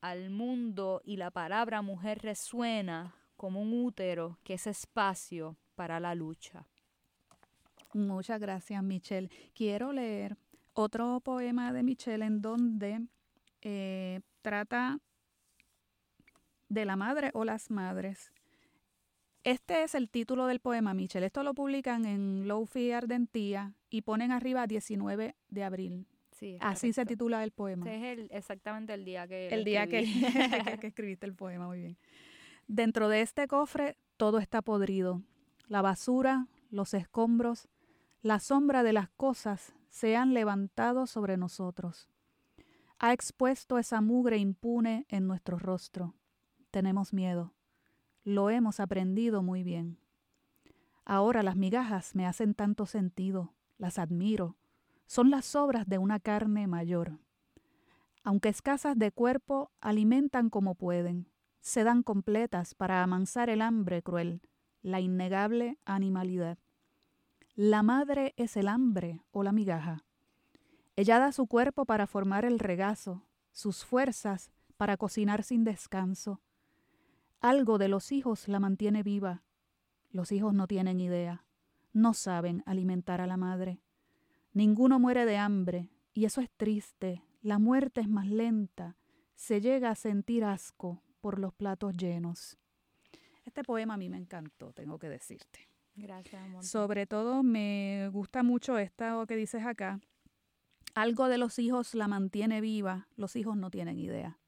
al 0.00 0.30
mundo 0.30 1.00
y 1.04 1.16
la 1.16 1.30
palabra 1.30 1.82
mujer 1.82 2.20
resuena 2.22 3.14
como 3.36 3.60
un 3.60 3.72
útero 3.84 4.38
que 4.42 4.54
es 4.54 4.66
espacio 4.66 5.56
para 5.74 6.00
la 6.00 6.14
lucha. 6.14 6.66
Muchas 7.94 8.40
gracias, 8.40 8.82
Michelle. 8.82 9.30
Quiero 9.54 9.92
leer 9.92 10.36
otro 10.72 11.20
poema 11.20 11.72
de 11.72 11.82
Michelle 11.82 12.24
en 12.24 12.40
donde 12.40 13.06
eh, 13.60 14.20
trata 14.40 14.98
de 16.68 16.84
la 16.84 16.96
madre 16.96 17.30
o 17.34 17.44
las 17.44 17.70
madres. 17.70 18.32
Este 19.44 19.82
es 19.82 19.94
el 19.94 20.08
título 20.08 20.46
del 20.46 20.60
poema, 20.60 20.94
Michelle. 20.94 21.26
Esto 21.26 21.42
lo 21.42 21.54
publican 21.54 22.04
en 22.06 22.46
Lofi 22.46 22.92
Ardentía 22.92 23.74
y 23.90 24.02
ponen 24.02 24.30
arriba 24.30 24.66
19 24.66 25.34
de 25.48 25.64
abril. 25.64 26.06
Sí, 26.30 26.56
Así 26.60 26.92
se 26.92 27.04
titula 27.06 27.42
el 27.44 27.50
poema. 27.52 27.86
Este 27.86 28.12
es 28.12 28.18
el- 28.18 28.28
exactamente 28.32 28.94
el 28.94 29.04
día 29.04 29.26
que 29.26 29.48
El 29.48 29.64
día 29.64 29.86
que, 29.88 30.04
que 30.80 30.86
escribiste 30.86 31.26
el 31.26 31.34
poema, 31.34 31.66
muy 31.66 31.78
bien. 31.80 31.96
Dentro 32.68 33.08
de 33.08 33.20
este 33.22 33.46
cofre 33.48 33.96
todo 34.16 34.38
está 34.38 34.62
podrido. 34.62 35.22
La 35.68 35.82
basura, 35.82 36.46
los 36.70 36.94
escombros, 36.94 37.68
la 38.22 38.38
sombra 38.38 38.82
de 38.82 38.92
las 38.92 39.08
cosas 39.10 39.74
se 39.88 40.16
han 40.16 40.34
levantado 40.34 41.06
sobre 41.06 41.36
nosotros. 41.36 42.08
Ha 42.98 43.12
expuesto 43.12 43.78
esa 43.78 44.00
mugre 44.00 44.36
impune 44.38 45.06
en 45.08 45.26
nuestro 45.26 45.58
rostro. 45.58 46.14
Tenemos 46.70 47.12
miedo. 47.12 47.52
Lo 48.24 48.50
hemos 48.50 48.80
aprendido 48.80 49.42
muy 49.42 49.62
bien. 49.62 49.98
Ahora 51.04 51.42
las 51.42 51.56
migajas 51.56 52.14
me 52.14 52.26
hacen 52.26 52.54
tanto 52.54 52.86
sentido, 52.86 53.54
las 53.78 53.98
admiro. 53.98 54.56
Son 55.06 55.30
las 55.30 55.56
obras 55.56 55.88
de 55.88 55.98
una 55.98 56.20
carne 56.20 56.66
mayor 56.66 57.18
aunque 58.24 58.48
escasas 58.48 58.98
de 58.98 59.10
cuerpo, 59.10 59.72
alimentan 59.80 60.48
como 60.48 60.74
pueden, 60.74 61.28
se 61.60 61.84
dan 61.84 62.02
completas 62.02 62.74
para 62.74 63.02
amansar 63.02 63.50
el 63.50 63.60
hambre 63.60 64.02
cruel, 64.02 64.42
la 64.80 65.00
innegable 65.00 65.78
animalidad. 65.84 66.58
La 67.54 67.82
madre 67.82 68.32
es 68.36 68.56
el 68.56 68.68
hambre 68.68 69.22
o 69.30 69.42
la 69.42 69.52
migaja. 69.52 70.04
Ella 70.96 71.18
da 71.18 71.32
su 71.32 71.46
cuerpo 71.46 71.84
para 71.84 72.06
formar 72.06 72.44
el 72.44 72.58
regazo, 72.58 73.26
sus 73.50 73.84
fuerzas 73.84 74.50
para 74.76 74.96
cocinar 74.96 75.42
sin 75.42 75.64
descanso. 75.64 76.40
Algo 77.42 77.76
de 77.76 77.88
los 77.88 78.12
hijos 78.12 78.46
la 78.46 78.60
mantiene 78.60 79.02
viva. 79.02 79.42
Los 80.10 80.30
hijos 80.30 80.54
no 80.54 80.68
tienen 80.68 81.00
idea, 81.00 81.44
no 81.92 82.14
saben 82.14 82.62
alimentar 82.66 83.20
a 83.20 83.26
la 83.26 83.36
madre. 83.36 83.80
Ninguno 84.52 85.00
muere 85.00 85.24
de 85.26 85.38
hambre, 85.38 85.88
y 86.14 86.24
eso 86.24 86.40
es 86.40 86.48
triste. 86.56 87.24
La 87.40 87.58
muerte 87.58 88.00
es 88.00 88.08
más 88.08 88.28
lenta. 88.28 88.96
Se 89.34 89.60
llega 89.60 89.90
a 89.90 89.96
sentir 89.96 90.44
asco 90.44 91.02
por 91.20 91.40
los 91.40 91.52
platos 91.52 91.96
llenos. 91.96 92.58
Este 93.44 93.64
poema 93.64 93.94
a 93.94 93.96
mí 93.96 94.08
me 94.08 94.18
encantó, 94.18 94.72
tengo 94.72 95.00
que 95.00 95.08
decirte. 95.08 95.68
Gracias, 95.96 96.40
montón. 96.42 96.62
Sobre 96.62 97.08
todo 97.08 97.42
me 97.42 98.08
gusta 98.12 98.44
mucho 98.44 98.78
esto 98.78 99.26
que 99.26 99.34
dices 99.34 99.66
acá, 99.66 100.00
algo 100.94 101.26
de 101.26 101.38
los 101.38 101.58
hijos 101.58 101.94
la 101.94 102.06
mantiene 102.06 102.60
viva, 102.60 103.08
los 103.16 103.34
hijos 103.34 103.56
no 103.56 103.68
tienen 103.68 103.98
idea. 103.98 104.38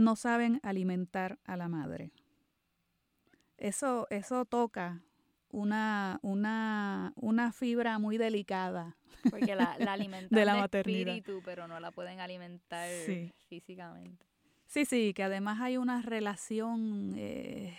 No 0.00 0.16
saben 0.16 0.60
alimentar 0.62 1.38
a 1.44 1.58
la 1.58 1.68
madre. 1.68 2.10
Eso, 3.58 4.06
eso 4.08 4.46
toca 4.46 5.02
una, 5.50 6.18
una, 6.22 7.12
una 7.16 7.52
fibra 7.52 7.98
muy 7.98 8.16
delicada. 8.16 8.96
Porque 9.28 9.54
la, 9.54 9.76
la 9.78 9.92
alimentan 9.92 10.38
de 10.38 10.44
la 10.46 10.56
maternidad. 10.56 11.16
espíritu, 11.16 11.42
pero 11.44 11.68
no 11.68 11.78
la 11.80 11.90
pueden 11.90 12.18
alimentar 12.18 12.88
físicamente. 13.50 14.24
Sí, 14.66 14.86
sí, 14.86 15.12
que 15.12 15.22
además 15.22 15.60
hay 15.60 15.76
una 15.76 16.00
relación 16.00 17.12
eh, 17.18 17.76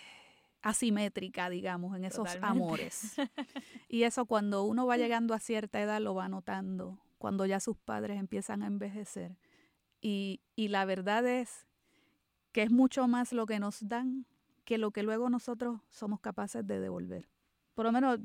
asimétrica, 0.60 1.50
digamos, 1.50 1.96
en 1.96 2.04
esos 2.04 2.36
amores. 2.40 3.16
Y 3.88 4.04
eso 4.04 4.26
cuando 4.26 4.62
uno 4.62 4.86
va 4.86 4.96
llegando 4.96 5.34
a 5.34 5.40
cierta 5.40 5.82
edad 5.82 6.00
lo 6.00 6.14
va 6.14 6.28
notando, 6.28 7.00
cuando 7.18 7.46
ya 7.46 7.58
sus 7.58 7.76
padres 7.76 8.18
empiezan 8.18 8.62
a 8.62 8.68
envejecer. 8.68 9.36
Y, 10.00 10.40
y 10.54 10.68
la 10.68 10.84
verdad 10.84 11.26
es 11.26 11.66
que 12.52 12.62
es 12.62 12.70
mucho 12.70 13.08
más 13.08 13.32
lo 13.32 13.46
que 13.46 13.58
nos 13.58 13.88
dan 13.88 14.26
que 14.64 14.78
lo 14.78 14.90
que 14.90 15.02
luego 15.02 15.28
nosotros 15.28 15.80
somos 15.88 16.20
capaces 16.20 16.66
de 16.66 16.80
devolver. 16.80 17.28
Por 17.74 17.84
lo 17.86 17.92
menos 17.92 18.20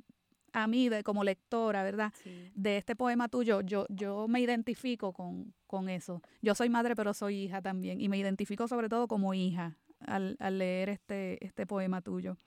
a 0.53 0.67
mí, 0.67 0.89
de, 0.89 1.03
como 1.03 1.23
lectora, 1.23 1.83
¿verdad? 1.83 2.13
De 2.55 2.77
este 2.77 2.95
poema 2.95 3.27
tuyo, 3.27 3.61
yo, 3.61 3.85
yo 3.89 4.27
me 4.27 4.39
identifico 4.39 5.13
con, 5.13 5.53
con, 5.67 5.89
eso. 5.89 6.21
Yo 6.41 6.55
soy 6.55 6.69
madre, 6.69 6.95
pero 6.95 7.13
soy 7.13 7.43
hija 7.43 7.61
también. 7.61 8.01
Y 8.01 8.09
me 8.09 8.17
identifico 8.17 8.67
sobre 8.67 8.89
todo 8.89 9.07
como 9.07 9.33
hija 9.33 9.77
al, 9.99 10.37
al 10.39 10.57
leer 10.57 10.89
este, 10.89 11.43
este 11.45 11.65
poema 11.65 12.01
tuyo. 12.01 12.37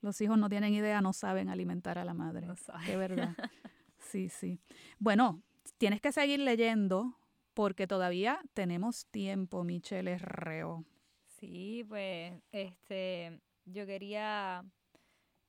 Los 0.00 0.20
hijos 0.20 0.38
no 0.38 0.48
tienen 0.48 0.72
idea, 0.74 1.00
no 1.00 1.12
saben 1.12 1.48
alimentar 1.48 1.98
a 1.98 2.04
la 2.04 2.14
madre. 2.14 2.46
No 2.46 2.54
De 2.86 2.96
verdad. 2.96 3.34
Sí, 4.00 4.28
sí. 4.28 4.60
Bueno, 5.00 5.42
tienes 5.76 6.00
que 6.00 6.12
seguir 6.12 6.38
leyendo 6.38 7.18
porque 7.52 7.86
todavía 7.86 8.40
tenemos 8.54 9.06
tiempo, 9.06 9.64
Michelle 9.64 10.12
Herreo. 10.12 10.84
Sí, 11.38 11.84
pues 11.88 12.34
este, 12.50 13.40
yo 13.64 13.86
quería 13.86 14.64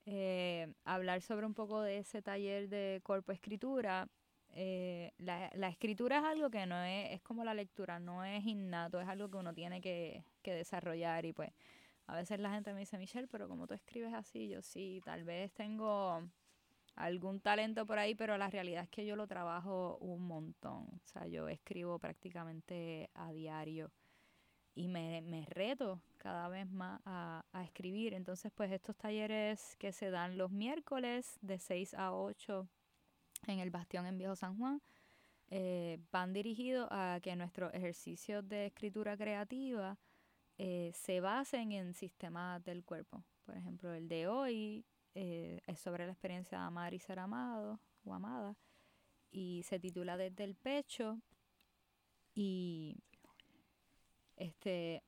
eh, 0.06 0.74
hablar 0.84 1.22
sobre 1.22 1.46
un 1.48 1.56
poco 1.56 1.82
de 1.82 1.98
ese 2.00 2.22
taller 2.22 2.70
de 2.70 3.02
cuerpo 3.04 3.32
escritura. 3.32 4.08
Eh, 4.52 5.14
la, 5.18 5.50
la, 5.56 5.70
escritura 5.70 6.20
es 6.20 6.24
algo 6.26 6.50
que 6.52 6.66
no 6.66 6.84
es, 6.84 7.12
es 7.14 7.22
como 7.22 7.44
la 7.44 7.54
lectura, 7.54 8.00
no 8.00 8.24
es 8.24 8.46
innato, 8.46 9.02
es 9.02 9.08
algo 9.08 9.30
que 9.30 9.38
uno 9.38 9.54
tiene 9.54 9.82
que, 9.82 10.24
que 10.44 10.54
desarrollar 10.54 11.26
y 11.26 11.34
pues 11.34 11.52
a 12.08 12.16
veces 12.16 12.40
la 12.40 12.52
gente 12.52 12.74
me 12.74 12.82
dice, 12.82 12.98
Michelle, 12.98 13.28
pero 13.28 13.48
como 13.48 13.68
tú 13.68 13.74
escribes 13.76 14.14
así, 14.14 14.50
yo 14.50 14.62
sí, 14.62 15.02
tal 15.06 15.24
vez 15.24 15.52
tengo 15.54 16.24
algún 16.96 17.40
talento 17.40 17.86
por 17.86 18.00
ahí, 18.00 18.16
pero 18.16 18.38
la 18.38 18.50
realidad 18.50 18.84
es 18.84 18.90
que 18.90 19.06
yo 19.06 19.16
lo 19.16 19.28
trabajo 19.28 19.98
un 20.02 20.28
montón. 20.28 20.88
O 20.88 21.02
sea, 21.06 21.28
yo 21.28 21.48
escribo 21.48 22.00
prácticamente 22.00 23.10
a 23.14 23.32
diario 23.32 23.92
y 24.76 24.88
me, 24.88 25.22
me 25.22 25.45
reto 25.47 26.01
cada 26.17 26.47
vez 26.47 26.70
más 26.70 27.01
a, 27.05 27.45
a, 27.51 27.63
escribir. 27.63 28.13
Entonces, 28.13 28.51
pues 28.53 28.72
estos 28.72 28.95
talleres 28.95 29.76
que 29.78 29.91
se 29.91 30.09
dan 30.09 30.38
los 30.38 30.51
miércoles 30.51 31.38
de 31.41 31.59
6 31.59 31.93
a 31.95 32.13
8 32.13 32.67
en 33.47 33.59
el 33.59 33.70
Bastión 33.70 34.05
en 34.05 34.17
Viejo 34.17 34.36
San 34.36 34.57
Juan, 34.57 34.82
eh, 35.51 35.97
van 36.11 36.34
dirigidos 36.34 36.88
a 36.91 37.20
que 37.22 37.36
nuestros 37.36 37.74
ejercicios 37.74 38.47
de 38.47 38.67
escritura 38.67 39.17
creativa 39.17 39.97
eh, 40.57 40.91
se 40.93 41.22
basen 41.22 41.72
en 41.72 41.93
sistemas 41.93 42.63
del 42.63 42.84
cuerpo. 42.84 43.24
Por 43.45 43.57
ejemplo, 43.57 43.93
el 43.93 44.07
de 44.07 44.28
hoy 44.28 44.86
eh, 45.15 45.61
es 45.65 45.80
sobre 45.80 46.05
la 46.05 46.11
experiencia 46.11 46.59
de 46.59 46.65
amar 46.65 46.93
y 46.93 46.99
ser 46.99 47.17
amado 47.17 47.80
o 48.03 48.13
amada 48.13 48.55
y 49.32 49.63
se 49.63 49.80
titula 49.80 50.17
Desde 50.17 50.43
el 50.43 50.55
pecho 50.55 51.20
y 52.36 52.97
este, 54.40 55.04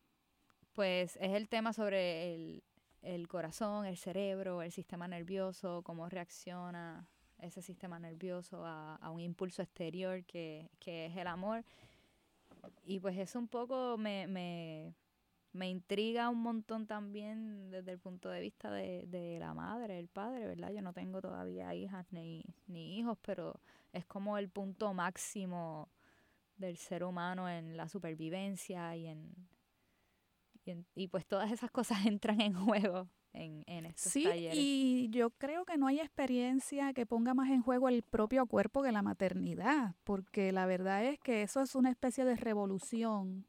pues 0.74 1.18
es 1.20 1.32
el 1.32 1.50
tema 1.50 1.74
sobre 1.74 2.34
el, 2.34 2.64
el 3.02 3.28
corazón, 3.28 3.86
el 3.86 3.98
cerebro, 3.98 4.62
el 4.62 4.72
sistema 4.72 5.08
nervioso, 5.08 5.82
cómo 5.84 6.08
reacciona 6.10 7.08
ese 7.40 7.62
sistema 7.62 7.98
nervioso 7.98 8.64
a, 8.66 8.98
a 8.98 9.10
un 9.10 9.20
impulso 9.20 9.64
exterior 9.64 10.24
que, 10.26 10.70
que, 10.80 11.08
es 11.08 11.18
el 11.18 11.28
amor. 11.28 11.66
Y 12.84 13.00
pues 13.00 13.18
eso 13.18 13.40
un 13.40 13.48
poco 13.48 13.98
me, 13.98 14.28
me, 14.28 14.96
me, 15.52 15.68
intriga 15.70 16.30
un 16.30 16.44
montón 16.44 16.86
también 16.86 17.72
desde 17.72 17.94
el 17.94 18.00
punto 18.00 18.30
de 18.30 18.42
vista 18.42 18.72
de, 18.72 19.08
de, 19.08 19.40
la 19.40 19.56
madre, 19.56 19.98
el 19.98 20.08
padre, 20.08 20.46
¿verdad? 20.46 20.72
Yo 20.72 20.84
no 20.84 20.94
tengo 20.94 21.22
todavía 21.22 21.74
hijas 21.74 22.06
ni, 22.12 22.44
ni 22.68 23.00
hijos, 23.00 23.18
pero 23.24 23.60
es 23.92 24.06
como 24.06 24.38
el 24.38 24.50
punto 24.50 24.94
máximo 24.94 25.90
del 26.62 26.78
ser 26.78 27.04
humano 27.04 27.50
en 27.50 27.76
la 27.76 27.90
supervivencia 27.90 28.96
y 28.96 29.08
en, 29.08 29.36
y, 30.96 31.08
pues 31.08 31.26
todas 31.26 31.52
esas 31.52 31.72
cosas 31.72 32.00
entran 32.06 32.40
en 32.40 32.54
juego 32.54 33.10
en, 33.34 33.64
en 33.68 33.86
estos 33.86 34.12
sí, 34.12 34.28
Y 34.54 35.10
yo 35.12 35.32
creo 35.32 35.66
que 35.66 35.78
no 35.78 35.88
hay 35.88 36.00
experiencia 36.00 36.94
que 36.94 37.06
ponga 37.06 37.34
más 37.34 37.50
en 37.50 37.62
juego 37.62 37.90
el 37.90 38.04
propio 38.04 38.46
cuerpo 38.46 38.84
que 38.84 38.92
la 38.92 39.02
maternidad, 39.02 39.96
porque 40.04 40.52
la 40.52 40.66
verdad 40.66 41.06
es 41.06 41.20
que 41.20 41.42
eso 41.42 41.62
es 41.62 41.76
una 41.76 41.90
especie 41.90 42.26
de 42.26 42.36
revolución 42.36 43.48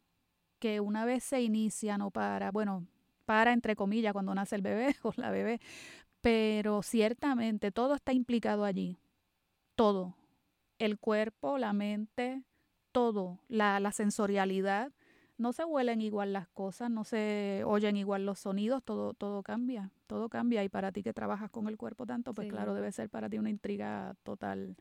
que 0.59 0.81
una 0.81 1.05
vez 1.05 1.25
se 1.25 1.43
inicia 1.43 1.99
no 1.99 2.11
para, 2.11 2.53
bueno, 2.53 2.87
para 3.25 3.53
entre 3.53 3.75
comillas 3.75 4.13
cuando 4.13 4.35
nace 4.35 4.55
el 4.55 4.63
bebé 4.63 4.95
o 5.03 5.13
la 5.17 5.31
bebé, 5.31 5.61
pero 6.21 6.83
ciertamente 6.83 7.73
todo 7.73 7.95
está 7.95 8.13
implicado 8.13 8.65
allí, 8.65 8.99
todo, 9.75 10.17
el 10.79 10.99
cuerpo, 10.99 11.59
la 11.59 11.73
mente, 11.73 12.45
todo, 12.93 13.41
la, 13.49 13.81
la 13.81 13.93
sensorialidad, 13.93 14.93
no 15.39 15.53
se 15.53 15.65
huelen 15.65 16.01
igual 16.01 16.33
las 16.33 16.49
cosas, 16.49 16.91
no 16.91 17.05
se 17.05 17.63
oyen 17.67 17.97
igual 17.97 18.25
los 18.25 18.39
sonidos, 18.39 18.83
todo, 18.85 19.13
todo 19.15 19.43
cambia, 19.43 19.91
todo 20.07 20.29
cambia. 20.29 20.63
Y 20.63 20.69
para 20.69 20.93
ti 20.93 21.03
que 21.03 21.13
trabajas 21.13 21.51
con 21.51 21.69
el 21.69 21.77
cuerpo 21.77 22.07
tanto, 22.07 22.33
pues 22.33 22.49
claro, 22.49 22.75
debe 22.75 22.93
ser 22.93 23.11
para 23.11 23.29
ti 23.29 23.39
una 23.39 23.51
intriga 23.51 24.15
total 24.23 24.77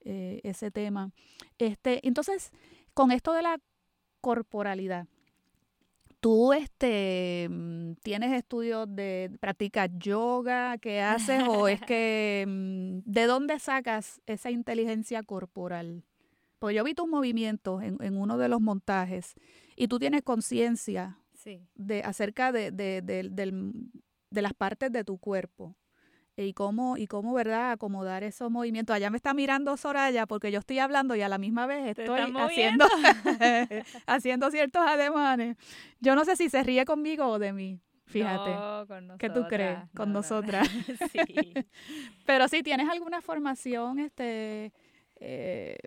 eh, 0.00 0.40
ese 0.42 0.70
tema. 0.70 1.12
Este, 1.58 2.06
entonces, 2.06 2.50
con 2.92 3.12
esto 3.12 3.32
de 3.32 3.42
la 3.42 3.60
corporalidad, 4.20 5.06
¿Tú 6.24 6.54
este, 6.54 7.48
mm, 7.50 7.96
tienes 8.02 8.32
estudios 8.32 8.86
de, 8.88 9.30
practicas 9.40 9.90
yoga, 9.98 10.78
qué 10.78 11.02
haces 11.02 11.42
o 11.46 11.68
es 11.68 11.82
que, 11.86 12.46
mm, 12.48 13.00
¿de 13.04 13.26
dónde 13.26 13.58
sacas 13.58 14.22
esa 14.24 14.50
inteligencia 14.50 15.22
corporal? 15.22 16.02
Pues 16.58 16.74
yo 16.74 16.84
vi 16.84 16.94
tus 16.94 17.08
movimientos 17.08 17.82
en, 17.82 17.98
en 18.00 18.16
uno 18.16 18.38
de 18.38 18.48
los 18.48 18.60
montajes 18.60 19.34
y 19.76 19.88
tú 19.88 19.98
tienes 19.98 20.22
conciencia 20.22 21.18
de 21.74 22.02
acerca 22.02 22.52
de, 22.52 22.70
de, 22.70 23.02
de, 23.02 24.42
las 24.42 24.54
partes 24.54 24.90
de 24.90 25.04
tu 25.04 25.18
cuerpo 25.18 25.76
y 26.36 26.52
cómo, 26.52 26.96
y 26.96 27.06
cómo, 27.06 27.34
¿verdad?, 27.34 27.72
acomodar 27.72 28.24
esos 28.24 28.50
movimientos. 28.50 28.96
Allá 28.96 29.10
me 29.10 29.16
está 29.16 29.34
mirando 29.34 29.76
Soraya 29.76 30.26
porque 30.26 30.50
yo 30.50 30.58
estoy 30.58 30.78
hablando 30.78 31.14
y 31.14 31.22
a 31.22 31.28
la 31.28 31.38
misma 31.38 31.66
vez 31.66 31.96
estoy 31.96 32.18
haciendo, 32.36 32.86
haciendo 34.06 34.50
ciertos 34.50 34.82
ademanes. 34.86 35.56
Yo 36.00 36.14
no 36.14 36.24
sé 36.24 36.36
si 36.36 36.48
se 36.48 36.62
ríe 36.62 36.84
conmigo 36.84 37.26
o 37.26 37.38
de 37.38 37.52
mí. 37.52 37.80
Fíjate. 38.06 38.56
¿Qué 39.18 39.30
tú 39.30 39.46
crees? 39.48 39.78
con 39.96 40.12
nosotras. 40.12 40.68
sí. 41.12 41.54
Pero 42.26 42.48
si 42.48 42.62
tienes 42.62 42.88
alguna 42.88 43.20
formación, 43.22 43.98
este, 43.98 44.72
eh, 45.16 45.78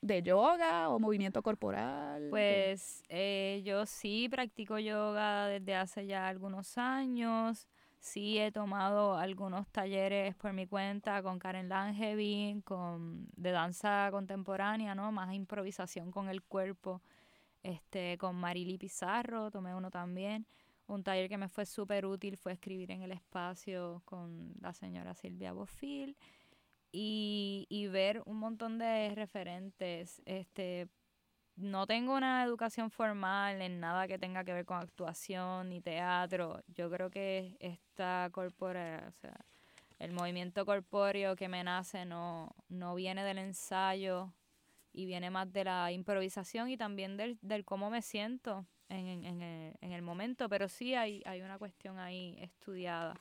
de 0.00 0.22
yoga 0.22 0.88
o 0.88 0.98
movimiento 0.98 1.42
corporal? 1.42 2.28
Pues 2.30 3.02
eh, 3.08 3.62
yo 3.64 3.86
sí 3.86 4.28
practico 4.28 4.78
yoga 4.78 5.48
desde 5.48 5.74
hace 5.74 6.06
ya 6.06 6.28
algunos 6.28 6.78
años. 6.78 7.66
Sí 8.00 8.38
he 8.38 8.52
tomado 8.52 9.16
algunos 9.16 9.68
talleres 9.70 10.36
por 10.36 10.52
mi 10.52 10.66
cuenta 10.66 11.20
con 11.22 11.38
Karen 11.38 11.68
Langevin, 11.68 12.62
con 12.62 13.26
de 13.36 13.50
danza 13.50 14.08
contemporánea, 14.12 14.94
¿no? 14.94 15.10
Más 15.10 15.34
improvisación 15.34 16.12
con 16.12 16.28
el 16.28 16.42
cuerpo. 16.42 17.02
Este, 17.64 18.16
con 18.18 18.36
Marily 18.36 18.78
Pizarro 18.78 19.50
tomé 19.50 19.74
uno 19.74 19.90
también. 19.90 20.46
Un 20.86 21.02
taller 21.02 21.28
que 21.28 21.36
me 21.36 21.48
fue 21.48 21.66
súper 21.66 22.06
útil 22.06 22.36
fue 22.36 22.52
escribir 22.52 22.92
en 22.92 23.02
el 23.02 23.10
espacio 23.10 24.00
con 24.04 24.54
la 24.60 24.72
señora 24.72 25.14
Silvia 25.14 25.52
Bofil 25.52 26.16
y, 26.92 27.66
y 27.68 27.86
ver 27.88 28.22
un 28.26 28.38
montón 28.38 28.78
de 28.78 29.14
referentes. 29.14 30.22
Este, 30.24 30.88
no 31.56 31.86
tengo 31.86 32.14
una 32.14 32.44
educación 32.44 32.90
formal 32.90 33.60
en 33.62 33.80
nada 33.80 34.06
que 34.06 34.18
tenga 34.18 34.44
que 34.44 34.52
ver 34.52 34.64
con 34.64 34.78
actuación 34.78 35.70
ni 35.70 35.80
teatro. 35.80 36.62
Yo 36.68 36.90
creo 36.90 37.10
que 37.10 37.56
esta 37.60 38.28
corpórea, 38.32 39.06
o 39.08 39.12
sea, 39.12 39.36
el 39.98 40.12
movimiento 40.12 40.64
corpóreo 40.64 41.34
que 41.34 41.48
me 41.48 41.64
nace 41.64 42.04
no, 42.04 42.54
no 42.68 42.94
viene 42.94 43.24
del 43.24 43.38
ensayo 43.38 44.32
y 44.92 45.06
viene 45.06 45.30
más 45.30 45.52
de 45.52 45.64
la 45.64 45.90
improvisación 45.92 46.70
y 46.70 46.76
también 46.76 47.16
del, 47.16 47.38
del 47.42 47.64
cómo 47.64 47.90
me 47.90 48.02
siento 48.02 48.64
en, 48.88 49.06
en, 49.06 49.24
en, 49.24 49.42
el, 49.42 49.74
en 49.80 49.92
el 49.92 50.02
momento, 50.02 50.48
pero 50.48 50.68
sí 50.68 50.94
hay, 50.94 51.22
hay 51.26 51.42
una 51.42 51.58
cuestión 51.58 51.98
ahí 51.98 52.36
estudiada. 52.40 53.14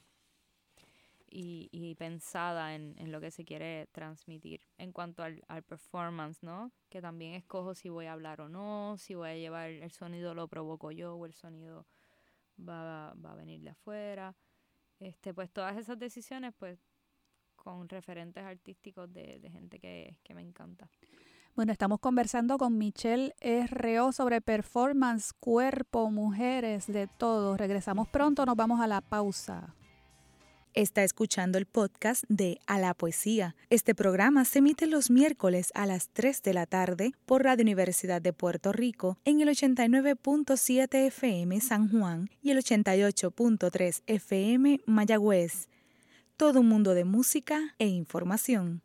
Y, 1.29 1.95
pensada 1.95 2.75
en, 2.75 3.11
lo 3.11 3.19
que 3.19 3.31
se 3.31 3.45
quiere 3.45 3.87
transmitir. 3.91 4.61
En 4.77 4.91
cuanto 4.91 5.23
al, 5.23 5.41
performance, 5.63 6.41
¿no? 6.43 6.71
Que 6.89 7.01
también 7.01 7.33
escojo 7.33 7.75
si 7.75 7.89
voy 7.89 8.05
a 8.05 8.13
hablar 8.13 8.41
o 8.41 8.49
no, 8.49 8.95
si 8.97 9.15
voy 9.15 9.29
a 9.29 9.35
llevar 9.35 9.69
el 9.69 9.91
sonido 9.91 10.33
lo 10.33 10.47
provoco 10.47 10.91
yo 10.91 11.15
o 11.15 11.25
el 11.25 11.33
sonido 11.33 11.85
va, 12.57 13.13
va 13.13 13.31
a 13.33 13.35
venir 13.35 13.61
de 13.61 13.69
afuera. 13.71 14.35
Este, 14.99 15.33
pues 15.33 15.51
todas 15.51 15.77
esas 15.77 15.99
decisiones, 15.99 16.53
pues 16.57 16.79
con 17.55 17.89
referentes 17.89 18.43
artísticos 18.43 19.11
de, 19.13 19.49
gente 19.51 19.79
que, 19.79 20.17
que 20.23 20.33
me 20.33 20.41
encanta. 20.41 20.89
Bueno, 21.55 21.71
estamos 21.71 21.99
conversando 21.99 22.57
con 22.57 22.77
Michelle 22.77 23.33
R.O. 23.41 24.11
sobre 24.11 24.41
performance, 24.41 25.33
cuerpo, 25.33 26.11
mujeres, 26.11 26.85
de 26.87 27.07
todo. 27.07 27.57
Regresamos 27.57 28.07
pronto, 28.07 28.45
nos 28.45 28.55
vamos 28.55 28.79
a 28.79 28.87
la 28.87 29.01
pausa. 29.01 29.76
Está 30.77 31.03
escuchando 31.03 31.57
el 31.57 31.65
podcast 31.65 32.23
de 32.29 32.59
A 32.67 32.77
la 32.77 32.93
Poesía. 32.93 33.55
Este 33.71 33.95
programa 33.95 34.45
se 34.45 34.59
emite 34.59 34.85
los 34.85 35.09
miércoles 35.09 35.71
a 35.73 35.87
las 35.87 36.09
3 36.09 36.43
de 36.43 36.53
la 36.53 36.67
tarde 36.67 37.13
por 37.25 37.43
Radio 37.43 37.63
Universidad 37.63 38.21
de 38.21 38.31
Puerto 38.31 38.71
Rico 38.71 39.17
en 39.25 39.41
el 39.41 39.47
89.7 39.47 41.07
FM 41.07 41.59
San 41.61 41.89
Juan 41.89 42.29
y 42.43 42.51
el 42.51 42.59
88.3 42.59 44.03
FM 44.05 44.81
Mayagüez. 44.85 45.67
Todo 46.35 46.59
un 46.59 46.67
mundo 46.67 46.93
de 46.93 47.05
música 47.05 47.73
e 47.79 47.87
información. 47.87 48.83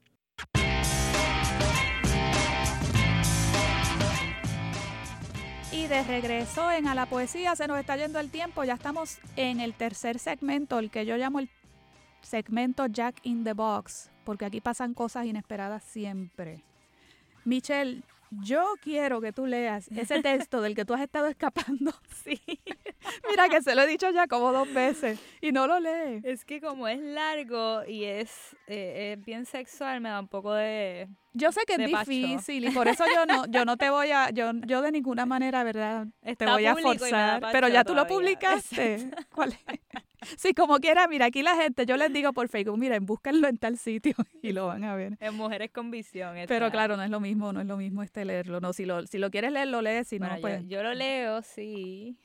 Y 5.71 5.87
de 5.89 6.03
regreso 6.05 6.71
en 6.71 6.89
A 6.89 6.95
la 6.95 7.05
Poesía, 7.05 7.55
se 7.55 7.69
nos 7.69 7.79
está 7.79 7.99
yendo 7.99 8.19
el 8.19 8.31
tiempo, 8.31 8.65
ya 8.65 8.75
estamos 8.75 9.19
en 9.37 9.61
el 9.61 9.75
tercer 9.75 10.19
segmento, 10.19 10.79
el 10.79 10.91
que 10.91 11.05
yo 11.05 11.19
llamo 11.19 11.39
el 11.39 11.51
segmento 12.23 12.87
Jack 12.87 13.17
in 13.23 13.45
the 13.45 13.53
Box, 13.53 14.11
porque 14.25 14.45
aquí 14.45 14.61
pasan 14.61 14.95
cosas 14.95 15.27
inesperadas 15.27 15.83
siempre. 15.85 16.63
Michelle, 17.45 18.03
yo 18.31 18.75
quiero 18.81 19.21
que 19.21 19.33
tú 19.33 19.47
leas 19.47 19.89
ese 19.89 20.23
texto 20.23 20.61
del 20.61 20.75
que 20.75 20.85
tú 20.85 20.95
has 20.95 21.03
estado 21.03 21.27
escapando. 21.29 21.93
Sí. 22.23 22.41
Mira 23.29 23.49
que 23.49 23.61
se 23.63 23.75
lo 23.75 23.83
he 23.83 23.87
dicho 23.89 24.09
ya 24.11 24.29
como 24.29 24.53
dos 24.53 24.73
veces 24.73 25.19
y 25.41 25.51
no 25.51 25.67
lo 25.67 25.81
lees. 25.81 26.25
Es 26.25 26.45
que 26.45 26.61
como 26.61 26.87
es 26.87 27.01
largo 27.01 27.85
y 27.85 28.05
es, 28.05 28.57
eh, 28.69 29.17
bien 29.27 29.45
sexual, 29.45 30.01
me 30.01 30.09
da 30.09 30.21
un 30.21 30.29
poco 30.29 30.55
de... 30.55 31.09
Yo 31.35 31.51
sé 31.53 31.63
que 31.67 31.75
es 31.75 31.87
difícil 31.87 32.69
y 32.69 32.71
por 32.71 32.89
eso 32.89 33.05
yo 33.15 33.27
no, 33.27 33.47
yo 33.47 33.65
no 33.65 33.77
te 33.77 33.91
voy 33.91 34.11
a, 34.11 34.31
yo, 34.31 34.53
yo 34.67 34.83
de 34.83 34.93
ninguna 34.93 35.25
manera, 35.25 35.65
¿verdad? 35.65 36.07
te 36.37 36.47
voy 36.47 36.67
a 36.67 36.77
forzar. 36.77 37.43
Pero 37.53 37.69
ya 37.69 37.85
tú 37.85 37.95
lo 37.95 38.07
publicaste. 38.07 39.11
¿Cuál 39.35 39.53
es? 39.67 39.81
Sí, 40.37 40.55
como 40.55 40.79
quiera, 40.79 41.09
mira, 41.09 41.27
aquí 41.27 41.43
la 41.43 41.57
gente, 41.57 41.85
yo 41.85 41.97
les 41.97 42.13
digo 42.13 42.33
por 42.33 42.49
Facebook, 42.49 42.79
miren, 42.79 43.05
búsquenlo 43.07 43.49
en 43.49 43.59
tal 43.59 43.77
sitio 43.77 44.15
y 44.43 44.53
lo 44.53 44.67
van 44.67 44.85
a 44.85 44.95
ver. 44.95 45.17
En 45.21 45.35
Mujeres 45.35 45.71
con 45.73 45.91
Visión. 45.91 46.37
Pero 46.47 46.71
claro, 46.71 46.97
no 46.97 47.03
es 47.03 47.11
lo 47.11 47.19
mismo, 47.19 47.53
no 47.53 47.61
es 47.61 47.67
lo 47.67 47.77
mismo 47.77 48.03
este 48.03 48.25
leerlo. 48.25 48.61
No, 48.61 48.73
si 48.73 48.85
lo, 48.85 49.07
si 49.07 49.19
lo 49.19 49.31
quieres 49.31 49.53
leer, 49.53 49.69
lo 49.69 49.83
lees, 49.83 50.09
si 50.09 50.19
no, 50.19 50.29
pues... 50.41 50.67
Yo, 50.69 50.83
lo 50.83 50.95
leo, 50.95 51.43
sí. 51.43 52.17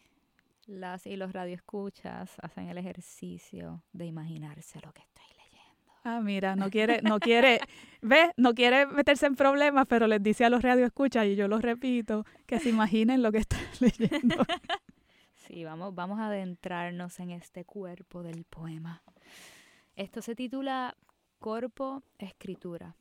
Las 0.67 1.07
y 1.07 1.15
los 1.15 1.31
radioescuchas 1.31 2.35
hacen 2.41 2.67
el 2.67 2.77
ejercicio 2.77 3.83
de 3.93 4.05
imaginarse 4.05 4.79
lo 4.83 4.91
que 4.91 5.01
leyendo. 5.01 5.16
Ah, 6.03 6.21
mira, 6.21 6.55
no 6.55 6.69
quiere, 6.69 7.01
no 7.01 7.19
quiere, 7.19 7.59
ve, 8.01 8.31
no 8.37 8.53
quiere 8.53 8.85
meterse 8.85 9.25
en 9.25 9.35
problemas, 9.35 9.85
pero 9.87 10.07
les 10.07 10.21
dice 10.23 10.45
a 10.45 10.49
los 10.49 10.61
radioescuchas, 10.61 11.25
y 11.25 11.35
yo 11.35 11.47
lo 11.47 11.59
repito, 11.59 12.25
que 12.45 12.59
se 12.59 12.69
imaginen 12.69 13.21
lo 13.21 13.31
que 13.31 13.39
estoy 13.39 13.59
leyendo. 13.79 14.45
Sí, 15.33 15.63
vamos, 15.63 15.95
vamos 15.95 16.19
a 16.19 16.27
adentrarnos 16.27 17.19
en 17.19 17.31
este 17.31 17.65
cuerpo 17.65 18.23
del 18.23 18.43
poema. 18.45 19.01
Esto 19.95 20.21
se 20.21 20.35
titula 20.35 20.95
Corpo 21.39 22.03
Escritura. 22.17 22.95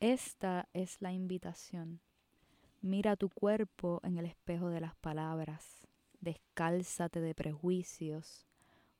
Esta 0.00 0.68
es 0.72 1.00
la 1.00 1.12
invitación. 1.12 2.00
Mira 2.80 3.16
tu 3.16 3.30
cuerpo 3.30 4.00
en 4.04 4.18
el 4.18 4.26
espejo 4.26 4.68
de 4.68 4.80
las 4.80 4.94
palabras. 4.96 5.88
Descálzate 6.20 7.20
de 7.20 7.34
prejuicios. 7.34 8.46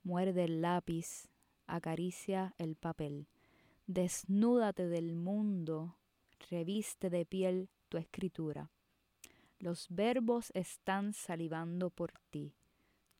Muerde 0.02 0.44
el 0.44 0.62
lápiz. 0.62 1.28
Acaricia 1.66 2.54
el 2.58 2.76
papel. 2.76 3.28
Desnúdate 3.86 4.88
del 4.88 5.14
mundo. 5.14 5.96
Reviste 6.50 7.10
de 7.10 7.24
piel 7.26 7.68
tu 7.88 7.98
escritura. 7.98 8.70
Los 9.58 9.86
verbos 9.88 10.50
están 10.54 11.12
salivando 11.12 11.90
por 11.90 12.12
ti. 12.30 12.54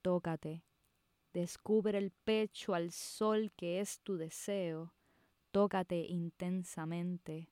Tócate. 0.03 0.63
Descubre 1.33 1.99
el 1.99 2.11
pecho 2.11 2.75
al 2.75 2.93
sol 2.93 3.51
que 3.57 3.81
es 3.81 4.01
tu 4.01 4.17
deseo. 4.17 4.95
Tócate 5.51 6.07
intensamente. 6.09 7.49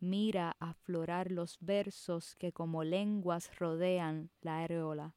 Mira 0.00 0.56
aflorar 0.60 1.32
los 1.32 1.58
versos 1.60 2.36
que 2.36 2.52
como 2.52 2.84
lenguas 2.84 3.58
rodean 3.58 4.30
la 4.40 4.60
areola. 4.60 5.14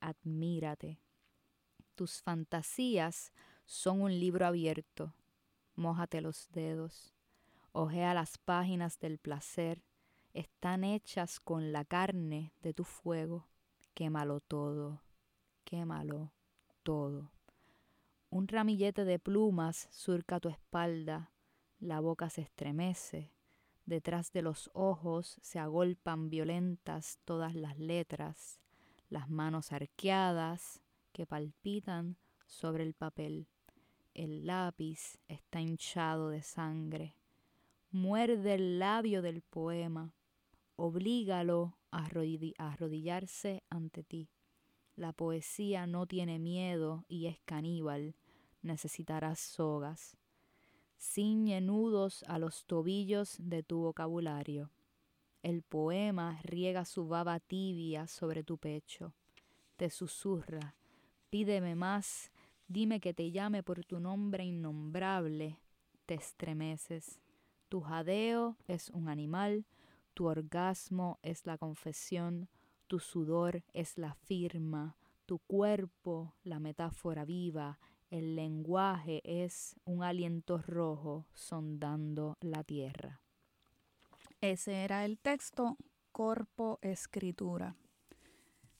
Admírate. 0.00 1.00
Tus 1.94 2.22
fantasías 2.22 3.32
son 3.64 4.02
un 4.02 4.18
libro 4.18 4.46
abierto. 4.46 5.14
Mójate 5.74 6.20
los 6.20 6.48
dedos. 6.52 7.14
Ojea 7.72 8.14
las 8.14 8.38
páginas 8.38 9.00
del 9.00 9.18
placer 9.18 9.82
están 10.32 10.84
hechas 10.84 11.40
con 11.40 11.72
la 11.72 11.84
carne 11.84 12.52
de 12.62 12.74
tu 12.74 12.84
fuego. 12.84 13.48
Quémalo 13.94 14.40
todo, 14.40 15.02
quémalo 15.64 16.32
todo. 16.82 17.30
Un 18.30 18.48
ramillete 18.48 19.04
de 19.04 19.20
plumas 19.20 19.88
surca 19.92 20.40
tu 20.40 20.48
espalda, 20.48 21.30
la 21.78 22.00
boca 22.00 22.30
se 22.30 22.42
estremece, 22.42 23.32
detrás 23.86 24.32
de 24.32 24.42
los 24.42 24.70
ojos 24.74 25.38
se 25.40 25.60
agolpan 25.60 26.30
violentas 26.30 27.20
todas 27.24 27.54
las 27.54 27.78
letras, 27.78 28.58
las 29.08 29.30
manos 29.30 29.70
arqueadas 29.70 30.80
que 31.12 31.26
palpitan 31.26 32.16
sobre 32.46 32.82
el 32.82 32.94
papel. 32.94 33.46
El 34.14 34.46
lápiz 34.46 35.18
está 35.28 35.60
hinchado 35.60 36.30
de 36.30 36.42
sangre. 36.42 37.16
Muerde 37.90 38.54
el 38.54 38.78
labio 38.78 39.22
del 39.22 39.42
poema 39.42 40.14
oblígalo 40.76 41.76
a 41.90 42.06
arrodillarse 42.58 43.62
ante 43.70 44.02
ti. 44.02 44.28
La 44.96 45.12
poesía 45.12 45.86
no 45.86 46.06
tiene 46.06 46.38
miedo 46.38 47.04
y 47.08 47.26
es 47.26 47.40
caníbal, 47.44 48.14
necesitarás 48.62 49.40
sogas. 49.40 50.16
Ciñe 50.98 51.60
nudos 51.60 52.24
a 52.28 52.38
los 52.38 52.64
tobillos 52.66 53.36
de 53.40 53.62
tu 53.62 53.80
vocabulario. 53.80 54.70
El 55.42 55.62
poema 55.62 56.40
riega 56.42 56.84
su 56.84 57.06
baba 57.06 57.38
tibia 57.40 58.06
sobre 58.06 58.44
tu 58.44 58.56
pecho. 58.56 59.12
Te 59.76 59.90
susurra, 59.90 60.76
pídeme 61.30 61.74
más, 61.74 62.30
dime 62.74 62.98
que 62.98 63.14
te 63.14 63.30
llame 63.30 63.62
por 63.62 63.84
tu 63.84 64.00
nombre 64.00 64.44
innombrable. 64.44 65.60
Te 66.06 66.14
estremeces. 66.14 67.20
Tu 67.68 67.80
jadeo 67.80 68.56
es 68.66 68.90
un 68.90 69.08
animal, 69.08 69.64
tu 70.12 70.26
orgasmo 70.26 71.18
es 71.22 71.46
la 71.46 71.56
confesión, 71.56 72.48
tu 72.88 72.98
sudor 72.98 73.62
es 73.72 73.96
la 73.96 74.14
firma, 74.14 74.96
tu 75.24 75.38
cuerpo 75.38 76.34
la 76.42 76.58
metáfora 76.58 77.24
viva, 77.24 77.78
el 78.10 78.34
lenguaje 78.34 79.22
es 79.24 79.76
un 79.84 80.02
aliento 80.02 80.58
rojo 80.58 81.26
sondando 81.32 82.36
la 82.40 82.64
tierra. 82.64 83.22
Ese 84.40 84.84
era 84.84 85.04
el 85.04 85.18
texto, 85.18 85.76
corpo 86.10 86.80
escritura. 86.82 87.76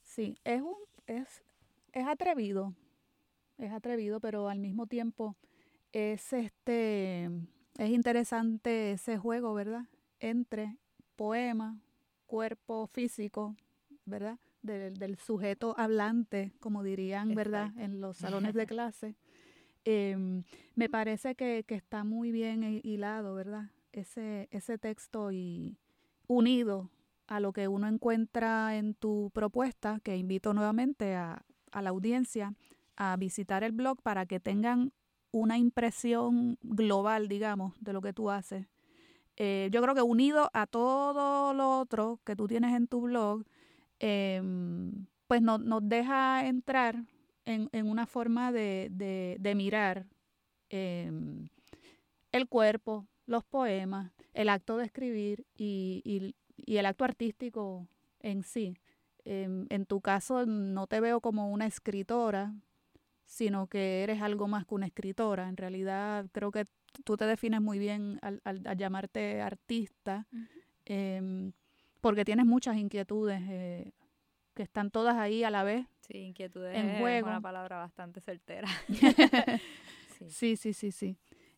Sí, 0.02 0.36
es 0.44 0.62
un 0.62 0.76
es, 1.06 1.42
es 1.92 2.06
atrevido, 2.06 2.74
es 3.58 3.72
atrevido, 3.72 4.20
pero 4.20 4.48
al 4.48 4.58
mismo 4.58 4.86
tiempo 4.86 5.36
es 5.92 6.32
este 6.32 7.30
es 7.78 7.90
interesante 7.90 8.92
ese 8.92 9.18
juego, 9.18 9.54
¿verdad? 9.54 9.86
Entre 10.20 10.78
poema, 11.16 11.80
cuerpo 12.26 12.86
físico, 12.86 13.56
¿verdad? 14.04 14.38
Del, 14.62 15.16
sujeto 15.18 15.74
hablante, 15.76 16.52
como 16.60 16.82
dirían, 16.82 17.34
¿verdad? 17.34 17.72
En 17.76 18.00
los 18.00 18.16
salones 18.16 18.54
de 18.54 18.66
clase. 18.66 19.16
Em, 19.84 20.44
me 20.74 20.88
parece 20.88 21.34
que, 21.34 21.64
está 21.68 22.04
muy 22.04 22.30
bien 22.30 22.80
hilado, 22.82 23.34
¿verdad? 23.34 23.70
Ese, 23.92 24.48
ese 24.50 24.78
texto 24.78 25.32
y 25.32 25.76
unido 26.26 26.90
a 27.26 27.40
lo 27.40 27.52
que 27.52 27.68
uno 27.68 27.88
encuentra 27.88 28.76
en 28.76 28.94
tu 28.94 29.30
propuesta, 29.34 30.00
que 30.02 30.16
invito 30.16 30.54
nuevamente 30.54 31.14
a, 31.14 31.44
a 31.72 31.82
la 31.82 31.90
audiencia 31.90 32.54
a 32.96 33.16
visitar 33.16 33.64
el 33.64 33.72
blog 33.72 34.00
para 34.02 34.26
que 34.26 34.40
tengan 34.40 34.92
una 35.30 35.58
impresión 35.58 36.58
global, 36.62 37.28
digamos, 37.28 37.74
de 37.80 37.92
lo 37.92 38.00
que 38.00 38.12
tú 38.12 38.30
haces 38.30 38.66
eh, 39.36 39.68
yo 39.72 39.82
creo 39.82 39.94
que 39.94 40.02
unido 40.02 40.48
a 40.52 40.66
todo 40.66 41.54
lo 41.54 41.80
otro 41.80 42.20
que 42.24 42.36
tú 42.36 42.46
tienes 42.46 42.74
en 42.74 42.86
tu 42.86 43.02
blog, 43.02 43.44
em, 43.98 45.06
pues 45.26 45.42
nos 45.42 45.88
deja 45.88 46.46
entrar 46.46 47.04
en, 47.44 47.68
una 47.86 48.06
forma 48.06 48.52
de, 48.52 49.52
mirar 49.56 50.06
em, 50.70 51.48
el 52.32 52.48
cuerpo, 52.48 53.06
los 53.26 53.44
poemas, 53.44 54.12
el 54.34 54.48
acto 54.48 54.76
de 54.76 54.84
escribir 54.86 55.44
y, 55.56 56.34
el 56.66 56.86
acto 56.86 57.04
artístico 57.04 57.88
en 58.20 58.42
sí. 58.44 58.76
Em, 59.24 59.66
en 59.70 59.86
tu 59.86 60.00
caso 60.00 60.46
no 60.46 60.86
te 60.86 61.00
veo 61.00 61.20
como 61.20 61.50
una 61.50 61.66
escritora, 61.66 62.54
sino 63.24 63.66
que 63.66 64.02
eres 64.02 64.22
algo 64.22 64.48
más 64.48 64.66
que 64.66 64.74
una 64.74 64.86
escritora. 64.86 65.48
En 65.48 65.56
realidad 65.56 66.26
creo 66.32 66.50
que 66.50 66.66
tú 67.04 67.16
te 67.16 67.26
defines 67.26 67.60
muy 67.60 67.78
bien 67.78 68.18
al, 68.22 68.62
llamarte 68.76 69.40
artista, 69.40 70.26
em, 70.84 71.52
porque 72.00 72.24
tienes 72.24 72.46
muchas 72.46 72.76
inquietudes 72.76 73.42
eh, 73.48 73.92
que 74.54 74.62
están 74.62 74.90
todas 74.90 75.16
ahí 75.16 75.42
a 75.44 75.50
la 75.50 75.64
vez. 75.64 75.86
Sí, 76.00 76.18
inquietudes 76.18 76.76
en 76.76 76.98
juego. 76.98 77.28
es 77.28 77.32
una 77.32 77.40
palabra 77.40 77.78
bastante 77.78 78.20
certera. 78.20 78.68
sí, 80.28 80.56
sí, 80.56 80.72
sí, 80.72 80.92
sí. 80.92 81.16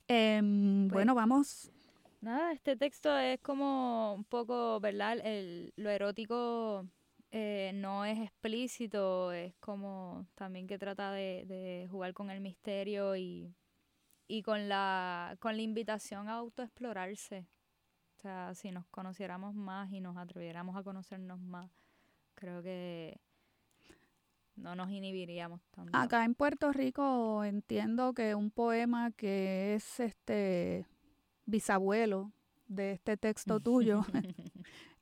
Em, 0.09 0.89
pues 0.89 0.95
bueno, 0.95 1.15
vamos. 1.15 1.71
Nada, 2.21 2.53
este 2.53 2.77
texto 2.77 3.17
es 3.19 3.41
como 3.41 4.15
un 4.15 4.25
poco, 4.25 4.81
¿verdad? 4.81 5.19
El, 5.23 5.73
lo 5.77 5.91
erótico 5.91 6.87
eh, 7.39 7.73
no 7.75 8.07
es 8.07 8.19
explícito, 8.19 9.31
es 9.31 9.55
como 9.57 10.27
también 10.37 10.67
que 10.67 10.79
trata 10.79 11.13
de, 11.13 11.87
jugar 11.91 12.15
con 12.15 12.31
el 12.31 12.41
misterio 12.41 13.15
y, 13.15 13.55
y 14.27 14.41
con, 14.41 14.71
la, 14.71 15.37
con 15.39 15.55
la 15.55 15.61
invitación 15.61 16.31
a 16.31 16.37
autoexplorarse. 16.37 17.47
O 18.17 18.21
sea, 18.23 18.55
si 18.55 18.71
nos 18.71 18.87
conociéramos 18.87 19.55
más 19.55 19.93
y 19.93 20.01
nos 20.01 20.17
atreviéramos 20.17 20.77
a 20.77 20.83
conocernos 20.83 21.39
más, 21.39 21.71
creo 22.35 22.63
que 22.63 23.21
no 24.55 24.75
nos 24.75 24.91
inhibiríamos 24.91 25.61
tanto. 25.73 25.95
Acá 25.95 26.25
en 26.25 26.35
Puerto 26.35 26.73
Rico 26.73 27.45
entiendo 27.45 28.15
que 28.15 28.35
un 28.35 28.51
poema 28.51 29.11
que 29.11 29.75
es 29.75 30.01
este 30.01 30.87
bisabuelo 31.45 32.33
de 32.69 32.93
este 32.93 33.17
texto 33.17 33.61
tuyo 33.61 34.05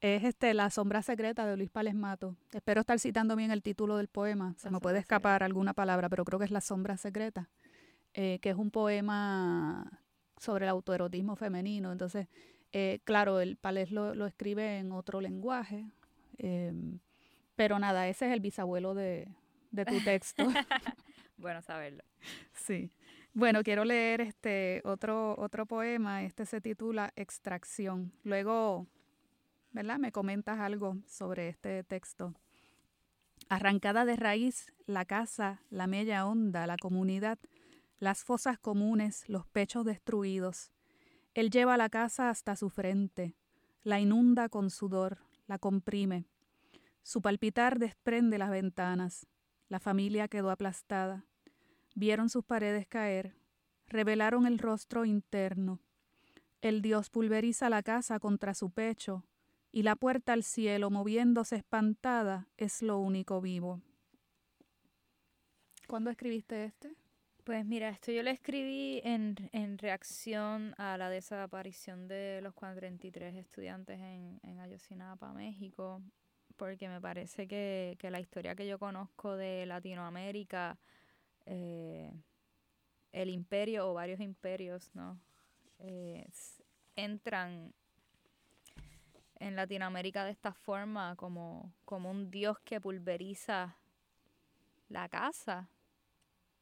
es 0.00 0.24
este 0.24 0.52
La 0.54 0.70
sombra 0.70 1.02
secreta 1.02 1.46
de 1.46 1.56
Luis 1.56 1.70
Pález 1.70 1.94
Mato. 1.94 2.36
Espero 2.52 2.80
estar 2.80 2.98
citando 2.98 3.36
bien 3.36 3.50
el 3.50 3.62
título 3.62 3.96
del 3.96 4.08
poema. 4.08 4.54
Se 4.58 4.70
me 4.70 4.80
puede 4.80 4.98
escapar 4.98 5.42
alguna 5.42 5.72
palabra, 5.72 6.08
pero 6.08 6.24
creo 6.24 6.38
que 6.38 6.44
es 6.44 6.50
La 6.50 6.60
sombra 6.60 6.96
secreta, 6.96 7.48
eh, 8.12 8.38
que 8.40 8.50
es 8.50 8.56
un 8.56 8.70
poema 8.70 10.02
sobre 10.36 10.66
el 10.66 10.68
autoerotismo 10.68 11.36
femenino. 11.36 11.90
Entonces, 11.90 12.28
eh, 12.72 13.00
claro, 13.04 13.40
el 13.40 13.56
Pález 13.56 13.90
lo, 13.90 14.14
lo, 14.14 14.26
escribe 14.26 14.78
en 14.78 14.92
otro 14.92 15.20
lenguaje, 15.20 15.86
em, 16.36 16.98
pero 17.56 17.78
nada, 17.78 18.08
ese 18.08 18.26
es 18.26 18.32
el 18.32 18.40
bisabuelo 18.40 18.94
de, 18.94 19.28
de 19.70 19.84
tu 19.86 20.00
texto. 20.04 20.44
bueno 21.38 21.62
saberlo. 21.62 22.04
Sí. 22.64 22.90
Bueno, 23.34 23.62
quiero 23.62 23.84
leer 23.84 24.22
este 24.22 24.80
otro, 24.86 25.34
otro 25.38 25.66
poema. 25.66 26.24
Este 26.24 26.46
se 26.46 26.62
titula 26.62 27.12
Extracción. 27.14 28.14
Luego, 28.22 28.86
¿verdad? 29.72 29.98
Me 29.98 30.12
comentas 30.12 30.58
algo 30.58 30.96
sobre 31.06 31.50
este 31.50 31.84
texto. 31.84 32.32
Arrancada 33.50 34.06
de 34.06 34.16
raíz, 34.16 34.72
la 34.86 35.04
casa, 35.04 35.60
la 35.68 35.86
mella 35.86 36.26
honda, 36.26 36.66
la 36.66 36.78
comunidad, 36.78 37.38
las 37.98 38.24
fosas 38.24 38.58
comunes, 38.58 39.28
los 39.28 39.46
pechos 39.46 39.84
destruidos. 39.84 40.72
Él 41.34 41.50
lleva 41.50 41.76
la 41.76 41.90
casa 41.90 42.30
hasta 42.30 42.56
su 42.56 42.70
frente, 42.70 43.36
la 43.82 44.00
inunda 44.00 44.48
con 44.48 44.70
sudor, 44.70 45.18
la 45.46 45.58
comprime. 45.58 46.24
Su 47.02 47.20
palpitar 47.20 47.78
desprende 47.78 48.38
las 48.38 48.48
ventanas. 48.48 49.26
La 49.68 49.80
familia 49.80 50.28
quedó 50.28 50.50
aplastada. 50.50 51.26
Vieron 51.94 52.28
sus 52.28 52.44
paredes 52.44 52.86
caer, 52.86 53.34
revelaron 53.86 54.46
el 54.46 54.58
rostro 54.58 55.04
interno. 55.04 55.80
El 56.60 56.82
dios 56.82 57.10
pulveriza 57.10 57.68
la 57.70 57.82
casa 57.82 58.18
contra 58.18 58.54
su 58.54 58.70
pecho, 58.70 59.24
y 59.70 59.82
la 59.82 59.96
puerta 59.96 60.32
al 60.32 60.44
cielo, 60.44 60.90
moviéndose 60.90 61.56
espantada, 61.56 62.48
es 62.56 62.80
lo 62.82 62.98
único 62.98 63.40
vivo. 63.40 63.80
¿Cuándo 65.88 66.10
escribiste 66.10 66.64
este? 66.64 66.94
Pues 67.42 67.66
mira, 67.66 67.90
esto 67.90 68.10
yo 68.10 68.22
lo 68.22 68.30
escribí 68.30 69.00
en, 69.04 69.36
en 69.52 69.78
reacción 69.78 70.74
a 70.78 70.96
la 70.96 71.10
desaparición 71.10 72.08
de 72.08 72.40
los 72.42 72.54
43 72.54 73.34
estudiantes 73.34 74.00
en, 74.00 74.40
en 74.42 74.60
Ayotzinapa, 74.60 75.32
México 75.32 76.00
porque 76.56 76.88
me 76.88 77.00
parece 77.00 77.46
que, 77.46 77.96
la 78.02 78.20
historia 78.20 78.54
que 78.54 78.66
yo 78.66 78.78
conozco 78.78 79.36
de 79.36 79.66
Latinoamérica, 79.66 80.78
eh, 81.46 82.12
el 83.12 83.30
imperio 83.30 83.90
o 83.90 83.94
varios 83.94 84.20
imperios, 84.20 84.90
¿no? 84.94 85.20
entran 86.96 87.74
en 89.38 89.56
Latinoamérica 89.56 90.24
de 90.24 90.30
esta 90.30 90.52
forma 90.52 91.16
como, 91.16 91.72
como 91.84 92.10
un 92.10 92.30
dios 92.30 92.58
que 92.60 92.80
pulveriza 92.80 93.76
la 94.88 95.08
casa. 95.08 95.68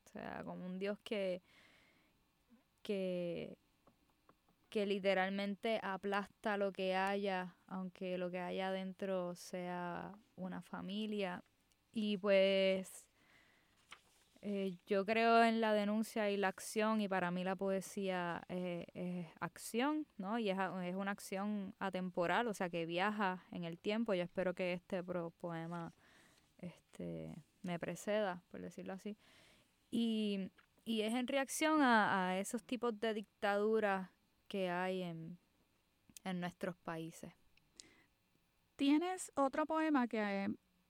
O 0.05 0.09
sea, 0.11 0.43
como 0.45 0.67
un 0.67 0.79
dios 0.79 0.99
que, 1.05 1.43
que, 2.83 3.57
que 4.69 4.87
literalmente 4.87 5.81
aplasta 5.83 6.57
lo 6.57 6.73
que 6.73 6.97
haya, 6.97 7.55
aunque 7.67 8.19
lo 8.19 8.31
que 8.31 8.41
haya 8.41 8.69
adentro 8.69 9.35
sea 9.35 10.13
una 10.37 10.61
familia. 10.63 11.45
Y 11.93 12.17
pues 12.19 13.07
eh, 14.43 14.77
yo 14.87 15.07
creo 15.07 15.45
en 15.45 15.61
la 15.61 15.73
denuncia 15.73 16.29
y 16.29 16.37
la 16.37 16.49
acción 16.49 17.01
y 17.01 17.09
para 17.09 17.31
mí 17.31 17.45
la 17.45 17.55
poesía 17.55 18.43
eh, 18.49 18.87
es 18.93 19.29
acción, 19.41 20.07
¿no? 20.19 20.39
Y 20.39 20.51
es, 20.51 20.59
es, 20.85 20.97
una 20.97 21.13
acción 21.13 21.75
atemporal, 21.79 22.49
o 22.49 22.55
sea, 22.55 22.69
que 22.69 22.85
viaja 22.85 23.47
en 23.53 23.63
el 23.63 23.79
tiempo. 23.79 24.15
Yo 24.15 24.25
espero 24.25 24.53
que 24.53 24.73
este 24.73 25.03
poema 25.05 25.95
este, 26.59 27.37
me 27.63 27.79
preceda, 27.79 28.43
por 28.51 28.61
decirlo 28.61 28.95
así. 28.95 29.17
Y, 29.93 30.51
y 30.85 31.03
es 31.03 31.15
en 31.15 31.29
reacción 31.29 31.81
a, 31.81 32.31
a 32.31 32.39
esos 32.41 32.65
tipos 32.65 32.99
de 32.99 33.15
dictaduras 33.15 34.11
que 34.49 34.69
hay 34.69 35.03
en, 35.03 35.39
nuestros 36.25 36.77
países. 36.77 37.33
Tienes 38.77 39.33
otro 39.35 39.67
poema 39.67 40.07
que 40.07 40.19
eh, 40.19 40.49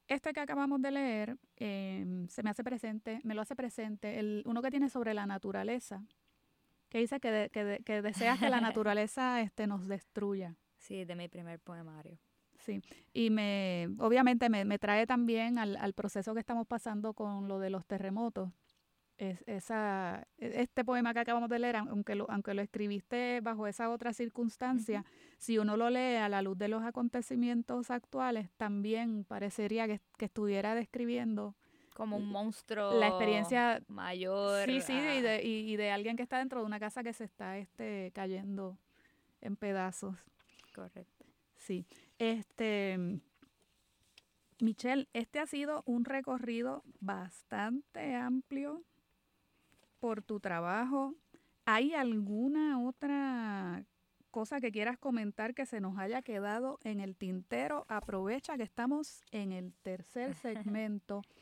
este 0.09 0.33
que 0.33 0.41
acabamos 0.41 0.81
de 0.83 0.91
leer 0.91 1.37
em, 1.57 2.29
se 2.29 2.43
me 2.43 2.51
hace 2.51 2.65
presente, 2.65 3.21
me 3.25 3.35
lo 3.35 3.43
hace 3.43 3.57
presente, 3.57 4.19
el, 4.19 4.43
uno 4.47 4.63
que 4.63 4.71
tiene 4.71 4.89
sobre 4.89 5.15
la 5.15 5.27
naturaleza, 5.27 6.03
que 6.89 6.99
dice 6.99 7.21
que, 7.21 7.51
que, 7.53 8.03
deseas 8.03 8.39
que 8.39 8.51
la 8.51 8.61
naturaleza 8.61 9.41
este, 9.41 9.67
nos 9.67 9.87
destruya. 9.87 10.57
Sí, 10.77 11.05
de 11.05 11.15
mi 11.15 11.29
primer 11.29 11.61
poemario. 11.61 12.19
Sí, 12.59 12.81
y 13.13 13.31
me, 13.31 13.89
obviamente 13.99 14.49
me, 14.49 14.65
me 14.65 14.79
trae 14.79 15.07
también 15.07 15.59
al, 15.59 15.77
al, 15.77 15.95
proceso 15.95 16.33
que 16.35 16.41
estamos 16.41 16.67
pasando 16.67 17.13
con 17.13 17.49
lo 17.49 17.59
de 17.59 17.71
los 17.71 17.85
terremotos 17.87 18.51
es, 19.19 19.43
esa, 19.47 20.27
e, 20.39 20.63
este 20.63 20.85
poema 20.85 21.13
que 21.13 21.21
acabamos 21.21 21.49
de 21.49 21.59
leer, 21.59 21.77
aunque 21.77 22.15
lo, 22.15 22.31
aunque 22.31 22.55
lo 22.55 22.63
escribiste 22.63 23.41
bajo 23.41 23.67
esa 23.67 23.91
otra 23.91 24.13
circunstancia, 24.13 25.05
si 25.39 25.59
uno 25.59 25.77
lo 25.77 25.91
lee 25.91 26.17
a 26.17 26.29
la 26.29 26.43
luz 26.43 26.59
de 26.59 26.69
los 26.69 26.83
acontecimientos 26.83 27.91
actuales, 27.91 28.51
también 28.57 29.25
parecería 29.25 29.87
que, 29.87 30.01
estuviera 30.19 30.75
describiendo 30.75 31.57
como 31.95 32.17
un 32.17 32.29
monstruo 32.29 32.99
la 32.99 33.09
experiencia 33.09 33.83
mayor 33.89 34.65
sí 34.65 34.81
sí 34.81 34.95
y, 34.95 35.21
de, 35.21 35.43
y, 35.43 35.77
de 35.77 35.91
alguien 35.91 36.17
que 36.17 36.23
está 36.23 36.39
dentro 36.39 36.61
de 36.61 36.67
una 36.67 36.81
casa 36.81 37.03
que 37.03 37.13
se 37.13 37.25
está 37.25 37.59
este 37.59 38.13
cayendo 38.15 38.79
en 39.41 39.57
pedazos. 39.57 40.17
Correcto. 40.75 41.27
Sí 41.57 41.85
este 42.23 43.21
Michelle, 44.61 45.09
este 45.13 45.41
ha 45.41 45.47
sido 45.47 45.83
un 45.87 46.05
recorrido 46.05 46.85
bastante 47.01 48.15
amplio 48.15 48.85
por 50.03 50.21
tu 50.21 50.41
trabajo. 50.41 51.15
¿Hay 51.65 51.95
alguna 51.95 52.81
otra 52.81 53.87
cosa 54.33 54.61
que 54.61 54.73
quieras 54.73 54.99
comentar 54.99 55.55
que 55.55 55.65
se 55.65 55.81
nos 55.81 55.97
haya 55.97 56.23
quedado 56.23 56.81
en 56.83 56.99
el 56.99 57.15
tintero? 57.15 57.85
Aprovecha 57.87 58.57
que 58.57 58.65
estamos 58.65 59.23
en 59.31 59.53
el 59.53 59.73
tercer 59.83 60.35
segmento. 60.35 61.23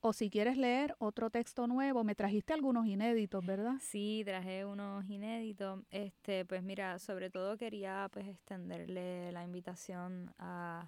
O 0.00 0.12
si 0.12 0.30
quieres 0.30 0.56
leer 0.56 0.94
otro 1.00 1.30
texto 1.30 1.66
nuevo, 1.66 2.04
me 2.04 2.14
trajiste 2.14 2.52
algunos 2.52 2.86
inéditos, 2.86 3.44
¿verdad? 3.44 3.74
Sí, 3.80 4.22
traje 4.24 4.64
unos 4.64 5.04
inéditos. 5.10 5.82
Este, 5.90 6.44
pues 6.44 6.62
mira, 6.62 7.00
sobre 7.00 7.28
todo 7.28 7.56
quería 7.56 8.08
pues 8.12 8.28
extenderle 8.28 9.32
la 9.32 9.42
invitación 9.42 10.32
a 10.38 10.86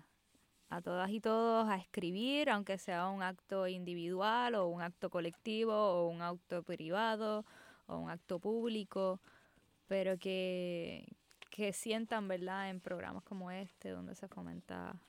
a 0.71 0.83
todas 0.83 1.11
y 1.11 1.21
todos 1.21 1.69
a 1.69 1.77
escribir, 1.77 2.51
aunque 2.51 2.79
sea 2.79 3.09
un 3.09 3.23
acto 3.23 3.67
individual 3.67 4.55
o 4.55 4.69
un 4.69 4.83
acto 4.83 5.09
colectivo 5.11 5.73
o 5.75 6.09
un 6.09 6.21
acto 6.23 6.63
privado 6.63 7.45
o 7.87 7.99
un 7.99 8.11
acto 8.11 8.39
público, 8.39 9.21
pero 9.87 10.19
que, 10.19 11.17
que 11.51 11.73
sientan, 11.73 12.29
¿verdad?, 12.29 12.69
en 12.69 12.81
programas 12.81 13.23
como 13.25 13.51
este, 13.51 13.91
donde 13.91 14.15
se 14.15 14.29
fomenta 14.29 15.01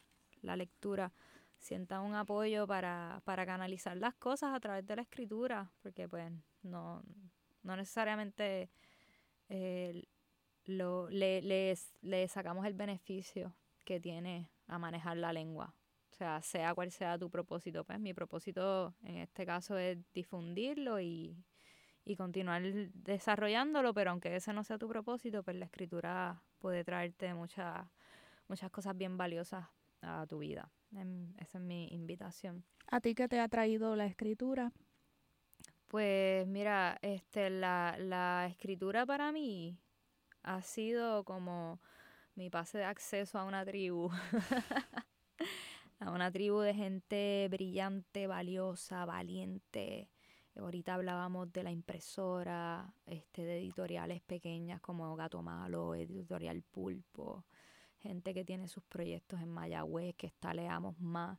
la 0.42 0.56
lectura, 0.56 1.12
sientan 1.58 2.02
un 2.04 2.16
apoyo 2.16 2.66
para, 2.66 3.22
para 3.26 3.46
canalizar 3.46 3.98
las 3.98 4.16
cosas 4.16 4.54
a 4.54 4.60
través 4.62 4.86
de 4.88 4.96
la 4.96 5.02
escritura, 5.02 5.70
porque 5.82 6.08
pues 6.08 6.32
no, 6.64 7.04
no 7.64 7.76
necesariamente 7.76 8.70
eh, 9.50 10.06
lo, 10.66 11.10
le, 11.10 11.42
le, 11.42 11.78
le 12.02 12.28
sacamos 12.30 12.66
el 12.66 12.74
beneficio 12.74 13.54
que 13.84 14.00
tiene 14.00 14.50
a 14.70 14.78
manejar 14.80 15.18
la 15.18 15.34
lengua. 15.34 15.74
O 16.12 16.14
sea, 16.14 16.42
sea 16.42 16.74
cual 16.74 16.92
sea 16.92 17.18
tu 17.18 17.30
propósito, 17.30 17.84
pues 17.84 18.00
mi 18.00 18.14
propósito 18.14 18.96
en 19.04 19.18
este 19.18 19.46
caso 19.46 19.78
es 19.78 19.98
difundirlo 20.14 21.00
y, 21.00 21.38
y 22.06 22.16
continuar 22.16 22.62
desarrollándolo, 22.94 23.94
pero 23.94 24.12
aunque 24.12 24.36
ese 24.36 24.54
no 24.54 24.64
sea 24.64 24.78
tu 24.78 24.88
propósito, 24.88 25.44
pues 25.44 25.56
la 25.58 25.66
escritura 25.66 26.42
puede 26.60 26.84
traerte 26.84 27.34
muchas 27.34 27.88
muchas 28.48 28.72
cosas 28.72 28.98
bien 28.98 29.16
valiosas 29.16 29.66
a 30.02 30.26
tu 30.28 30.40
vida. 30.40 30.72
Em, 30.96 31.34
esa 31.38 31.60
es 31.60 31.64
mi 31.64 31.88
invitación. 31.92 32.66
¿A 32.88 33.00
ti 33.00 33.14
qué 33.14 33.28
te 33.28 33.40
ha 33.40 33.48
traído 33.48 33.96
la 33.96 34.08
escritura? 34.08 34.72
Pues 35.88 36.48
mira, 36.48 36.98
este, 37.02 37.50
la, 37.50 37.96
la 38.00 38.48
escritura 38.50 39.06
para 39.06 39.32
mí 39.32 39.78
ha 40.44 40.62
sido 40.62 41.24
como 41.24 41.80
mi 42.40 42.50
pase 42.50 42.78
de 42.78 42.86
acceso 42.86 43.38
a 43.38 43.44
una 43.44 43.66
tribu. 43.66 44.10
a 46.00 46.10
una 46.10 46.32
tribu 46.32 46.62
de 46.62 46.74
gente 46.74 47.48
brillante, 47.52 48.28
valiosa, 48.28 49.04
valiente. 49.04 50.10
Ahorita 50.56 50.94
hablábamos 50.94 51.52
de 51.52 51.64
la 51.64 51.72
impresora, 51.72 52.94
este, 53.06 53.44
de 53.44 53.60
editoriales 53.60 54.22
pequeñas 54.22 54.80
como 54.80 55.14
Gato 55.18 55.42
Malo, 55.42 55.96
Editorial 55.96 56.62
Pulpo, 56.62 57.44
gente 57.98 58.34
que 58.34 58.46
tiene 58.46 58.70
sus 58.70 58.86
proyectos 58.86 59.42
en 59.42 59.50
Mayagüez, 59.50 60.16
que 60.16 60.28
está 60.28 60.54
Leamos 60.54 60.98
Más. 60.98 61.38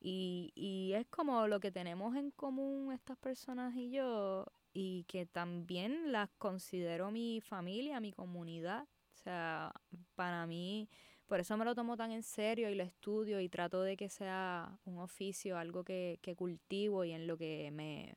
Y, 0.00 0.50
y 0.54 0.94
es 0.94 1.06
como 1.08 1.46
lo 1.46 1.60
que 1.60 1.70
tenemos 1.70 2.16
en 2.16 2.30
común 2.30 2.90
estas 2.90 3.18
personas 3.18 3.74
y 3.76 3.90
yo, 3.90 4.46
y 4.72 5.04
que 5.04 5.26
también 5.26 6.10
las 6.10 6.30
considero 6.38 7.10
mi 7.10 7.42
familia, 7.42 8.00
mi 8.00 8.12
comunidad. 8.12 8.88
O 9.18 9.22
sea, 9.22 9.72
para 10.14 10.46
mí, 10.46 10.88
por 11.26 11.40
eso 11.40 11.56
me 11.56 11.64
lo 11.64 11.74
tomo 11.74 11.96
tan 11.96 12.12
en 12.12 12.22
serio 12.22 12.70
y 12.70 12.74
lo 12.74 12.84
estudio 12.84 13.40
y 13.40 13.48
trato 13.48 13.82
de 13.82 13.96
que 13.96 14.08
sea 14.08 14.78
un 14.84 14.98
oficio, 14.98 15.58
algo 15.58 15.84
que, 15.84 16.18
que 16.22 16.36
cultivo 16.36 17.04
y 17.04 17.12
en 17.12 17.26
lo 17.26 17.36
que 17.36 17.70
me, 17.72 18.14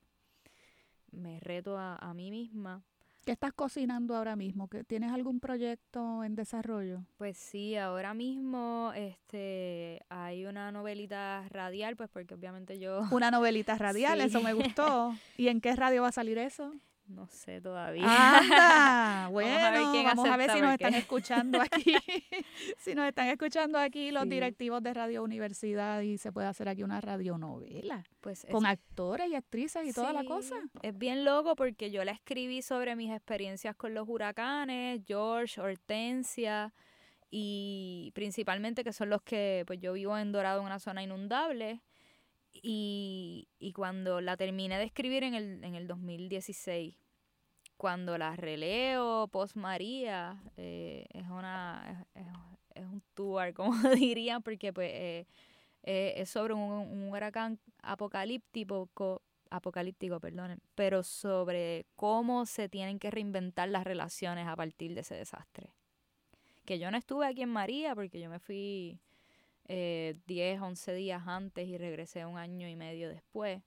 me 1.12 1.40
reto 1.40 1.78
a, 1.78 1.96
a 1.96 2.14
mí 2.14 2.32
misma 2.32 2.84
¿Qué 3.26 3.32
estás 3.32 3.54
cocinando 3.54 4.16
ahora 4.16 4.36
mismo? 4.36 4.68
¿Tienes 4.88 5.12
algún 5.12 5.40
proyecto 5.40 6.24
en 6.24 6.36
desarrollo? 6.36 7.06
Pues 7.18 7.38
sí, 7.38 7.78
ahora 7.78 8.16
mismo 8.16 8.92
este, 8.96 10.02
hay 10.10 10.46
una 10.48 10.72
novelita 10.72 11.48
radial, 11.50 11.96
pues 11.96 12.10
porque 12.10 12.34
obviamente 12.34 12.80
yo... 12.80 13.04
Una 13.12 13.30
novelita 13.30 13.78
radial, 13.78 14.22
eso 14.22 14.42
me 14.42 14.54
gustó. 14.54 15.14
¿Y 15.38 15.50
en 15.50 15.62
qué 15.62 15.76
radio 15.76 16.02
va 16.02 16.08
a 16.08 16.12
salir 16.12 16.40
eso? 16.40 16.74
No 17.12 17.28
sé 17.28 17.62
todavía. 17.62 18.04
Anda, 18.06 19.28
bueno, 19.30 19.94
vamos 20.06 20.28
a 20.28 20.38
ver, 20.38 20.52
si 20.52 20.62
nos 20.62 20.74
están 20.74 20.94
escuchando 20.94 21.62
aquí. 21.62 21.96
si 22.78 22.96
nos 22.96 23.08
están 23.08 23.28
escuchando 23.28 23.78
aquí 23.78 24.12
los 24.12 24.28
directivos 24.28 24.82
de 24.82 24.94
Radio 24.94 25.24
Universidad 25.24 26.02
y 26.02 26.18
se 26.18 26.32
puede 26.32 26.48
hacer 26.48 26.70
aquí 26.70 26.84
una 26.84 27.02
radionovela. 27.02 28.04
Pues 28.22 28.46
con 28.50 28.66
actores 28.66 29.30
y 29.30 29.36
actrices 29.36 29.86
y 29.86 29.94
toda 29.94 30.14
la 30.14 30.24
cosa. 30.24 30.56
Es 30.82 30.98
bien 30.98 31.26
loco 31.26 31.56
porque 31.56 31.92
yo 31.92 32.04
la 32.04 32.12
escribí 32.12 32.62
sobre 32.62 32.96
mis 32.96 33.12
experiencias 33.12 33.76
con 33.76 33.94
los 33.94 34.08
huracanes, 34.08 35.02
George, 35.06 35.60
Hortensia 35.60 36.74
y 37.30 38.12
principalmente 38.14 38.84
que 38.84 38.94
son 38.94 39.10
los 39.10 39.22
que 39.22 39.64
pues 39.68 39.80
yo 39.80 39.94
vivo 39.94 40.18
en 40.18 40.32
Dorado 40.32 40.60
en 40.60 40.66
una 40.66 40.80
zona 40.80 41.04
inundable 41.04 41.82
y, 42.54 43.48
y 43.60 43.74
cuando 43.74 44.22
la 44.22 44.38
terminé 44.38 44.78
de 44.78 44.86
escribir 44.86 45.24
en 45.24 45.36
el, 45.36 45.64
en 45.64 45.76
el 45.76 45.88
2016 45.88 46.96
cuando 47.82 48.16
la 48.16 48.36
releo 48.36 49.28
post 49.30 49.56
María, 49.56 50.40
eh, 50.56 51.08
es 51.16 51.28
una 51.28 52.06
es, 52.14 52.28
es, 52.76 52.86
un 52.86 53.02
tour, 53.16 53.52
como 53.56 53.74
dirían, 53.96 54.44
porque 54.44 54.72
pues 54.72 54.92
eh, 54.94 55.28
eh, 55.82 56.14
es 56.18 56.30
sobre 56.30 56.54
un, 56.54 56.62
un, 56.62 57.10
huracán 57.12 57.58
apocalíptico, 57.82 58.88
apocalíptico, 59.50 60.20
pero 60.76 61.02
sobre 61.02 61.88
cómo 61.96 62.46
se 62.46 62.70
tienen 62.70 63.00
que 63.00 63.10
reinventar 63.10 63.68
las 63.68 63.84
relaciones 63.84 64.48
a 64.48 64.56
partir 64.56 64.94
de 64.94 65.02
ese 65.02 65.16
desastre. 65.16 65.74
Que 66.66 66.78
yo 66.78 66.92
no 66.92 66.98
estuve 66.98 67.26
aquí 67.26 67.42
en 67.42 67.50
María 67.50 67.96
porque 67.96 68.20
yo 68.20 68.30
me 68.30 68.38
fui 68.38 69.00
eh, 69.74 70.18
10, 70.28 70.60
11 70.60 70.94
días 70.96 71.24
antes 71.28 71.66
y 71.66 71.78
regresé 71.78 72.26
un 72.26 72.38
año 72.38 72.68
y 72.68 72.76
medio 72.76 73.08
después. 73.08 73.64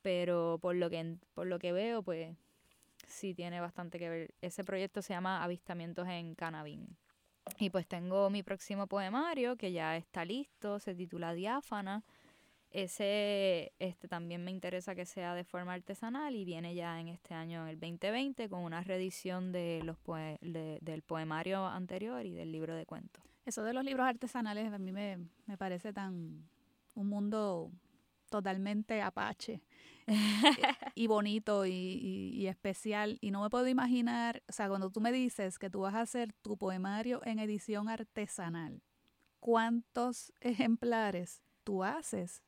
Pero 0.00 0.58
por 0.62 0.74
lo 0.74 0.88
que, 0.88 1.18
por 1.34 1.46
lo 1.46 1.58
que 1.58 1.72
veo, 1.72 2.02
pues 2.02 2.34
sí 3.06 3.34
tiene 3.34 3.60
bastante 3.60 3.98
que 3.98 4.08
ver. 4.08 4.34
Ese 4.40 4.64
proyecto 4.64 5.02
se 5.02 5.12
llama 5.12 5.44
Avistamientos 5.44 6.08
en 6.08 6.34
Canabín. 6.34 6.96
Y 7.58 7.68
pues 7.68 7.86
tengo 7.86 8.30
mi 8.30 8.42
próximo 8.42 8.86
poemario 8.86 9.56
que 9.56 9.72
ya 9.72 9.98
está 9.98 10.24
listo, 10.24 10.78
se 10.78 10.94
titula 10.94 11.34
Diáfana. 11.34 12.04
Ese 12.70 13.74
este 13.80 14.08
también 14.08 14.42
me 14.42 14.50
interesa 14.50 14.94
que 14.94 15.04
sea 15.04 15.34
de 15.34 15.44
forma 15.44 15.74
artesanal 15.74 16.34
y 16.34 16.46
viene 16.46 16.74
ya 16.74 16.98
en 16.98 17.08
este 17.08 17.34
año, 17.34 17.64
en 17.64 17.68
el 17.68 17.78
2020, 17.78 18.48
con 18.48 18.60
una 18.60 18.82
reedición 18.82 19.52
de 19.52 19.82
los 19.84 19.98
del 20.40 21.02
poemario 21.02 21.66
anterior 21.66 22.24
y 22.24 22.32
del 22.32 22.50
libro 22.50 22.74
de 22.74 22.86
cuentos. 22.86 23.31
Eso 23.44 23.62
de 23.62 23.72
los 23.72 23.84
libros 23.84 24.06
artesanales 24.06 24.72
a 24.72 24.78
mí 24.78 24.92
me, 24.92 25.18
me 25.46 25.56
parece 25.56 25.92
tan 25.92 26.48
un 26.94 27.08
mundo 27.08 27.72
totalmente 28.32 29.02
apache 29.02 29.62
y 30.96 31.06
bonito 31.06 31.66
y, 31.66 32.46
especial. 32.48 33.18
Y 33.20 33.30
no 33.30 33.42
me 33.42 33.50
puedo 33.50 33.68
imaginar, 33.68 34.42
o 34.48 34.52
sea, 34.52 34.68
cuando 34.68 34.90
tú 34.90 35.00
me 35.00 35.12
dices 35.12 35.58
que 35.58 35.70
tú 35.70 35.80
vas 35.80 35.94
a 35.94 36.00
hacer 36.00 36.32
tu 36.32 36.56
poemario 36.56 37.20
en 37.24 37.38
edición 37.38 37.88
artesanal, 37.88 38.82
¿cuántos 39.38 40.32
ejemplares 40.40 41.42
tú 41.62 41.84
haces 41.84 42.42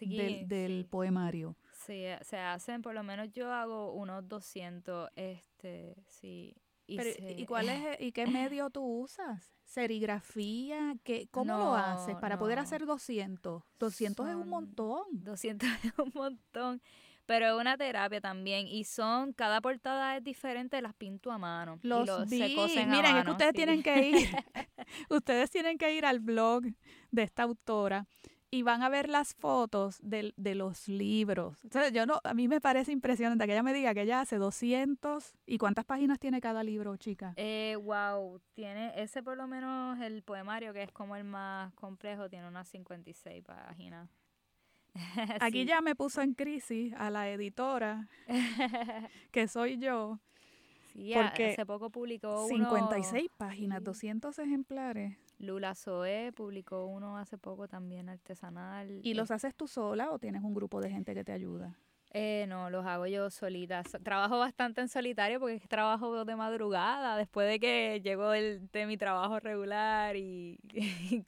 del, 0.00 0.86
poemario? 0.90 1.56
Sí, 1.72 2.04
se 2.22 2.36
hacen, 2.36 2.82
por 2.82 2.94
lo 2.94 3.02
menos 3.02 3.32
yo 3.32 3.50
hago 3.52 3.92
unos 3.92 4.28
200, 4.28 5.10
este, 5.14 5.96
sí. 6.06 6.54
Y, 6.90 7.42
¿y 7.42 7.46
cuál 7.46 7.68
es, 7.68 8.00
¿Y 8.00 8.12
qué 8.12 8.26
medio 8.52 8.70
tú 8.70 8.82
usas? 8.82 9.52
serigrafía? 9.70 10.96
¿Qué, 11.04 11.28
¿Cómo 11.30 11.56
lo 11.56 11.74
haces 11.74 12.16
para 12.16 12.38
poder 12.38 12.58
hacer 12.58 12.86
200? 12.86 13.62
200 13.78 14.28
es 14.28 14.34
un 14.34 14.48
montón. 14.48 15.04
200 15.12 15.68
es 15.84 15.92
un 15.98 16.10
montón. 16.14 16.82
Pero 17.26 17.46
es 17.46 17.60
una 17.60 17.76
terapia 17.76 18.20
también. 18.20 18.66
Y 18.66 18.82
son, 18.82 19.32
cada 19.32 19.60
portada 19.60 20.16
es 20.16 20.24
diferente, 20.24 20.82
las 20.82 20.94
pinto 20.94 21.30
a 21.30 21.38
mano. 21.38 21.78
Los, 21.82 22.28
Se 22.28 22.54
cosen 22.56 22.90
Miren, 22.90 23.16
es 23.18 23.24
que 23.24 23.30
ustedes 23.30 23.52
tienen 23.52 23.82
que 23.84 24.08
ir. 24.08 24.28
ustedes 25.08 25.50
tienen 25.50 25.78
que 25.78 25.94
ir 25.94 26.04
al 26.04 26.18
blog 26.18 26.64
de 27.12 27.22
esta 27.22 27.44
autora 27.44 28.08
y 28.50 28.62
van 28.62 28.82
a 28.82 28.88
ver 28.88 29.08
las 29.08 29.34
fotos 29.34 29.98
de, 30.02 30.34
de 30.36 30.54
los 30.54 30.88
libros. 30.88 31.62
Entonces, 31.62 31.92
yo 31.92 32.04
no, 32.06 32.20
a 32.24 32.34
mí 32.34 32.48
me 32.48 32.60
parece 32.60 32.90
impresionante 32.92 33.46
que 33.46 33.52
ella 33.52 33.62
me 33.62 33.72
diga 33.72 33.94
que 33.94 34.02
ella 34.02 34.20
hace 34.20 34.36
200. 34.36 35.34
¿Y 35.46 35.58
cuántas 35.58 35.84
páginas 35.84 36.18
tiene 36.18 36.40
cada 36.40 36.64
libro, 36.64 36.96
chica? 36.96 37.32
Eh, 37.36 37.76
wow, 37.82 38.40
tiene 38.54 38.92
ese 39.00 39.22
por 39.22 39.36
lo 39.36 39.46
menos 39.46 40.00
el 40.00 40.22
poemario, 40.22 40.72
que 40.72 40.82
es 40.82 40.92
como 40.92 41.14
el 41.16 41.24
más 41.24 41.72
complejo, 41.74 42.28
tiene 42.28 42.48
unas 42.48 42.68
56 42.68 43.44
páginas. 43.44 44.08
Aquí 45.40 45.64
ya 45.64 45.80
me 45.80 45.94
puso 45.94 46.20
en 46.20 46.34
crisis 46.34 46.92
a 46.94 47.10
la 47.10 47.30
editora, 47.30 48.08
que 49.30 49.46
soy 49.46 49.78
yo. 49.78 50.18
Sí, 50.92 51.12
porque 51.14 51.52
hace 51.52 51.64
poco 51.64 51.90
publicó 51.90 52.48
56 52.48 53.30
páginas, 53.36 53.84
200 53.84 54.36
ejemplares. 54.40 55.16
Lula 55.40 55.74
Zoe 55.74 56.32
publicó 56.32 56.84
uno 56.84 57.16
hace 57.16 57.38
poco 57.38 57.66
también 57.66 58.08
artesanal. 58.08 59.00
¿Y 59.02 59.14
los 59.14 59.30
haces 59.30 59.54
tú 59.54 59.66
sola 59.66 60.10
o 60.10 60.18
tienes 60.18 60.42
un 60.42 60.54
grupo 60.54 60.80
de 60.80 60.90
gente 60.90 61.14
que 61.14 61.24
te 61.24 61.32
ayuda? 61.32 61.78
Eh, 62.12 62.46
no, 62.48 62.70
los 62.70 62.84
hago 62.86 63.06
yo 63.06 63.30
solita. 63.30 63.82
Trabajo 64.02 64.38
bastante 64.38 64.80
en 64.80 64.88
solitario 64.88 65.38
porque 65.38 65.60
trabajo 65.68 66.24
de 66.24 66.34
madrugada. 66.34 67.16
Después 67.16 67.48
de 67.48 67.60
que 67.60 68.00
llego 68.02 68.30
del, 68.30 68.68
de 68.72 68.86
mi 68.86 68.96
trabajo 68.96 69.38
regular 69.38 70.16
y, 70.16 70.58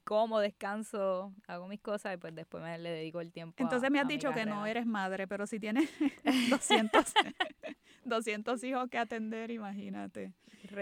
como, 0.05 0.41
descanso, 0.41 1.33
hago 1.47 1.69
mis 1.69 1.81
cosas 1.81 2.15
y 2.15 2.17
pues 2.17 2.35
después 2.35 2.63
me 2.65 2.77
le 2.79 2.91
dedico 2.91 3.21
el 3.21 3.31
tiempo. 3.33 3.55
Entonces 3.63 3.91
me 3.91 4.01
has 4.01 4.09
dicho 4.09 4.33
que 4.33 4.45
no 4.45 4.67
eres 4.67 4.87
madre, 4.87 5.29
pero 5.29 5.47
si 5.47 5.61
tienes 5.61 5.89
200, 6.51 7.05
200 8.05 8.65
hijos 8.65 8.89
que 8.89 8.99
atender, 8.99 9.53
imagínate. 9.53 10.33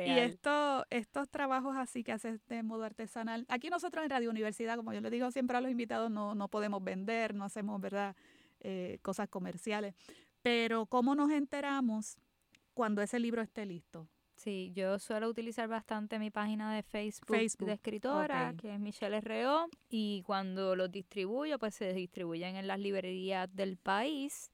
Y 0.06 0.10
esto, 0.10 0.86
estos 0.90 1.28
trabajos 1.30 1.76
así 1.76 2.04
que 2.04 2.12
haces 2.12 2.46
de 2.48 2.62
modo 2.62 2.84
artesanal, 2.84 3.46
aquí 3.48 3.70
nosotros 3.70 4.04
en 4.04 4.10
Radio 4.10 4.30
Universidad, 4.30 4.76
como 4.76 4.92
yo 4.92 5.00
le 5.00 5.10
digo 5.10 5.30
siempre 5.30 5.56
a 5.56 5.60
los 5.60 5.70
invitados, 5.70 6.10
no, 6.10 6.34
no 6.34 6.48
podemos 6.48 6.84
vender, 6.84 7.34
no 7.34 7.44
hacemos, 7.44 7.80
¿verdad?, 7.80 8.14
eh, 8.60 8.98
cosas 9.02 9.28
comerciales. 9.28 9.94
Pero 10.42 10.86
¿cómo 10.86 11.14
nos 11.14 11.30
enteramos 11.30 12.16
cuando 12.74 13.02
ese 13.02 13.18
libro 13.18 13.42
esté 13.42 13.66
listo? 13.66 14.08
Sí, 14.36 14.72
yo 14.74 14.98
suelo 14.98 15.28
utilizar 15.28 15.68
bastante 15.68 16.18
mi 16.18 16.30
página 16.30 16.74
de 16.74 16.82
Facebook, 16.82 17.36
de 17.58 17.72
escritora, 17.74 18.54
que 18.56 18.72
es 18.72 18.80
Michelle 18.80 19.18
R.O. 19.18 19.68
Y 19.90 20.22
cuando 20.22 20.74
los 20.76 20.90
distribuyo, 20.90 21.58
pues 21.58 21.74
se 21.74 21.92
distribuyen 21.92 22.56
en 22.56 22.66
las 22.66 22.78
librerías 22.78 23.54
del 23.54 23.76
país. 23.76 24.50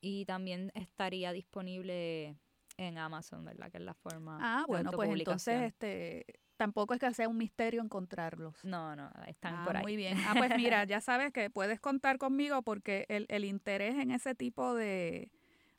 Y 0.00 0.24
también 0.24 0.70
estaría 0.76 1.32
disponible 1.32 2.36
en 2.76 2.96
Amazon, 2.96 3.44
¿verdad? 3.44 3.72
Que 3.72 3.78
es 3.78 3.82
la 3.84 3.94
forma. 3.94 4.38
Ah, 4.40 4.60
de 4.60 4.66
bueno, 4.68 4.92
pues 4.92 5.10
entonces 5.10 5.62
este 5.62 6.24
tampoco 6.58 6.92
es 6.92 7.00
que 7.00 7.14
sea 7.14 7.28
un 7.28 7.38
misterio 7.38 7.80
encontrarlos. 7.80 8.62
No, 8.64 8.94
no, 8.94 9.10
están 9.26 9.54
Ah, 9.56 9.64
por 9.64 9.76
ahí. 9.78 9.82
Muy 9.82 9.96
bien. 9.96 10.18
Ah, 10.26 10.34
pues 10.36 10.54
mira, 10.56 10.84
ya 10.84 11.00
sabes 11.00 11.32
que 11.32 11.48
puedes 11.48 11.80
contar 11.80 12.18
conmigo 12.18 12.60
porque 12.62 13.06
el, 13.08 13.24
el 13.30 13.46
interés 13.46 13.94
en 13.94 14.10
ese 14.10 14.34
tipo 14.34 14.74
de, 14.74 15.30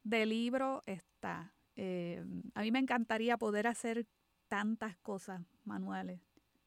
de 0.03 0.25
libro 0.25 0.81
está. 0.87 1.53
Eh, 1.75 2.25
a 2.55 2.61
mí 2.61 2.71
me 2.71 2.79
encantaría 2.79 3.37
poder 3.37 3.67
hacer 3.67 4.07
tantas 4.47 4.97
cosas 4.97 5.41
manuales. 5.65 6.19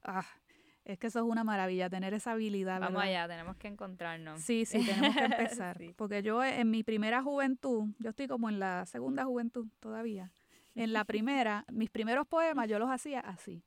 Ah, 0.05 0.25
es 0.85 0.99
que 0.99 1.07
eso 1.07 1.21
es 1.21 1.25
una 1.25 1.43
maravilla, 1.43 1.89
tener 1.89 2.13
esa 2.15 2.33
habilidad. 2.33 2.81
Vamos 2.81 3.03
¿verdad? 3.03 3.23
allá, 3.23 3.29
tenemos 3.29 3.57
que 3.57 3.69
encontrarnos. 3.69 4.41
Sí, 4.43 4.65
sí, 4.67 4.85
tenemos 4.85 5.17
que 5.17 5.25
empezar. 5.25 5.79
Sí. 5.79 5.95
Porque 5.97 6.23
yo 6.23 6.45
en 6.45 6.71
mi 6.71 6.83
primera 6.83 7.23
juventud, 7.23 7.89
yo 7.99 8.11
estoy 8.11 8.27
como 8.29 8.49
en 8.49 8.59
la 8.59 8.85
segunda 8.87 9.25
juventud 9.25 9.69
todavía. 9.81 10.33
En 10.75 10.93
la 10.93 11.05
primera, 11.07 11.65
mis 11.73 11.91
primeros 11.91 12.27
poemas 12.27 12.69
yo 12.69 12.79
los 12.79 12.91
hacía 12.91 13.21
así. 13.21 13.65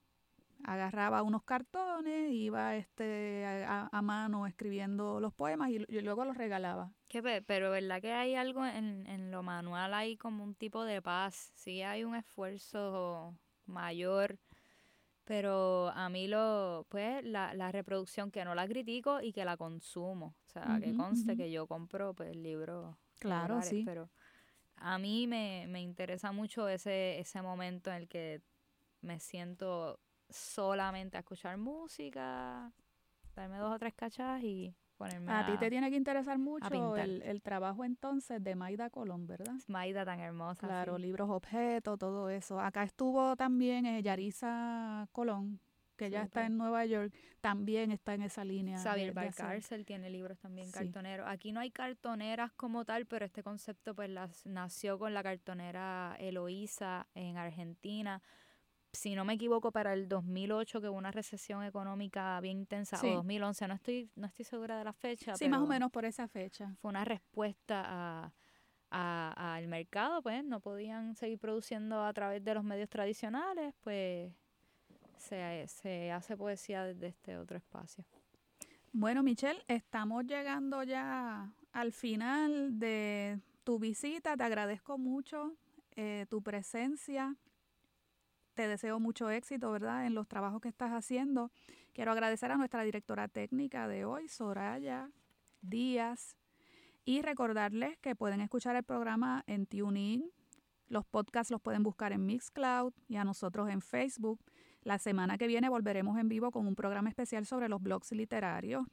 Agarraba 0.66 1.24
unos 1.24 1.44
cartones, 1.44 2.32
iba 2.32 2.76
este 2.76 3.46
a, 3.46 3.90
a 3.92 4.02
mano 4.02 4.48
escribiendo 4.48 5.20
los 5.20 5.34
poemas 5.34 5.70
y, 5.72 5.78
y 5.88 6.02
luego 6.02 6.26
los 6.26 6.38
regalaba. 6.38 6.92
Que 7.08 7.22
pe- 7.24 7.42
pero 7.42 7.72
verdad 7.72 8.02
que 8.02 8.12
hay 8.14 8.36
algo 8.36 8.66
en, 8.66 9.06
en 9.08 9.32
lo 9.32 9.44
manual, 9.44 9.94
hay 9.94 10.18
como 10.18 10.44
un 10.44 10.56
tipo 10.56 10.84
de 10.86 11.02
paz, 11.02 11.52
sí 11.56 11.82
hay 11.82 12.04
un 12.04 12.16
esfuerzo 12.16 13.38
mayor, 13.66 14.40
pero 15.26 15.90
a 15.90 16.10
mí 16.10 16.28
lo, 16.28 16.88
pues 16.90 17.24
la, 17.26 17.54
la 17.54 17.72
reproducción 17.72 18.32
que 18.32 18.46
no 18.46 18.56
la 18.56 18.68
critico 18.68 19.22
y 19.22 19.34
que 19.34 19.46
la 19.46 19.58
consumo, 19.58 20.36
o 20.48 20.50
sea, 20.50 20.80
que 20.82 20.96
conste 20.96 21.38
que 21.38 21.52
yo 21.52 21.68
compro 21.68 22.14
pues 22.16 22.36
libros 22.36 22.96
Claro, 23.20 23.62
sí. 23.62 23.86
pero 23.86 24.10
a 24.78 24.98
mí 25.00 25.28
me, 25.28 25.66
me 25.70 25.82
interesa 25.82 26.32
mucho 26.32 26.68
ese, 26.70 27.20
ese 27.20 27.42
momento 27.42 27.92
en 27.92 27.98
el 27.98 28.08
que 28.08 28.42
me 29.02 29.20
siento 29.20 30.00
solamente 30.30 31.18
a 31.18 31.22
escuchar 31.22 31.58
música, 31.58 32.72
darme 33.36 33.58
dos 33.58 33.74
o 33.76 33.80
tres 33.80 33.94
cachas 33.94 34.42
y 34.44 34.74
ponerme 34.98 35.32
A 35.32 35.46
ti 35.46 35.58
te 35.58 35.70
tiene 35.70 35.90
que 35.90 35.98
interesar 35.98 36.38
mucho 36.38 36.96
el, 36.98 37.22
el 37.22 37.42
trabajo 37.42 37.84
entonces 37.84 38.44
de 38.44 38.56
Maida 38.56 38.90
Colón, 38.90 39.28
¿verdad? 39.28 39.54
Maida 39.68 40.06
tan 40.06 40.20
hermosa. 40.20 40.68
Claro, 40.68 40.96
sí. 40.96 41.02
libros 41.02 41.30
objetos, 41.30 42.00
todo 42.00 42.30
eso. 42.30 42.60
Acá 42.60 42.84
estuvo 42.84 43.36
también 43.36 43.86
eh, 43.86 44.02
Yarisa 44.02 45.08
Colón, 45.12 45.60
que 45.98 46.10
ya 46.10 46.24
está 46.24 46.46
en 46.46 46.58
Nueva 46.58 46.86
York, 46.86 47.14
también 47.42 47.92
está 47.92 48.14
en 48.14 48.22
esa 48.24 48.44
línea. 48.44 48.78
Xavier 48.78 49.14
Valcárcel 49.14 49.86
tiene 49.86 50.10
libros 50.10 50.38
también 50.40 50.68
Sí. 50.68 50.74
cartoneros. 50.74 51.28
Aquí 51.30 51.52
no 51.52 51.60
hay 51.60 51.72
cartoneras 51.72 52.52
como 52.54 52.84
tal, 52.86 53.06
pero 53.06 53.26
este 53.26 53.44
concepto 53.44 53.96
pues 53.96 54.10
las, 54.10 54.46
nació 54.46 54.98
con 55.00 55.14
la 55.14 55.24
cartonera 55.24 56.16
Eloísa 56.20 57.08
en 57.16 57.38
Argentina. 57.38 58.22
Si 58.96 59.14
no 59.16 59.26
me 59.26 59.34
equivoco, 59.34 59.72
para 59.72 59.94
el 59.94 60.08
2008 60.08 60.82
que 60.82 60.90
hubo 60.90 60.98
una 60.98 61.12
recesión 61.12 61.64
económica 61.64 62.40
bien 62.42 62.60
intensa, 62.60 62.98
Sí. 62.98 63.08
o 63.10 63.16
2011, 63.16 63.68
no 63.68 63.74
estoy, 63.76 64.10
no 64.16 64.28
estoy 64.28 64.46
segura 64.46 64.78
de 64.78 64.84
la 64.84 64.94
fecha. 64.94 65.36
Sí, 65.36 65.48
más 65.50 65.60
o 65.60 65.64
pero 65.64 65.70
menos 65.70 65.92
por 65.92 66.06
esa 66.06 66.28
fecha. 66.28 66.76
Fue 66.82 66.90
una 66.90 67.04
respuesta 67.06 67.84
a, 67.86 68.32
a- 68.92 69.56
al 69.56 69.68
mercado, 69.68 70.22
pues 70.22 70.44
no 70.44 70.60
podían 70.60 71.16
seguir 71.16 71.38
produciendo 71.40 72.04
a 72.04 72.14
través 72.14 72.44
de 72.44 72.54
los 72.54 72.64
medios 72.64 72.90
tradicionales, 72.90 73.74
pues 73.82 74.32
se, 75.18 75.68
se 75.68 76.12
hace 76.12 76.38
poesía 76.38 76.84
desde 76.86 77.08
este 77.08 77.38
otro 77.38 77.58
espacio. 77.58 78.06
Bueno, 78.94 79.24
Michelle, 79.24 79.62
estamos 79.68 80.26
llegando 80.26 80.82
ya 80.84 81.52
al 81.74 81.92
final 81.92 82.80
de 82.80 83.40
tu 83.66 83.78
visita. 83.78 84.38
Te 84.38 84.44
agradezco 84.44 84.98
mucho 84.98 85.54
eh, 85.98 86.26
tu 86.30 86.42
presencia. 86.42 87.36
Te 88.56 88.70
deseo 88.70 89.02
mucho 89.02 89.30
éxito, 89.30 89.70
¿verdad?, 89.70 90.06
en 90.08 90.16
los 90.16 90.30
trabajos 90.30 90.62
que 90.62 90.70
estás 90.70 90.92
haciendo. 90.92 91.52
Quiero 91.94 92.14
agradecer 92.14 92.52
a 92.52 92.56
nuestra 92.56 92.84
directora 92.84 93.28
técnica 93.28 93.90
de 93.90 94.06
hoy, 94.06 94.30
Soraya 94.30 95.12
Díaz, 95.62 96.38
y 97.04 97.22
recordarles 97.22 97.98
que 98.00 98.16
pueden 98.16 98.40
escuchar 98.40 98.78
el 98.78 98.84
programa 98.84 99.44
en 99.48 99.66
TuneIn. 99.66 100.32
Los 100.88 101.06
podcasts 101.06 101.52
los 101.52 101.62
pueden 101.62 101.84
buscar 101.84 102.14
en 102.14 102.26
Mixcloud 102.26 102.94
y 103.10 103.18
a 103.18 103.26
nosotros 103.26 103.70
en 103.70 103.82
Facebook. 103.82 104.40
La 104.84 105.00
semana 105.00 105.38
que 105.38 105.48
viene 105.48 105.68
volveremos 105.68 106.18
en 106.18 106.30
vivo 106.30 106.52
con 106.52 106.66
un 106.66 106.76
programa 106.76 107.10
especial 107.10 107.46
sobre 107.46 107.68
los 107.68 107.82
blogs 107.82 108.14
literarios 108.14 108.86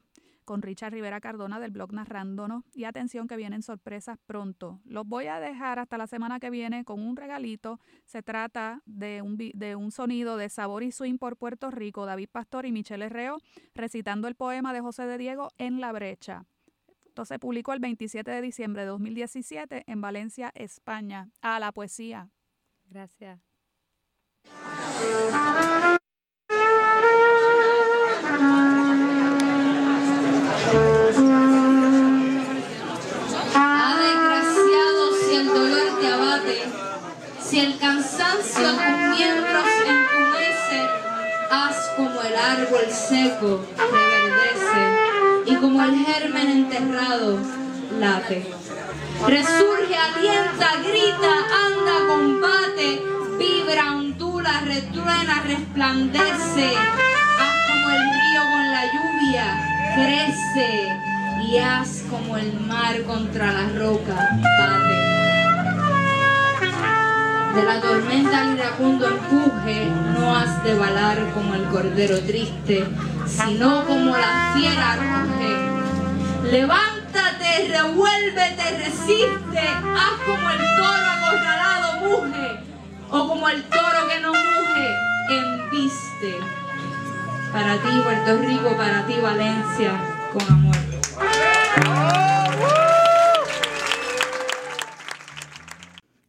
con 0.43 0.61
Richard 0.61 0.93
Rivera 0.93 1.21
Cardona 1.21 1.59
del 1.59 1.71
blog 1.71 1.93
Narrándonos. 1.93 2.63
Y 2.73 2.85
atención 2.85 3.27
que 3.27 3.37
vienen 3.37 3.61
sorpresas 3.61 4.17
pronto. 4.25 4.79
Los 4.85 5.05
voy 5.07 5.27
a 5.27 5.39
dejar 5.39 5.79
hasta 5.79 5.97
la 5.97 6.07
semana 6.07 6.39
que 6.39 6.49
viene 6.49 6.83
con 6.85 6.99
un 6.99 7.15
regalito. 7.15 7.79
Se 8.05 8.23
trata 8.23 8.81
de 8.85 9.21
un, 9.21 9.37
de 9.37 9.75
un 9.75 9.91
sonido 9.91 10.37
de 10.37 10.49
Sabor 10.49 10.83
y 10.83 10.91
Swing 10.91 11.17
por 11.17 11.37
Puerto 11.37 11.71
Rico. 11.71 12.05
David 12.05 12.29
Pastor 12.31 12.65
y 12.65 12.71
Michelle 12.71 13.05
Herreo 13.05 13.37
recitando 13.73 14.27
el 14.27 14.35
poema 14.35 14.73
de 14.73 14.81
José 14.81 15.05
de 15.05 15.17
Diego 15.17 15.49
en 15.57 15.81
La 15.81 15.91
Brecha. 15.91 16.45
Esto 17.05 17.25
se 17.25 17.37
publicó 17.37 17.73
el 17.73 17.79
27 17.79 18.31
de 18.31 18.41
diciembre 18.41 18.81
de 18.81 18.87
2017 18.87 19.83
en 19.85 20.01
Valencia, 20.01 20.51
España. 20.55 21.29
A 21.41 21.59
la 21.59 21.71
poesía. 21.71 22.29
Gracias. 22.89 23.39
Si 37.53 37.59
el 37.59 37.77
cansancio 37.77 38.67
a 38.67 38.71
tus 38.71 39.15
miembros 39.15 39.67
entumece, 39.87 40.89
haz 41.51 41.75
como 41.95 42.19
el 42.23 42.35
árbol 42.35 42.89
seco 42.89 43.63
reverdece 43.77 45.51
y 45.51 45.55
como 45.57 45.83
el 45.83 46.03
germen 46.03 46.49
enterrado 46.49 47.37
late. 47.99 48.51
Resurge, 49.27 49.95
alienta, 49.95 50.77
grita, 50.77 51.33
anda, 51.67 52.07
combate, 52.07 53.03
vibra, 53.37 53.97
ondula, 53.97 54.61
retruena, 54.61 55.43
resplandece. 55.45 56.75
Haz 56.75 57.55
como 57.67 57.89
el 57.91 58.01
río 58.01 58.41
con 58.51 58.71
la 58.71 58.83
lluvia, 58.93 59.93
crece 59.93 60.87
y 61.47 61.57
haz 61.59 62.01
como 62.09 62.35
el 62.35 62.59
mar 62.61 63.03
contra 63.03 63.51
la 63.51 63.69
roca, 63.77 64.39
bate. 64.41 65.12
De 67.53 67.63
la 67.63 67.79
tormenta 67.79 68.41
al 68.41 68.55
iracundo 68.55 69.07
empuje, 69.07 69.85
no 70.17 70.35
has 70.35 70.63
de 70.63 70.73
balar 70.73 71.19
como 71.35 71.53
el 71.53 71.63
cordero 71.65 72.19
triste, 72.21 72.83
sino 73.27 73.85
como 73.85 74.17
la 74.17 74.53
fiera 74.55 74.95
ruge. 74.95 76.51
Levántate, 76.51 77.67
revuélvete, 77.69 78.77
resiste, 78.77 79.59
haz 79.59 80.19
como 80.25 80.49
el 80.49 80.57
toro 80.77 81.07
acorralado 81.15 81.99
muge, 81.99 82.59
o 83.11 83.27
como 83.27 83.47
el 83.49 83.63
toro 83.65 84.07
que 84.07 84.19
no 84.19 84.29
muge, 84.29 84.87
embiste. 85.29 86.39
Para 87.51 87.73
ti, 87.73 88.01
Puerto 88.03 88.37
Rico, 88.39 88.75
para 88.75 89.05
ti, 89.05 89.19
Valencia, 89.21 89.91
con 90.33 90.41
amor. 90.51 90.73